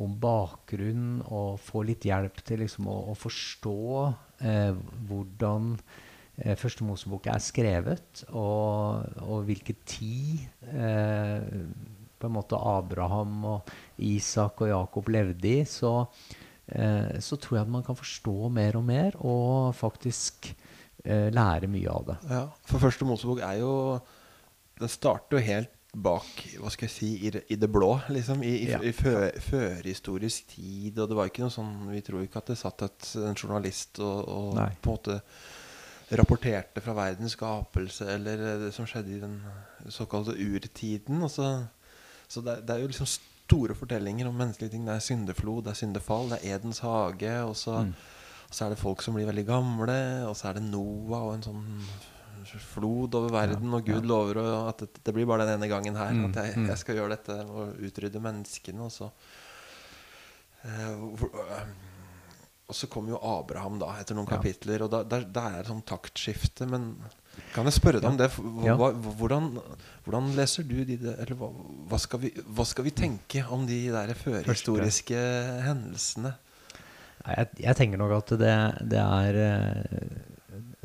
om 0.00 0.14
bakgrunn 0.20 1.20
og 1.26 1.58
få 1.60 1.82
litt 1.84 2.06
hjelp 2.08 2.40
til 2.46 2.62
liksom, 2.64 2.88
å, 2.88 2.96
å, 3.12 3.16
forstå 3.18 3.78
eh, 4.40 4.78
hvordan 5.08 5.74
eh, 6.40 6.54
Første 6.58 6.86
Mosebok 6.88 7.28
er 7.28 7.42
skrevet, 7.44 8.22
og, 8.30 9.04
og 9.20 9.44
hvilken 9.48 9.82
tid 9.88 10.46
eh, 10.72 11.44
på 12.22 12.30
en 12.30 12.36
måte 12.38 12.56
Abraham 12.56 13.36
og 13.50 13.74
Isak 14.06 14.64
og 14.64 14.72
Jakob 14.72 15.12
levde 15.12 15.50
i, 15.50 15.60
så, 15.68 15.92
eh, 16.72 17.18
så 17.20 17.36
tror 17.36 17.58
jeg 17.58 17.66
at 17.66 17.76
man 17.76 17.84
kan 17.84 17.98
forstå 17.98 18.48
mer 18.54 18.80
og 18.80 18.86
mer, 18.88 19.18
og 19.20 19.74
faktisk 19.76 20.52
eh, 21.04 21.28
lære 21.34 21.68
mye 21.70 21.92
av 21.92 22.08
det. 22.08 22.18
Ja, 22.30 22.46
For 22.70 22.86
første 22.86 23.08
Mosebok 23.08 23.44
er 23.44 23.60
jo 23.60 23.76
Den 24.80 24.90
starter 24.90 25.36
jo 25.36 25.44
helt 25.44 25.81
bak 25.92 26.44
hva 26.56 26.70
skal 26.72 26.88
jeg 26.88 26.94
si, 26.94 27.08
i, 27.28 27.30
i 27.52 27.56
det 27.60 27.68
blå, 27.68 27.90
liksom. 28.12 28.42
I, 28.42 28.52
i, 28.64 28.68
ja. 28.70 28.78
i 28.80 28.92
førhistorisk 28.96 30.54
tid. 30.54 30.98
Og 30.98 31.10
det 31.10 31.18
var 31.18 31.28
ikke 31.28 31.44
noe 31.44 31.52
sånn 31.52 31.74
Vi 31.92 32.00
tror 32.04 32.24
ikke 32.24 32.40
at 32.40 32.52
det 32.52 32.60
satt 32.60 32.86
et, 32.86 33.10
en 33.20 33.36
journalist 33.36 34.00
og, 34.00 34.22
og 34.24 34.56
på 34.56 34.88
en 34.88 34.96
måte 34.96 35.18
rapporterte 36.12 36.82
fra 36.84 36.92
verdens 36.96 37.36
skapelse 37.38 38.04
eller 38.04 38.40
det 38.66 38.72
som 38.76 38.84
skjedde 38.88 39.14
i 39.14 39.20
den 39.20 39.38
såkalte 39.92 40.34
urtiden. 40.36 41.22
Så, 41.28 41.50
så 42.28 42.42
det, 42.44 42.62
det, 42.66 42.74
er 42.74 42.82
jo 42.82 42.90
liksom 42.90 43.08
store 43.12 43.76
fortellinger 43.76 44.28
om 44.28 44.36
menneskelige 44.36 44.74
ting. 44.74 44.88
Det 44.88 44.96
er 44.96 45.04
syndeflod, 45.04 45.64
det 45.64 45.72
er 45.72 45.80
syndefall, 45.80 46.32
det 46.32 46.40
er 46.40 46.56
Edens 46.56 46.82
hage. 46.84 47.36
Og 47.44 47.56
så, 47.56 47.82
mm. 47.84 47.94
og 48.48 48.56
så 48.56 48.64
er 48.64 48.74
det 48.74 48.80
folk 48.80 49.04
som 49.04 49.16
blir 49.16 49.28
veldig 49.28 49.46
gamle. 49.48 50.00
Og 50.28 50.36
så 50.36 50.50
er 50.50 50.58
det 50.58 50.66
Noah 50.68 51.28
og 51.28 51.36
en 51.36 51.46
sånn 51.48 51.64
flod 52.44 53.14
over 53.18 53.32
verden. 53.34 53.72
Og 53.74 53.86
Gud 53.86 54.08
lover 54.08 54.42
at 54.68 54.82
det, 54.84 54.90
det, 55.02 55.14
blir 55.14 55.28
bare 55.28 55.46
den 55.46 55.58
ene 55.58 55.70
gangen 55.70 55.96
her. 55.98 56.12
Mm, 56.16 56.26
at 56.30 56.42
jeg, 56.42 56.58
mm. 56.58 56.68
jeg, 56.72 56.82
skal 56.82 57.00
gjøre 57.00 57.16
dette 57.16 57.38
og 57.46 57.80
utrydde 57.88 58.22
menneskene. 58.22 58.86
Og 58.86 58.92
så 58.94 59.10
uh, 60.66 61.08
og 62.72 62.76
så 62.76 62.88
kommer 62.88 63.12
jo 63.12 63.18
Abraham 63.20 63.76
da 63.82 63.90
etter 64.00 64.16
noen 64.16 64.28
kapitler, 64.30 64.86
og 64.86 64.88
da, 64.94 65.02
der, 65.04 65.26
der 65.28 65.58
er 65.58 65.64
det 65.64 65.68
sånn 65.68 65.82
taktskifte. 65.84 66.64
Men 66.70 66.94
kan 67.52 67.68
jeg 67.68 67.76
spørre 67.76 68.00
deg 68.00 68.08
om 68.08 68.16
det? 68.16 68.30
Hvordan, 69.18 69.50
hvordan, 70.06 70.30
leser 70.38 70.64
du 70.68 70.78
de 70.88 70.96
Eller 70.96 71.36
hva, 71.36 71.50
hva, 71.90 71.98
skal 72.00 72.22
vi, 72.22 72.30
hva, 72.46 72.64
skal 72.68 72.86
vi, 72.86 72.94
tenke 72.96 73.44
om 73.52 73.66
de 73.68 73.82
der 73.92 74.14
førhistoriske 74.16 75.20
hendelsene? 75.66 76.32
Jeg, 77.22 77.50
jeg, 77.60 77.76
tenker 77.78 78.00
nok 78.00 78.16
at 78.16 78.32
det, 78.40 78.54
det, 78.94 79.02
er 79.02 79.40
eh, 79.42 80.31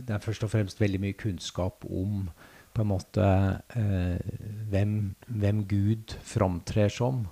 Det 0.08 0.16
er 0.16 0.24
først 0.24 0.46
og 0.48 0.54
fremst 0.54 0.80
veldig 0.82 1.02
mye 1.04 1.18
kunnskap 1.20 1.84
om 1.86 2.30
på 2.74 2.84
en 2.84 2.92
måte 2.92 3.26
eh, 3.76 4.36
hvem, 4.72 4.94
hvem 5.28 5.64
Gud 5.68 6.14
framtrer 6.24 6.94
som. 6.94 7.26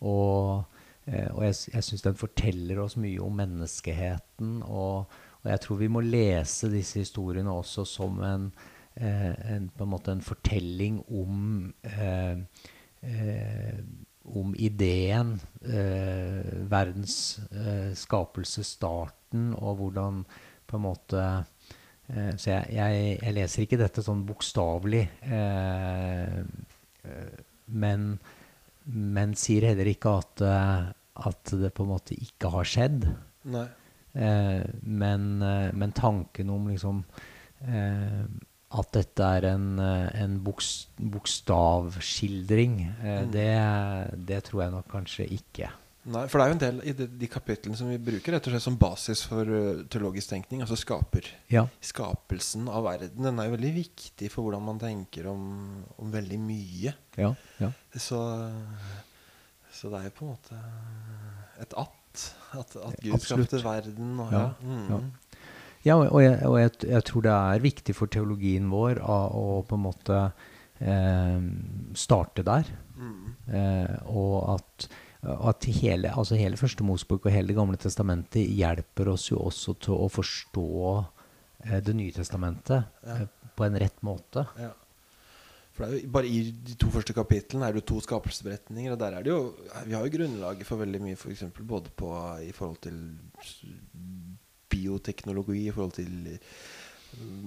Og 0.00 0.64
Eh, 1.06 1.28
og 1.34 1.44
jeg, 1.46 1.54
jeg 1.70 1.86
syns 1.86 2.02
den 2.02 2.18
forteller 2.18 2.80
oss 2.82 2.96
mye 2.98 3.22
om 3.22 3.36
menneskeheten. 3.38 4.58
Og, 4.64 5.06
og, 5.42 5.50
jeg 5.50 5.62
tror 5.62 5.80
vi 5.82 5.90
må 5.92 6.02
lese 6.02 6.70
disse 6.72 7.04
historiene 7.04 7.52
også 7.52 7.86
som 7.88 8.18
en, 8.26 8.48
eh, 8.96 9.30
en, 9.54 9.70
på 9.70 9.86
en, 9.86 9.92
måte 9.92 10.16
en 10.16 10.24
fortelling 10.24 11.00
om 11.06 11.70
eh, 11.92 12.42
eh 13.02 13.78
om 14.26 14.56
ideen, 14.58 15.36
eh, 15.62 16.48
verdens 16.66 17.38
skapelse, 17.94 18.64
starten, 18.66 19.52
og 19.54 19.76
hvordan 19.78 20.24
på 20.66 20.80
en 20.80 20.82
måte 20.82 21.20
Så 22.06 22.52
jeg, 22.52 22.68
jeg, 22.70 23.16
jeg, 23.18 23.34
leser 23.34 23.64
ikke 23.64 23.80
dette 23.80 24.02
sånn 24.06 24.20
bokstavelig, 24.28 25.00
men 27.66 28.04
men 28.86 29.34
sier 29.38 29.62
heller 29.70 29.86
ikke 29.90 30.10
at, 30.20 30.42
eh, 30.46 30.82
at 31.26 31.52
det 31.58 31.72
på 31.74 31.82
en 31.84 31.92
måte 31.94 32.14
ikke 32.14 32.48
har 32.54 32.64
skjedd. 32.68 33.06
Eh, 34.16 34.62
men, 34.82 35.42
eh, 35.42 35.70
men, 35.74 35.92
tanken 35.96 36.50
om 36.54 36.68
liksom 36.70 37.04
eh, 37.66 38.24
at 38.76 38.92
dette 38.94 39.22
er 39.38 39.44
en, 39.52 39.78
eh, 39.82 40.22
en 40.22 40.34
bokstavskildring, 40.44 42.74
eh, 42.86 43.22
mm. 43.24 43.30
det, 43.34 43.56
det, 44.30 44.40
tror 44.46 44.60
jeg 44.64 44.74
nok 44.76 44.88
kanskje 44.92 45.24
ikke. 45.38 45.68
Nei, 46.06 46.22
for 46.30 46.38
det 46.38 46.44
er 46.44 46.50
jo 46.50 46.54
en 46.54 46.60
del 46.62 46.76
i 46.86 46.92
de, 46.94 47.06
de 47.18 47.28
kapitlene 47.30 47.76
som 47.78 47.88
vi 47.90 47.96
bruker 47.98 48.36
rett 48.36 48.46
og 48.46 48.52
slett 48.54 48.62
som 48.62 48.76
basis 48.78 49.24
for 49.26 49.48
uh, 49.50 49.82
teologisk 49.90 50.30
tenkning. 50.30 50.62
Altså 50.62 50.78
skaper. 50.78 51.26
Ja. 51.50 51.64
Skapelsen 51.82 52.68
av 52.70 52.84
verden. 52.86 53.26
Den 53.26 53.40
er 53.42 53.48
jo 53.48 53.56
veldig 53.56 53.72
viktig 53.74 54.30
for 54.30 54.46
hvordan 54.46 54.62
man 54.68 54.78
tenker 54.78 55.26
om, 55.32 55.42
om 55.98 56.12
veldig 56.14 56.38
mye. 56.38 56.92
Ja, 57.18 57.32
ja. 57.58 57.70
Så, 57.90 58.20
så, 59.72 59.90
det 59.90 59.98
er 59.98 60.06
jo 60.06 60.16
på 60.20 60.28
en 60.28 60.34
måte 60.36 60.60
et 61.64 61.74
at. 61.74 61.94
At, 62.56 62.76
at 62.78 63.00
Gud 63.02 63.16
Absolutt. 63.16 63.50
skapte 63.50 63.62
verden. 63.66 64.12
Og, 64.22 64.30
ja, 64.32 64.44
mm. 64.62 64.84
ja. 65.84 65.96
og, 65.98 66.20
jeg, 66.22 66.36
og 66.46 66.60
jeg, 66.60 66.70
jeg, 66.86 67.06
tror 67.10 67.24
det 67.26 67.32
er 67.34 67.64
viktig 67.66 67.96
for 67.98 68.12
teologien 68.14 68.70
vår 68.72 69.02
å, 69.02 69.16
å 69.36 69.58
på 69.66 69.76
en 69.76 69.84
måte 69.88 70.22
eh, 70.78 71.42
starte 71.98 72.46
der. 72.46 72.70
Mm. 72.94 73.34
Eh, 73.58 73.98
og 74.06 74.54
at 74.54 74.88
at 75.26 75.66
hele, 75.80 76.12
altså 76.14 76.38
hele 76.38 76.58
Første 76.60 76.84
Mosebok 76.86 77.26
og 77.26 77.34
hele 77.34 77.48
Det 77.50 77.58
gamle 77.58 77.78
testamentet 77.80 78.46
hjelper 78.46 79.10
oss 79.12 79.30
jo 79.30 79.40
også 79.42 79.76
til 79.82 79.96
å 79.96 80.08
forstå 80.12 80.70
eh, 81.66 81.78
Det 81.84 81.94
nye 81.96 82.14
testamentet. 82.14 82.90
Ja. 83.02 83.22
Eh, 83.22 83.52
på 83.56 83.64
en 83.64 83.78
rett 83.80 84.02
måte. 84.04 84.44
Ja. 84.60 84.74
For 85.76 85.86
det 85.86 86.02
jo, 86.02 86.10
bare 86.12 86.28
I 86.28 86.40
de 86.64 86.74
to 86.80 86.90
første 86.92 87.14
kapitlene 87.16 87.66
er 87.66 87.74
det 87.74 87.82
jo 87.82 87.88
to 87.92 88.00
skapelsesberetninger. 88.04 88.92
Og 88.92 89.00
der 89.00 89.16
er 89.16 89.24
det 89.24 89.32
jo 89.32 89.40
Vi 89.86 89.96
har 89.96 90.04
jo 90.04 90.14
grunnlaget 90.18 90.68
for 90.68 90.80
veldig 90.80 91.02
mye, 91.04 91.20
for 91.20 91.32
eksempel, 91.32 91.64
både 91.64 91.92
på, 91.96 92.12
i 92.44 92.52
forhold 92.56 92.80
til 92.84 93.00
bioteknologi, 94.72 95.66
i 95.66 95.72
forhold 95.72 95.96
til 95.96 96.38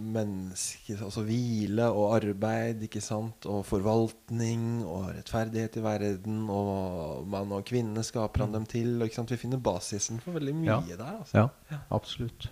menneske, 0.10 0.95
altså 1.03 1.22
hvile 1.28 1.86
og 1.91 2.16
arbeid, 2.16 2.82
ikke 2.88 3.01
sant? 3.03 3.45
og 3.45 3.66
forvaltning 3.68 4.84
og 4.86 5.10
rettferdighet 5.18 5.78
i 5.78 5.84
verden. 5.86 6.41
Og 6.49 7.28
mann 7.30 7.51
og 7.55 7.66
kvinne 7.70 8.03
skaper 8.03 8.45
han 8.45 8.53
dem 8.55 8.66
til. 8.70 8.95
Og, 8.99 9.07
ikke 9.10 9.20
sant? 9.22 9.32
Vi 9.32 9.38
finner 9.38 9.62
basisen 9.62 10.20
for 10.24 10.32
veldig 10.39 10.55
mye 10.55 10.72
Ja. 10.89 10.95
der. 10.97 11.18
Altså. 11.20 11.47
Ja, 11.72 11.78
absolutt. 11.91 12.49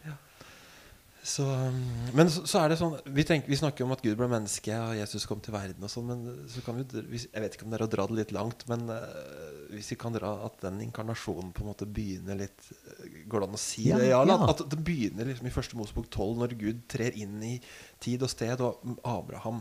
Så, 1.28 1.44
um, 1.44 1.80
men 2.16 2.30
så, 2.32 2.46
så 2.48 2.62
er 2.62 2.72
det 2.72 2.78
sånn 2.80 2.94
vi, 3.12 3.26
tenker, 3.28 3.52
vi 3.52 3.58
snakker 3.60 3.84
om 3.84 3.92
at 3.92 4.04
Gud 4.04 4.16
ble 4.16 4.30
menneske, 4.32 4.72
og 4.80 4.96
Jesus 4.96 5.26
kom 5.28 5.42
til 5.44 5.52
verden 5.58 5.84
og 5.84 5.92
sånn, 5.92 6.08
men 6.08 6.46
så 6.48 6.64
kan 6.64 6.80
vi 6.80 7.20
Jeg 7.20 7.44
vet 7.44 7.58
ikke 7.58 7.68
om 7.68 7.74
det 7.74 7.82
er 7.82 7.84
å 7.84 7.90
dra 7.92 8.06
det 8.08 8.16
litt 8.22 8.32
langt, 8.36 8.64
men 8.72 8.86
uh, 8.88 9.68
hvis 9.74 9.92
vi 9.92 10.00
kan 10.00 10.16
dra 10.16 10.32
at 10.46 10.56
den 10.64 10.80
inkarnasjonen 10.86 11.52
på 11.52 11.66
en 11.66 11.72
måte 11.74 11.90
begynner 11.90 12.40
litt 12.40 12.70
eh, 12.72 13.20
Går 13.28 13.44
det 13.44 13.50
an 13.50 13.58
å 13.58 13.60
si 13.60 13.90
Ja, 13.90 14.00
det? 14.00 14.08
Ja, 14.14 14.22
ja. 14.30 14.38
At 14.48 14.64
det 14.72 14.80
begynner 14.80 15.28
liksom 15.28 15.50
i 15.50 15.54
første 15.54 15.80
Mosebok 15.80 16.08
12, 16.08 16.38
når 16.40 16.56
Gud 16.64 16.84
trer 16.96 17.18
inn 17.20 17.36
i 17.44 17.58
tid 18.04 18.24
og 18.24 18.32
sted, 18.32 18.64
og 18.64 18.80
Abraham 19.04 19.60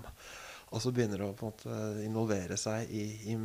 Og 0.71 0.85
så 0.85 0.95
begynner 0.95 1.19
det 1.19 1.33
å 1.33 1.35
på 1.35 1.49
en 1.49 1.57
måte 1.57 2.07
involvere 2.07 2.59
seg 2.61 2.95
i, 2.95 3.09
i 3.33 3.37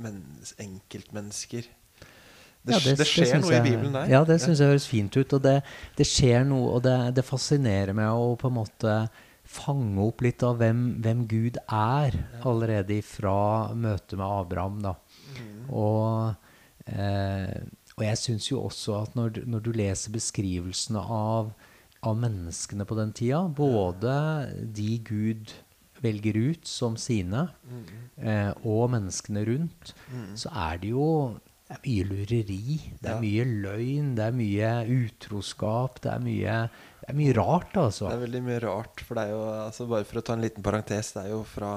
mennes, 0.00 0.56
enkeltmennesker. 0.62 1.70
Det, 2.60 2.74
Ja, 2.76 2.78
det, 2.96 3.06
skjer 3.08 3.24
det 3.32 3.40
noe 3.40 3.52
jeg- 3.54 3.66
i 3.66 3.70
Bibelen 3.70 3.92
der. 3.96 4.06
Ja, 4.12 4.24
det 4.24 4.40
syns 4.42 4.58
jeg 4.60 4.68
høres 4.68 4.86
fint 4.86 5.16
ut. 5.16 5.32
Og 5.32 5.42
det, 5.42 5.62
det 5.96 6.06
skjer 6.06 6.44
noe, 6.44 6.74
og 6.76 6.82
det, 6.84 7.14
det 7.16 7.24
fascinerer 7.24 7.94
meg 7.96 8.10
å 8.12 8.36
på 8.36 8.50
en 8.50 8.58
måte 8.58 8.96
fange 9.50 9.98
opp 10.04 10.20
litt 10.22 10.42
av 10.46 10.58
hvem, 10.60 10.82
hvem 11.02 11.24
Gud 11.26 11.56
er, 11.66 12.18
allerede 12.46 13.00
fra 13.02 13.72
møtet 13.74 14.18
med 14.20 14.26
Abraham. 14.26 14.76
da. 14.84 14.94
Mm. 15.40 15.70
Og, 15.72 16.36
eh, 16.86 17.64
og 17.96 18.04
jeg 18.04 18.20
syns 18.20 18.50
jo 18.52 18.60
også 18.68 19.00
at 19.02 19.16
når, 19.18 19.40
når 19.46 19.64
du 19.64 19.72
leser 19.72 20.12
beskrivelsene 20.14 21.00
av, 21.02 21.50
av 22.02 22.16
menneskene 22.16 22.86
på 22.86 22.96
den 23.00 23.12
tida, 23.16 23.42
både 23.48 24.14
de 24.72 24.98
Gud 24.98 25.52
velger 26.00 26.36
ut 26.52 26.64
som 26.68 26.94
sine, 26.96 27.48
eh, 28.20 28.52
og 28.64 28.86
menneskene 28.94 29.42
rundt, 29.48 29.94
så 30.38 30.48
er 30.54 30.78
det 30.80 30.94
jo 30.94 31.08
det 31.70 31.76
er 31.78 31.82
mye 31.86 32.04
lureri, 32.08 32.76
det 32.98 33.10
er 33.12 33.20
mye 33.22 33.44
løgn, 33.46 34.08
det 34.18 34.24
er 34.26 34.32
mye 34.34 34.70
utroskap, 34.90 36.00
det 36.02 36.10
er 36.16 36.22
mye, 36.24 36.54
det 37.04 37.10
er 37.12 37.18
mye 37.18 37.34
rart, 37.36 37.76
altså. 37.78 38.08
Det 38.10 38.16
er 38.18 38.24
veldig 38.26 38.40
mye 38.48 38.60
rart. 38.64 39.02
For 39.06 39.14
det 39.18 39.26
er 39.28 39.34
jo, 39.36 39.42
altså 39.68 39.86
Bare 39.90 40.08
for 40.08 40.18
å 40.18 40.24
ta 40.26 40.34
en 40.34 40.42
liten 40.42 40.64
parentes, 40.66 41.12
det 41.14 41.22
er 41.28 41.30
jo 41.36 41.44
fra 41.46 41.76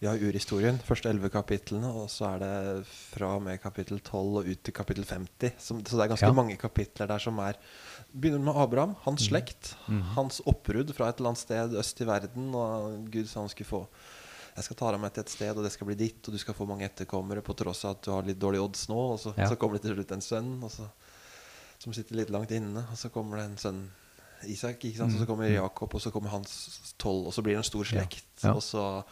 Vi 0.00 0.04
har 0.08 0.20
urhistorien, 0.20 0.76
første 0.84 1.08
elleve 1.08 1.30
kapitlene, 1.32 1.88
og 1.88 2.10
så 2.12 2.26
er 2.34 2.42
det 2.42 2.88
fra 2.88 3.30
og 3.38 3.44
med 3.46 3.60
kapittel 3.62 3.96
12 4.04 4.40
og 4.42 4.48
ut 4.50 4.60
til 4.64 4.74
kapittel 4.76 5.06
50. 5.08 5.54
Som, 5.56 5.78
så 5.84 5.96
det 5.96 6.04
er 6.04 6.10
ganske 6.12 6.28
Ja. 6.28 6.36
mange 6.36 6.56
kapitler 6.60 7.08
der 7.08 7.18
som 7.22 7.38
er 7.40 7.56
Begynner 8.12 8.40
med 8.44 8.56
Abraham, 8.56 8.94
hans 9.04 9.24
slekt, 9.28 9.74
hans 10.16 10.40
oppbrudd 10.46 10.92
fra 10.96 11.08
et 11.10 11.16
eller 11.20 11.32
annet 11.34 11.40
sted 11.44 11.72
øst 11.80 12.00
i 12.00 12.06
verden, 12.08 12.54
og 12.54 13.08
Gud 13.12 13.26
sa 13.28 13.40
han 13.40 13.48
skulle 13.52 13.68
få 13.68 13.80
jeg 14.56 14.64
skal 14.64 14.76
ta 14.80 14.90
deg 14.94 15.00
med 15.02 15.12
til 15.14 15.20
et 15.26 15.32
sted, 15.32 15.52
og 15.56 15.64
det 15.66 15.72
skal 15.74 15.86
bli 15.90 15.94
ditt, 16.00 16.22
og 16.28 16.32
du 16.34 16.38
skal 16.40 16.54
få 16.56 16.66
mange 16.68 16.86
etterkommere 16.88 17.42
på 17.44 17.54
tross 17.56 17.84
av 17.84 17.96
at 17.98 18.02
du 18.06 18.10
har 18.14 18.22
litt 18.26 18.38
dårlige 18.40 18.64
odds 18.64 18.88
nå. 18.88 18.96
Og 19.14 19.18
så, 19.20 19.34
Ja. 19.36 19.48
så 19.50 19.56
kommer 19.60 19.76
det 19.78 19.82
til 19.86 19.94
slutt 19.96 20.12
en 20.16 20.24
sønn 20.24 20.62
og 20.64 20.70
så, 20.72 20.88
som 21.78 21.92
sitter 21.92 22.16
litt 22.16 22.30
langt 22.32 22.50
inne, 22.56 22.86
og 22.90 22.96
så 22.96 23.10
kommer 23.12 23.36
det 23.38 23.44
en 23.50 23.56
sønn 23.60 23.82
Isak, 24.44 24.82
ikke 24.84 24.98
sant? 24.98 25.14
og 25.14 25.20
så 25.22 25.26
kommer 25.26 25.48
Jakob, 25.48 25.94
og 25.94 26.00
så 26.00 26.10
kommer 26.12 26.28
hans 26.28 26.92
tolv, 27.00 27.26
og 27.28 27.32
så 27.32 27.42
blir 27.42 27.54
det 27.56 27.62
en 27.64 27.70
stor 27.70 27.84
slekt. 27.88 28.24
Ja. 28.44 28.52
Og, 28.52 28.60
så, 28.62 29.02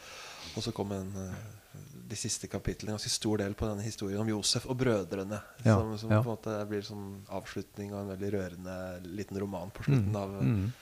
og 0.57 0.63
så 0.63 0.71
kommer 0.77 1.01
en, 1.01 1.13
eh, 1.17 1.79
de 2.13 2.17
siste 2.17 2.47
kapitlene, 2.47 2.93
en 2.93 2.99
ganske 2.99 3.09
stor 3.11 3.39
del 3.41 3.55
på 3.57 3.67
denne 3.67 3.83
historien 3.83 4.21
om 4.21 4.29
Josef 4.29 4.67
og 4.69 4.77
brødrene. 4.79 5.41
Ja, 5.65 5.79
Som, 5.81 5.95
som 5.99 6.11
ja. 6.13 6.21
på 6.23 6.29
en 6.29 6.37
måte 6.37 6.59
blir 6.69 6.85
sånn 6.85 7.07
avslutning 7.33 7.95
av 7.95 8.03
en 8.05 8.13
veldig 8.13 8.31
rørende 8.37 8.77
liten 9.17 9.41
roman 9.41 9.71
på 9.73 9.83
slutten 9.89 10.15
av 10.17 10.37
Mm. 10.45 10.73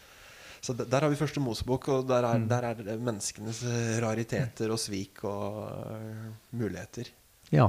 Så 0.62 0.76
der, 0.78 0.86
der 0.86 1.04
har 1.04 1.10
vi 1.10 1.18
første 1.18 1.42
Mosebok, 1.42 1.88
og 1.90 2.06
der 2.08 2.28
er, 2.28 2.44
der 2.46 2.68
er 2.70 2.84
menneskenes 2.94 3.64
eh, 3.66 3.96
rariteter 4.04 4.70
og 4.70 4.78
svik 4.78 5.24
og 5.26 5.58
uh, 5.66 6.28
muligheter. 6.54 7.10
Ja. 7.52 7.66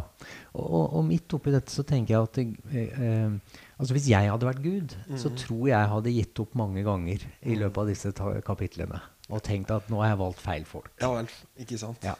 Og, 0.55 0.93
og, 0.95 1.01
midt 1.07 1.33
oppi 1.35 1.51
dette 1.53 1.73
så 1.73 1.83
tenker 1.87 2.15
jeg 2.15 2.27
at 2.29 2.39
eh, 2.39 3.01
eh, 3.03 3.57
altså 3.75 3.97
hvis 3.97 4.07
jeg 4.13 4.29
hadde 4.31 4.47
vært 4.47 4.63
Gud, 4.63 4.95
så 5.19 5.31
tror 5.35 5.65
jeg 5.73 5.91
hadde 5.91 6.15
gitt 6.15 6.43
opp 6.43 6.53
mange 6.59 6.85
ganger 6.87 7.25
i 7.41 7.57
løpet 7.59 7.81
av 7.83 7.91
disse 7.91 8.13
kapitlene. 8.47 9.01
Og 9.31 9.43
tenkt 9.43 9.71
at 9.75 9.89
nå 9.91 9.99
har 10.03 10.13
jeg 10.13 10.21
valgt 10.21 10.43
feil 10.43 10.67
folk. 10.67 10.91
Ja 11.03 11.11
vel, 11.15 11.31
ikke 11.59 11.79
sant? 11.81 12.05
Ja. 12.05 12.15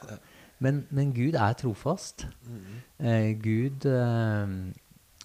Men, 0.62 0.84
men 0.94 1.12
Gud 1.16 1.36
er 1.40 1.56
trofast. 1.60 2.26
Mm. 2.44 2.76
Eh, 3.04 3.30
Gud 3.40 3.88
eh, 3.88 4.54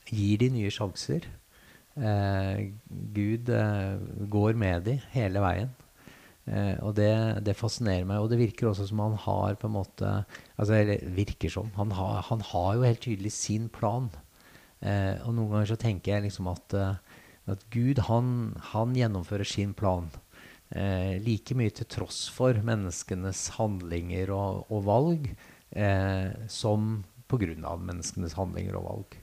gir 0.10 0.40
de 0.42 0.50
nye 0.56 0.72
sjanser. 0.74 1.28
Eh, 2.00 2.72
Gud 3.14 3.50
eh, 3.52 4.00
går 4.32 4.56
med 4.60 4.88
de 4.88 4.96
hele 5.14 5.44
veien. 5.44 5.72
Eh, 6.50 6.78
og 6.86 6.96
det, 6.98 7.12
det 7.46 7.58
fascinerer 7.60 8.08
meg. 8.08 8.22
Og 8.24 8.32
det 8.32 8.40
virker 8.40 8.72
også 8.72 8.88
som 8.90 9.04
han 9.04 9.18
har 9.26 9.60
på 9.60 9.70
en 9.70 9.76
måte 9.76 10.14
altså, 10.56 10.74
Eller 10.78 11.04
virker 11.16 11.52
som. 11.54 11.72
Han 11.78 11.94
har, 11.98 12.24
han 12.30 12.44
har 12.52 12.78
jo 12.78 12.88
helt 12.88 13.04
tydelig 13.06 13.34
sin 13.36 13.68
plan. 13.74 14.10
Eh, 14.80 15.20
og 15.26 15.36
noen 15.36 15.54
ganger 15.54 15.74
så 15.74 15.80
tenker 15.82 16.16
jeg 16.16 16.30
liksom 16.30 16.50
at, 16.52 16.78
at 17.52 17.68
Gud, 17.74 18.06
han, 18.08 18.56
han 18.72 18.96
gjennomfører 18.98 19.48
sin 19.48 19.76
plan. 19.78 20.10
Like 20.70 21.56
mye 21.58 21.74
til 21.74 21.88
tross 21.90 22.28
for 22.30 22.54
menneskenes 22.62 23.48
handlinger 23.56 24.30
og, 24.36 24.68
og 24.70 24.84
valg, 24.86 25.24
som 26.54 26.92
på 27.26 27.40
grunn 27.42 27.66
av 27.66 27.82
menneskenes 27.82 28.36
handlinger 28.38 28.78
og 28.78 28.86
valg. 28.86 29.18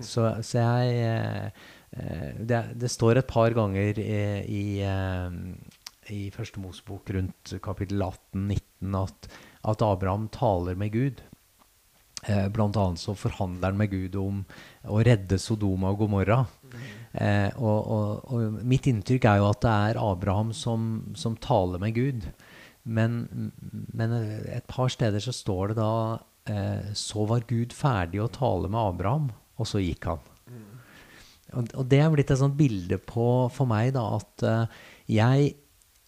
Så, 0.00 0.26
så 0.42 0.62
jeg 0.62 0.94
eh, 1.06 1.66
eh, 1.94 2.30
det, 2.40 2.62
det 2.80 2.90
står 2.90 3.20
et 3.20 3.30
par 3.30 3.54
ganger 3.54 4.00
i, 4.02 4.16
i, 4.50 4.64
eh, 4.82 5.36
i 6.14 6.22
Første 6.34 6.62
Mosebok 6.62 7.12
rundt 7.14 7.54
kapittel 7.62 8.02
18-19 8.02 8.98
at, 8.98 9.30
at 9.70 9.86
Abraham 9.86 10.26
taler 10.34 10.78
med 10.78 10.92
Gud. 10.96 11.22
Eh, 12.26 12.48
blant 12.48 12.76
annet 12.80 13.00
så 13.00 13.14
forhandler 13.18 13.70
han 13.70 13.78
med 13.78 13.92
Gud 13.92 14.16
om 14.16 14.42
å 14.88 15.00
redde 15.04 15.38
Sodoma 15.40 15.92
og 15.92 16.00
Gomorra. 16.02 16.40
Eh, 17.12 17.50
og, 17.60 17.90
og, 17.94 18.32
og 18.32 18.60
mitt 18.66 18.88
inntrykk 18.90 19.28
er 19.28 19.42
jo 19.42 19.48
at 19.50 19.62
det 19.64 19.74
er 19.90 20.00
Abraham 20.02 20.54
som, 20.56 20.88
som 21.18 21.36
taler 21.36 21.82
med 21.82 21.94
Gud. 21.98 22.28
Men, 22.84 23.52
men 23.96 24.12
et 24.52 24.66
par 24.68 24.90
steder 24.92 25.22
så 25.24 25.32
står 25.32 25.72
det 25.72 25.76
da 25.78 25.92
eh, 26.52 26.90
Så 26.92 27.24
var 27.30 27.46
Gud 27.48 27.72
ferdig 27.72 28.20
å 28.20 28.28
tale 28.28 28.68
med 28.68 28.80
Abraham, 28.80 29.30
og 29.58 29.68
så 29.68 29.82
gikk 29.82 30.08
han. 30.10 30.22
Og, 31.54 31.68
og 31.78 31.84
det 31.90 32.00
er 32.02 32.10
blitt 32.12 32.32
et 32.32 32.40
sånt 32.40 32.56
bilde 32.58 32.98
på 32.98 33.26
for 33.54 33.70
meg 33.70 33.92
da 33.96 34.04
at 34.16 34.44
uh, 34.46 34.80
jeg, 35.10 35.52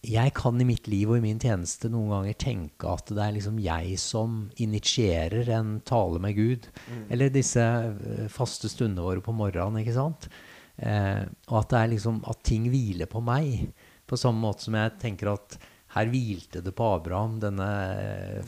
jeg 0.07 0.33
kan 0.37 0.59
i 0.61 0.67
mitt 0.67 0.89
liv 0.91 1.11
og 1.11 1.19
i 1.19 1.23
min 1.23 1.39
tjeneste 1.41 1.91
noen 1.93 2.11
ganger 2.15 2.39
tenke 2.41 2.91
at 2.91 3.13
det 3.13 3.23
er 3.23 3.35
liksom 3.37 3.61
jeg 3.63 3.95
som 4.01 4.37
initierer 4.63 5.51
en 5.57 5.77
tale 5.87 6.21
med 6.23 6.37
Gud. 6.37 6.67
Eller 7.13 7.33
disse 7.33 7.63
eh, 7.63 8.27
faste 8.31 8.71
stundene 8.71 9.05
våre 9.05 9.23
på 9.23 9.35
morgenen, 9.35 9.81
ikke 9.83 9.97
sant? 9.97 10.29
Uh, 10.77 11.25
og 11.49 11.63
at 11.63 11.71
det 11.71 11.79
er 11.79 11.93
liksom 11.95 12.21
at 12.29 12.43
ting 12.45 12.67
hviler 12.73 13.09
på 13.09 13.23
meg. 13.25 13.69
På 14.07 14.19
samme 14.19 14.41
måte 14.43 14.67
som 14.67 14.77
jeg 14.77 14.97
tenker 15.01 15.33
at 15.33 15.57
her 15.95 16.09
hvilte 16.11 16.61
det 16.61 16.73
på 16.75 16.85
Abraham, 16.97 17.37
denne 17.41 17.67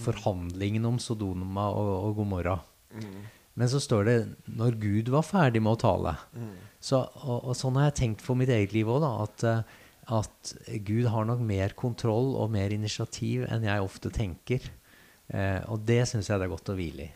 forhandlingen 0.03 0.85
om 0.89 0.99
Sodoma 1.01 1.69
og, 1.71 1.91
og 2.09 2.17
Gomorra. 2.19 2.57
Men 3.59 3.67
så 3.67 3.81
står 3.83 4.07
det 4.07 4.17
'når 4.47 4.79
Gud 4.79 5.09
var 5.11 5.25
ferdig 5.27 5.61
med 5.61 5.75
å 5.75 5.81
tale'. 5.81 6.15
Så, 6.79 7.01
og, 7.25 7.49
og 7.51 7.55
sånn 7.59 7.75
har 7.75 7.89
jeg 7.89 7.97
tenkt 7.99 8.21
for 8.23 8.39
mitt 8.39 8.51
eget 8.55 8.71
liv 8.71 8.87
òg, 8.87 9.03
at, 9.03 9.43
eh, 9.43 9.63
at 10.15 10.53
Gud 10.87 11.09
har 11.11 11.25
nok 11.27 11.41
mer 11.43 11.75
kontroll 11.75 12.37
og 12.39 12.53
mer 12.53 12.71
initiativ 12.71 13.43
enn 13.51 13.67
jeg 13.67 13.83
ofte 13.83 14.11
tenker. 14.15 14.69
Eh, 15.27 15.59
og 15.67 15.83
det 15.85 16.05
syns 16.07 16.29
jeg 16.31 16.39
det 16.39 16.47
er 16.47 16.53
godt 16.55 16.71
å 16.71 16.77
hvile 16.79 17.09
i. 17.09 17.11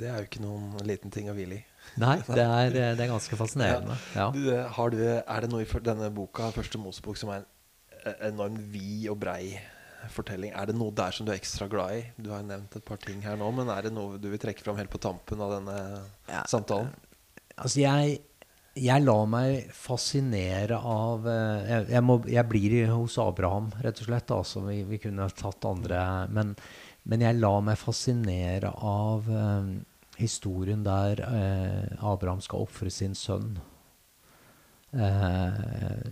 Det 0.00 0.08
er 0.08 0.22
jo 0.22 0.30
ikke 0.30 0.42
noen 0.46 0.80
liten 0.88 1.12
ting 1.12 1.28
å 1.28 1.36
hvile 1.36 1.60
i. 1.60 1.62
Nei, 2.00 2.16
det 2.38 2.46
er, 2.46 2.72
det 2.96 3.04
er 3.04 3.12
ganske 3.12 3.36
fascinerende. 3.36 3.98
Ja. 4.16 4.30
Du, 4.32 4.40
eh, 4.48 4.64
har 4.78 4.96
du, 4.96 5.02
er 5.04 5.44
det 5.44 5.52
noe 5.52 5.66
i 5.66 5.84
denne 5.84 6.08
boka, 6.14 6.48
Første 6.56 6.80
Mosebok, 6.80 7.20
som 7.20 7.34
er 7.36 7.44
en 8.08 8.32
enormt 8.32 8.64
vid 8.72 9.10
og 9.12 9.20
brei 9.20 9.60
fortelling? 10.10 10.50
Er 10.56 10.66
det 10.66 10.74
noe 10.78 10.90
der 10.96 11.14
som 11.14 11.26
du 11.26 11.32
er 11.32 11.38
ekstra 11.38 11.68
glad 11.70 11.94
i? 11.98 12.02
Du 12.18 12.30
har 12.32 12.42
nevnt 12.42 12.74
et 12.76 12.84
par 12.84 12.98
ting 13.02 13.22
her 13.22 13.36
nå, 13.38 13.48
men 13.54 13.70
er 13.70 13.82
det 13.86 13.92
noe 13.94 14.18
du 14.18 14.28
vil 14.32 14.40
trekke 14.42 14.64
fram 14.64 14.76
helt 14.80 14.90
på 14.92 15.00
tampen 15.02 15.40
av 15.40 15.54
denne 15.58 15.76
Ja. 16.28 16.42
samtalen? 16.50 16.90
Altså, 17.56 17.80
jeg, 17.84 18.18
jeg 18.80 19.04
lar 19.04 19.26
meg 19.28 19.68
fascinere 19.76 20.78
av 20.80 21.26
eh, 21.28 21.68
jeg, 21.70 21.88
jeg, 21.92 22.02
må, 22.08 22.18
jeg 22.26 22.48
blir 22.48 22.76
hos 22.94 23.18
Abraham, 23.22 23.70
rett 23.84 24.00
og 24.00 24.08
slett. 24.08 24.30
Altså, 24.34 24.64
vi, 24.66 24.82
vi 24.88 24.98
kunne 24.98 25.28
tatt 25.36 25.64
andre 25.68 26.02
men, 26.32 26.54
men 27.04 27.20
jeg 27.26 27.38
lar 27.38 27.60
meg 27.66 27.78
fascinere 27.80 28.72
av 28.78 29.28
eh, 29.28 29.72
historien 30.22 30.82
der 30.86 31.20
eh, 31.26 32.04
Abraham 32.04 32.40
skal 32.44 32.64
ofre 32.66 32.90
sin 32.90 33.14
sønn. 33.18 33.56
Eh, 34.92 36.02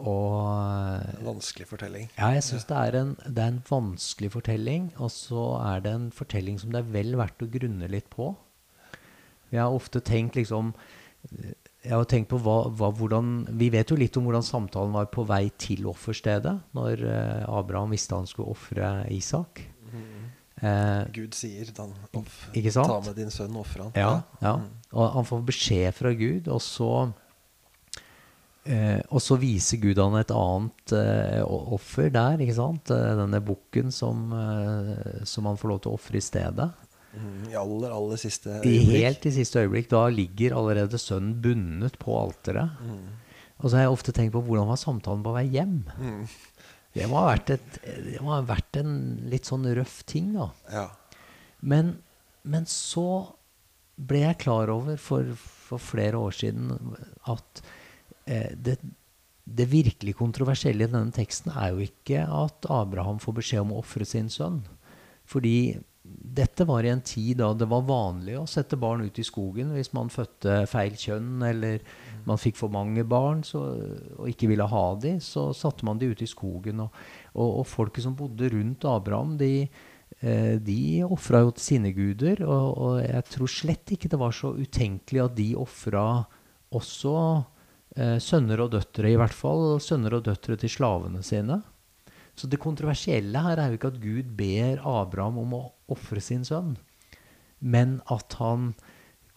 og 0.00 1.00
En 1.18 1.24
vanskelig 1.26 1.66
fortelling. 1.66 2.08
ja, 2.18 2.30
jeg 2.36 2.42
syns 2.46 2.66
det, 2.68 2.76
er 2.76 2.96
en- 3.00 3.16
det 3.26 3.38
er 3.44 3.48
en 3.48 3.62
vanskelig 3.68 4.30
fortelling, 4.32 4.92
og 4.98 5.10
så 5.10 5.46
er 5.74 5.80
det 5.80 5.92
en 5.94 6.10
fortelling 6.10 6.58
som 6.60 6.70
det 6.70 6.78
er 6.84 6.92
vel 6.92 7.16
verdt 7.16 7.42
å 7.42 7.50
grunne 7.50 7.88
litt 7.90 8.08
på. 8.10 8.34
Jeg 9.50 9.60
har 9.60 9.70
ofte 9.72 10.00
tenkt 10.00 10.34
liksom 10.36 10.74
jeg 11.84 11.92
har 11.92 12.04
tenkt 12.04 12.28
på 12.30 12.38
hva, 12.42 12.70
hva, 12.70 12.92
hvordan, 12.94 13.46
Vi 13.58 13.68
vet 13.70 13.88
jo 13.90 13.96
litt 13.96 14.16
om 14.16 14.24
hvordan 14.24 14.42
samtalen 14.44 14.92
var 14.92 15.06
på 15.06 15.24
vei 15.26 15.48
til 15.58 15.86
offerstedet, 15.86 16.60
når 16.74 17.02
eh, 17.04 17.44
Abraham 17.48 17.90
visste 17.90 18.14
han 18.14 18.26
skulle 18.26 18.50
ofre 18.50 19.06
Isak. 19.10 19.62
Eh, 20.60 21.04
Gud 21.14 21.34
sier 21.38 21.68
han 21.78 21.92
off, 22.18 22.48
ta 22.74 23.00
med 23.00 23.14
din 23.16 23.30
sønn 23.30 23.54
og 23.54 23.62
ofre 23.64 23.82
han. 23.86 23.92
Ja, 23.94 24.22
ja. 24.42 24.56
Mm. 24.58 24.68
Og 24.92 25.12
han 25.14 25.24
får 25.28 25.44
beskjed 25.46 25.94
fra 25.94 26.12
Gud, 26.18 26.48
og 26.50 26.60
så 26.64 26.88
eh, 28.68 29.00
Og 29.10 29.22
så 29.24 29.36
viser 29.40 29.80
Gud 29.82 29.98
han 30.00 30.16
et 30.20 30.32
annet 30.34 30.92
eh, 30.96 31.40
offer 31.46 32.10
der, 32.14 32.42
ikke 32.44 32.56
sant? 32.58 32.92
Eh, 32.94 33.14
Denne 33.18 33.40
bukken 33.44 33.92
som, 33.94 34.28
eh, 34.36 35.24
som 35.28 35.48
han 35.50 35.58
får 35.60 35.72
lov 35.72 35.80
til 35.84 35.92
å 35.94 35.98
ofre 35.98 36.20
i 36.20 36.24
stedet. 36.24 36.68
Mm, 37.18 37.48
I 37.50 37.56
aller, 37.56 37.94
aller 37.96 38.20
siste 38.20 38.58
I 38.60 38.74
øyeblikk. 38.76 38.92
helt 39.02 39.26
i 39.26 39.32
siste 39.38 39.62
øyeblikk. 39.64 39.88
Da 39.90 40.04
ligger 40.12 40.58
allerede 40.60 41.00
sønnen 41.00 41.38
bundet 41.42 41.96
på 42.02 42.14
alteret. 42.20 42.76
Mm. 42.84 43.08
Og 43.58 43.64
så 43.70 43.78
har 43.78 43.88
jeg 43.88 43.94
ofte 43.96 44.14
tenkt 44.14 44.36
på 44.36 44.44
hvordan 44.46 44.68
var 44.70 44.78
samtalen 44.78 45.24
på 45.24 45.32
vei 45.34 45.46
hjem. 45.50 45.80
Mm. 45.98 46.20
Det 46.94 47.08
må 47.10 47.24
et, 47.32 47.50
det 47.82 48.20
må 48.24 48.32
ha 48.36 48.42
vært 48.46 48.78
en 48.80 48.92
litt 49.30 49.48
sånn 49.48 49.66
røff 49.76 50.00
ting, 50.08 50.30
da. 50.36 50.48
Ja. 50.72 50.86
Men, 51.60 51.96
men 52.46 52.68
så 52.70 53.04
ble 53.98 54.22
jeg 54.22 54.38
klar 54.44 54.70
over 54.70 54.98
for, 55.02 55.32
for 55.38 55.82
flere 55.82 56.20
år 56.22 56.36
siden 56.38 56.70
at 57.26 57.62
det, 58.28 58.78
det 59.48 59.68
virkelig 59.70 60.16
kontroversielle 60.18 60.84
i 60.84 60.90
denne 60.90 61.14
teksten 61.14 61.54
er 61.54 61.72
jo 61.72 61.84
ikke 61.84 62.24
at 62.24 62.68
Abraham 62.72 63.20
får 63.22 63.38
beskjed 63.40 63.64
om 63.64 63.76
å 63.76 63.82
ofre 63.82 64.06
sin 64.08 64.28
sønn. 64.32 64.60
Fordi 65.28 65.78
dette 66.08 66.64
var 66.64 66.84
i 66.84 66.90
en 66.92 67.02
tid 67.04 67.38
da 67.40 67.50
det 67.56 67.68
var 67.68 67.84
vanlig 67.88 68.38
å 68.38 68.46
sette 68.48 68.78
barn 68.80 69.02
ut 69.04 69.18
i 69.20 69.26
skogen 69.26 69.74
hvis 69.74 69.90
man 69.96 70.12
fødte 70.12 70.62
feil 70.70 70.96
kjønn, 70.96 71.42
eller 71.44 71.84
man 72.28 72.40
fikk 72.40 72.56
for 72.60 72.72
mange 72.72 73.04
barn 73.08 73.42
så, 73.46 73.60
og 74.16 74.30
ikke 74.30 74.48
ville 74.50 74.68
ha 74.68 74.86
de, 75.00 75.16
så 75.24 75.48
satte 75.56 75.86
man 75.88 76.00
de 76.00 76.10
ut 76.12 76.24
i 76.24 76.28
skogen. 76.28 76.84
Og, 76.84 76.96
og, 77.34 77.60
og 77.60 77.68
folket 77.68 78.04
som 78.06 78.16
bodde 78.18 78.50
rundt 78.54 78.88
Abraham, 78.88 79.36
de, 79.40 79.68
eh, 80.20 80.56
de 80.64 80.80
ofra 81.08 81.42
jo 81.44 81.52
til 81.56 81.66
sine 81.66 81.92
guder. 81.96 82.44
Og, 82.46 82.66
og 82.72 82.98
jeg 83.04 83.28
tror 83.34 83.52
slett 83.52 83.94
ikke 83.96 84.12
det 84.12 84.20
var 84.20 84.36
så 84.36 84.54
utenkelig 84.56 85.24
at 85.24 85.38
de 85.38 85.52
ofra 85.60 86.08
også 86.78 87.14
eh, 87.18 87.46
sønner 88.22 88.60
og 88.62 88.72
døtre, 88.76 89.10
i 89.10 89.18
hvert 89.18 89.34
fall 89.34 89.80
sønner 89.82 90.14
og 90.18 90.26
døtre 90.28 90.54
til 90.60 90.70
slavene 90.70 91.22
sine. 91.26 91.56
Så 92.38 92.46
det 92.46 92.60
kontroversielle 92.62 93.40
her 93.42 93.58
er 93.58 93.72
jo 93.72 93.78
ikke 93.78 93.90
at 93.90 94.02
Gud 94.02 94.28
ber 94.38 94.82
Abraham 94.86 95.40
om 95.42 95.56
å 95.58 95.62
ofre 95.90 96.22
sin 96.22 96.44
sønn, 96.46 96.76
men 97.58 97.98
at 98.14 98.36
han 98.38 98.72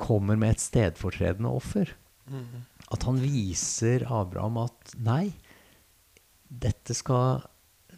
kommer 0.02 0.38
med 0.38 0.56
et 0.56 0.62
stedfortredende 0.62 1.50
offer. 1.50 1.96
Mm. 2.30 2.68
At 2.94 3.08
han 3.08 3.18
viser 3.22 4.06
Abraham 4.06 4.60
at 4.66 4.94
nei, 5.02 5.32
dette 6.46 6.94
skal 6.98 7.42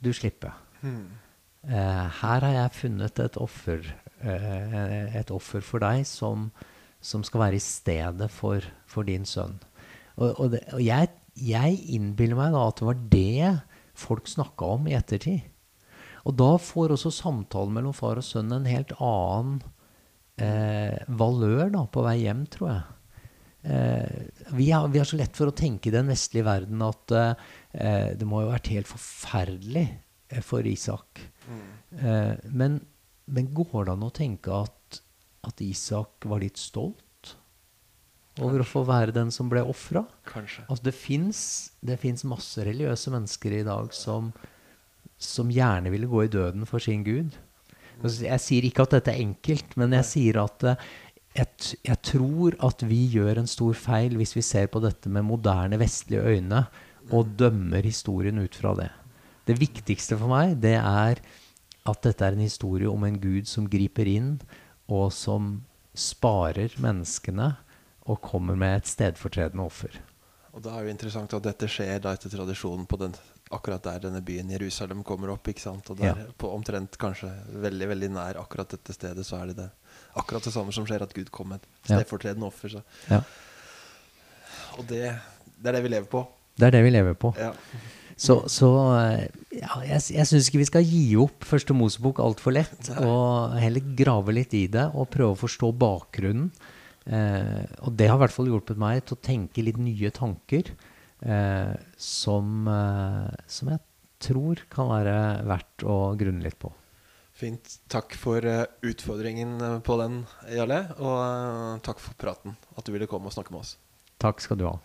du 0.03 0.11
slippe. 0.15 0.51
Mm. 0.83 1.09
Eh, 1.63 2.05
her 2.21 2.45
har 2.45 2.55
jeg 2.55 2.77
funnet 2.77 3.19
et 3.23 3.39
offer, 3.41 3.87
eh, 4.21 5.19
et 5.19 5.31
offer 5.31 5.63
for 5.63 5.83
deg 5.83 6.03
som, 6.07 6.49
som 7.03 7.23
skal 7.27 7.47
være 7.47 7.59
i 7.59 7.63
stedet 7.63 8.31
for, 8.31 8.63
for 8.87 9.07
din 9.07 9.27
sønn. 9.27 9.59
Og, 10.19 10.29
og, 10.31 10.47
det, 10.53 10.63
og 10.75 10.83
jeg, 10.83 11.09
jeg 11.39 11.79
innbiller 11.95 12.39
meg 12.39 12.53
da 12.55 12.67
at 12.69 12.79
det 12.79 12.89
var 12.89 13.03
det 13.13 13.53
folk 13.97 14.29
snakka 14.29 14.73
om 14.77 14.89
i 14.89 14.97
ettertid. 14.97 15.49
Og 16.23 16.35
da 16.39 16.53
får 16.61 16.95
også 16.95 17.11
samtalen 17.11 17.73
mellom 17.75 17.95
far 17.95 18.21
og 18.21 18.25
sønn 18.25 18.53
en 18.55 18.67
helt 18.69 18.93
annen 19.03 19.57
eh, 20.39 20.95
valør 21.19 21.73
da, 21.73 21.83
på 21.91 22.03
vei 22.05 22.17
hjem, 22.21 22.45
tror 22.53 22.69
jeg. 22.69 22.83
Eh, 23.63 24.23
vi, 24.55 24.69
har, 24.71 24.87
vi 24.91 25.01
har 25.01 25.07
så 25.07 25.19
lett 25.19 25.35
for 25.39 25.51
å 25.51 25.55
tenke 25.55 25.89
i 25.89 25.95
den 25.95 26.09
vestlige 26.11 26.47
verden 26.47 26.83
at 26.83 27.15
eh, 27.15 28.09
det 28.15 28.27
må 28.27 28.43
jo 28.43 28.49
ha 28.51 28.57
vært 28.57 28.71
helt 28.73 28.91
forferdelig 28.91 29.85
eh, 29.89 30.43
for 30.43 30.67
Isak. 30.67 31.25
Mm. 31.47 31.63
Eh, 31.99 32.33
men, 32.55 32.79
men 33.25 33.51
går 33.55 33.89
det 33.89 33.97
an 33.97 34.07
å 34.07 34.13
tenke 34.15 34.63
at, 34.63 35.01
at 35.47 35.63
Isak 35.63 36.27
var 36.29 36.43
litt 36.43 36.61
stolt 36.61 37.03
over 38.41 38.63
å 38.63 38.67
få 38.67 38.81
være 38.87 39.13
den 39.13 39.29
som 39.33 39.49
ble 39.51 39.61
ofra? 39.67 40.03
Altså 40.65 40.87
det 40.87 41.99
fins 42.01 42.25
masse 42.25 42.65
religiøse 42.65 43.13
mennesker 43.13 43.59
i 43.59 43.65
dag 43.67 43.93
som, 43.93 44.31
som 45.21 45.51
gjerne 45.53 45.91
ville 45.93 46.09
gå 46.09 46.25
i 46.25 46.31
døden 46.33 46.65
for 46.69 46.81
sin 46.83 47.03
gud. 47.05 47.35
Altså, 48.01 48.25
Jeg 48.25 48.41
sier 48.41 48.67
ikke 48.67 48.87
at 48.87 48.97
dette 48.97 49.13
er 49.13 49.21
enkelt, 49.21 49.77
men 49.77 49.93
jeg 49.99 50.09
sier 50.09 50.41
at 50.41 50.65
eh, 50.71 50.87
jeg, 51.37 51.77
jeg 51.85 51.99
tror 52.05 52.57
at 52.65 52.83
vi 52.85 53.03
gjør 53.13 53.41
en 53.41 53.49
stor 53.49 53.77
feil 53.77 54.17
hvis 54.19 54.35
vi 54.37 54.45
ser 54.45 54.67
på 54.73 54.81
dette 54.83 55.09
med 55.09 55.25
moderne 55.25 55.79
vestlige 55.81 56.25
øyne 56.35 56.65
og 57.13 57.33
dømmer 57.37 57.85
historien 57.85 58.37
ut 58.41 58.55
fra 58.57 58.73
det. 58.77 58.89
Det 59.45 59.57
viktigste 59.59 60.17
for 60.17 60.31
meg, 60.31 60.55
det 60.63 60.77
er 60.79 61.19
at 61.83 62.05
dette 62.05 62.23
er 62.25 62.37
en 62.37 62.45
historie 62.45 62.87
om 62.87 63.03
en 63.03 63.17
gud 63.19 63.49
som 63.49 63.67
griper 63.67 64.07
inn, 64.07 64.37
og 64.87 65.11
som 65.15 65.57
sparer 65.93 66.73
menneskene 66.81 67.49
og 68.05 68.19
kommer 68.21 68.57
med 68.59 68.81
et 68.81 68.89
stedfortredende 68.91 69.63
offer. 69.63 69.95
Og 70.53 70.61
da 70.61 70.75
er 70.77 70.85
jo 70.85 70.91
interessant 70.93 71.33
at 71.33 71.45
dette 71.47 71.65
skjer 71.71 72.01
da 72.03 72.11
etter 72.13 72.29
tradisjonen 72.29 72.85
på 72.85 72.97
den, 73.01 73.15
akkurat 73.53 73.81
der 73.87 74.03
denne 74.03 74.19
byen 74.25 74.51
Jerusalem 74.53 75.01
kommer 75.07 75.31
opp. 75.33 75.47
ikke 75.49 75.61
sant? 75.63 75.89
Og 75.89 75.97
der, 75.97 76.13
Ja. 76.13 76.25
på 76.37 76.51
omtrent 76.53 76.97
kanskje 77.01 77.31
veldig 77.63 77.87
veldig 77.89 78.09
nær 78.13 78.37
akkurat 78.41 78.69
dette 78.69 78.93
stedet, 78.93 79.25
så 79.25 79.41
er 79.41 79.47
det 79.47 79.55
det 79.57 79.69
akkurat 80.15 80.43
det 80.43 80.53
samme 80.53 80.71
som 80.75 80.85
skjer, 80.85 81.01
at 81.01 81.13
Gud 81.13 81.31
kom 81.31 81.49
med 81.49 81.59
et 81.61 81.67
stedfortredende 81.89 82.45
offer. 82.45 82.69
Så. 82.69 82.83
Ja. 83.09 83.21
Og 84.77 84.85
det, 84.89 85.01
det 85.57 85.69
er 85.69 85.77
det 85.77 85.83
vi 85.85 85.89
lever 85.95 86.09
på. 86.11 86.23
Det 86.57 86.67
er 86.67 86.71
det 86.77 86.83
vi 86.85 86.93
lever 86.93 87.13
på. 87.17 87.33
Ja. 87.39 87.51
Så, 88.15 88.43
så 88.47 88.69
eh, 88.99 89.25
ja, 89.57 89.79
jeg, 89.87 90.01
jeg 90.13 90.27
syns 90.29 90.47
ikke 90.49 90.61
vi 90.61 90.67
skal 90.69 90.83
gi 90.85 91.15
opp 91.17 91.47
Første 91.49 91.73
Mosebok 91.73 92.19
altfor 92.21 92.53
lett. 92.53 92.91
Og 93.01 93.55
heller 93.57 93.81
grave 93.97 94.35
litt 94.37 94.53
i 94.53 94.67
det 94.69 94.85
og 94.93 95.09
prøve 95.13 95.33
å 95.33 95.39
forstå 95.47 95.71
bakgrunnen. 95.81 96.51
Eh, 97.05 97.63
og 97.83 97.95
det 97.99 98.07
har 98.09 98.19
i 98.19 98.23
hvert 98.23 98.35
fall 98.35 98.51
hjulpet 98.51 98.79
meg 98.79 99.01
til 99.03 99.17
å 99.17 99.23
tenke 99.23 99.65
litt 99.65 99.79
nye 99.81 100.11
tanker 100.15 100.69
eh, 101.25 101.73
som, 101.99 102.67
eh, 102.69 103.33
som 103.47 103.73
jeg 103.73 103.83
tror 104.23 104.63
kan 104.71 104.91
være 104.91 105.17
verdt 105.49 105.85
å 105.89 105.97
grunne 106.19 106.45
litt 106.45 106.59
på. 106.61 106.71
Fint. 107.33 107.79
Takk 107.89 108.13
for 108.19 108.45
eh, 108.45 108.65
utfordringen 108.85 109.57
eh, 109.57 109.79
på 109.83 109.97
den, 109.99 110.21
Jarle. 110.53 110.83
Og 111.01 111.17
eh, 111.17 111.81
takk 111.85 112.01
for 112.03 112.15
praten. 112.19 112.55
At 112.77 112.85
du 112.85 112.93
ville 112.93 113.09
komme 113.09 113.31
og 113.31 113.35
snakke 113.35 113.55
med 113.55 113.65
oss. 113.65 113.75
Takk 114.21 114.43
skal 114.43 114.59
du 114.61 114.67
ha. 114.69 114.77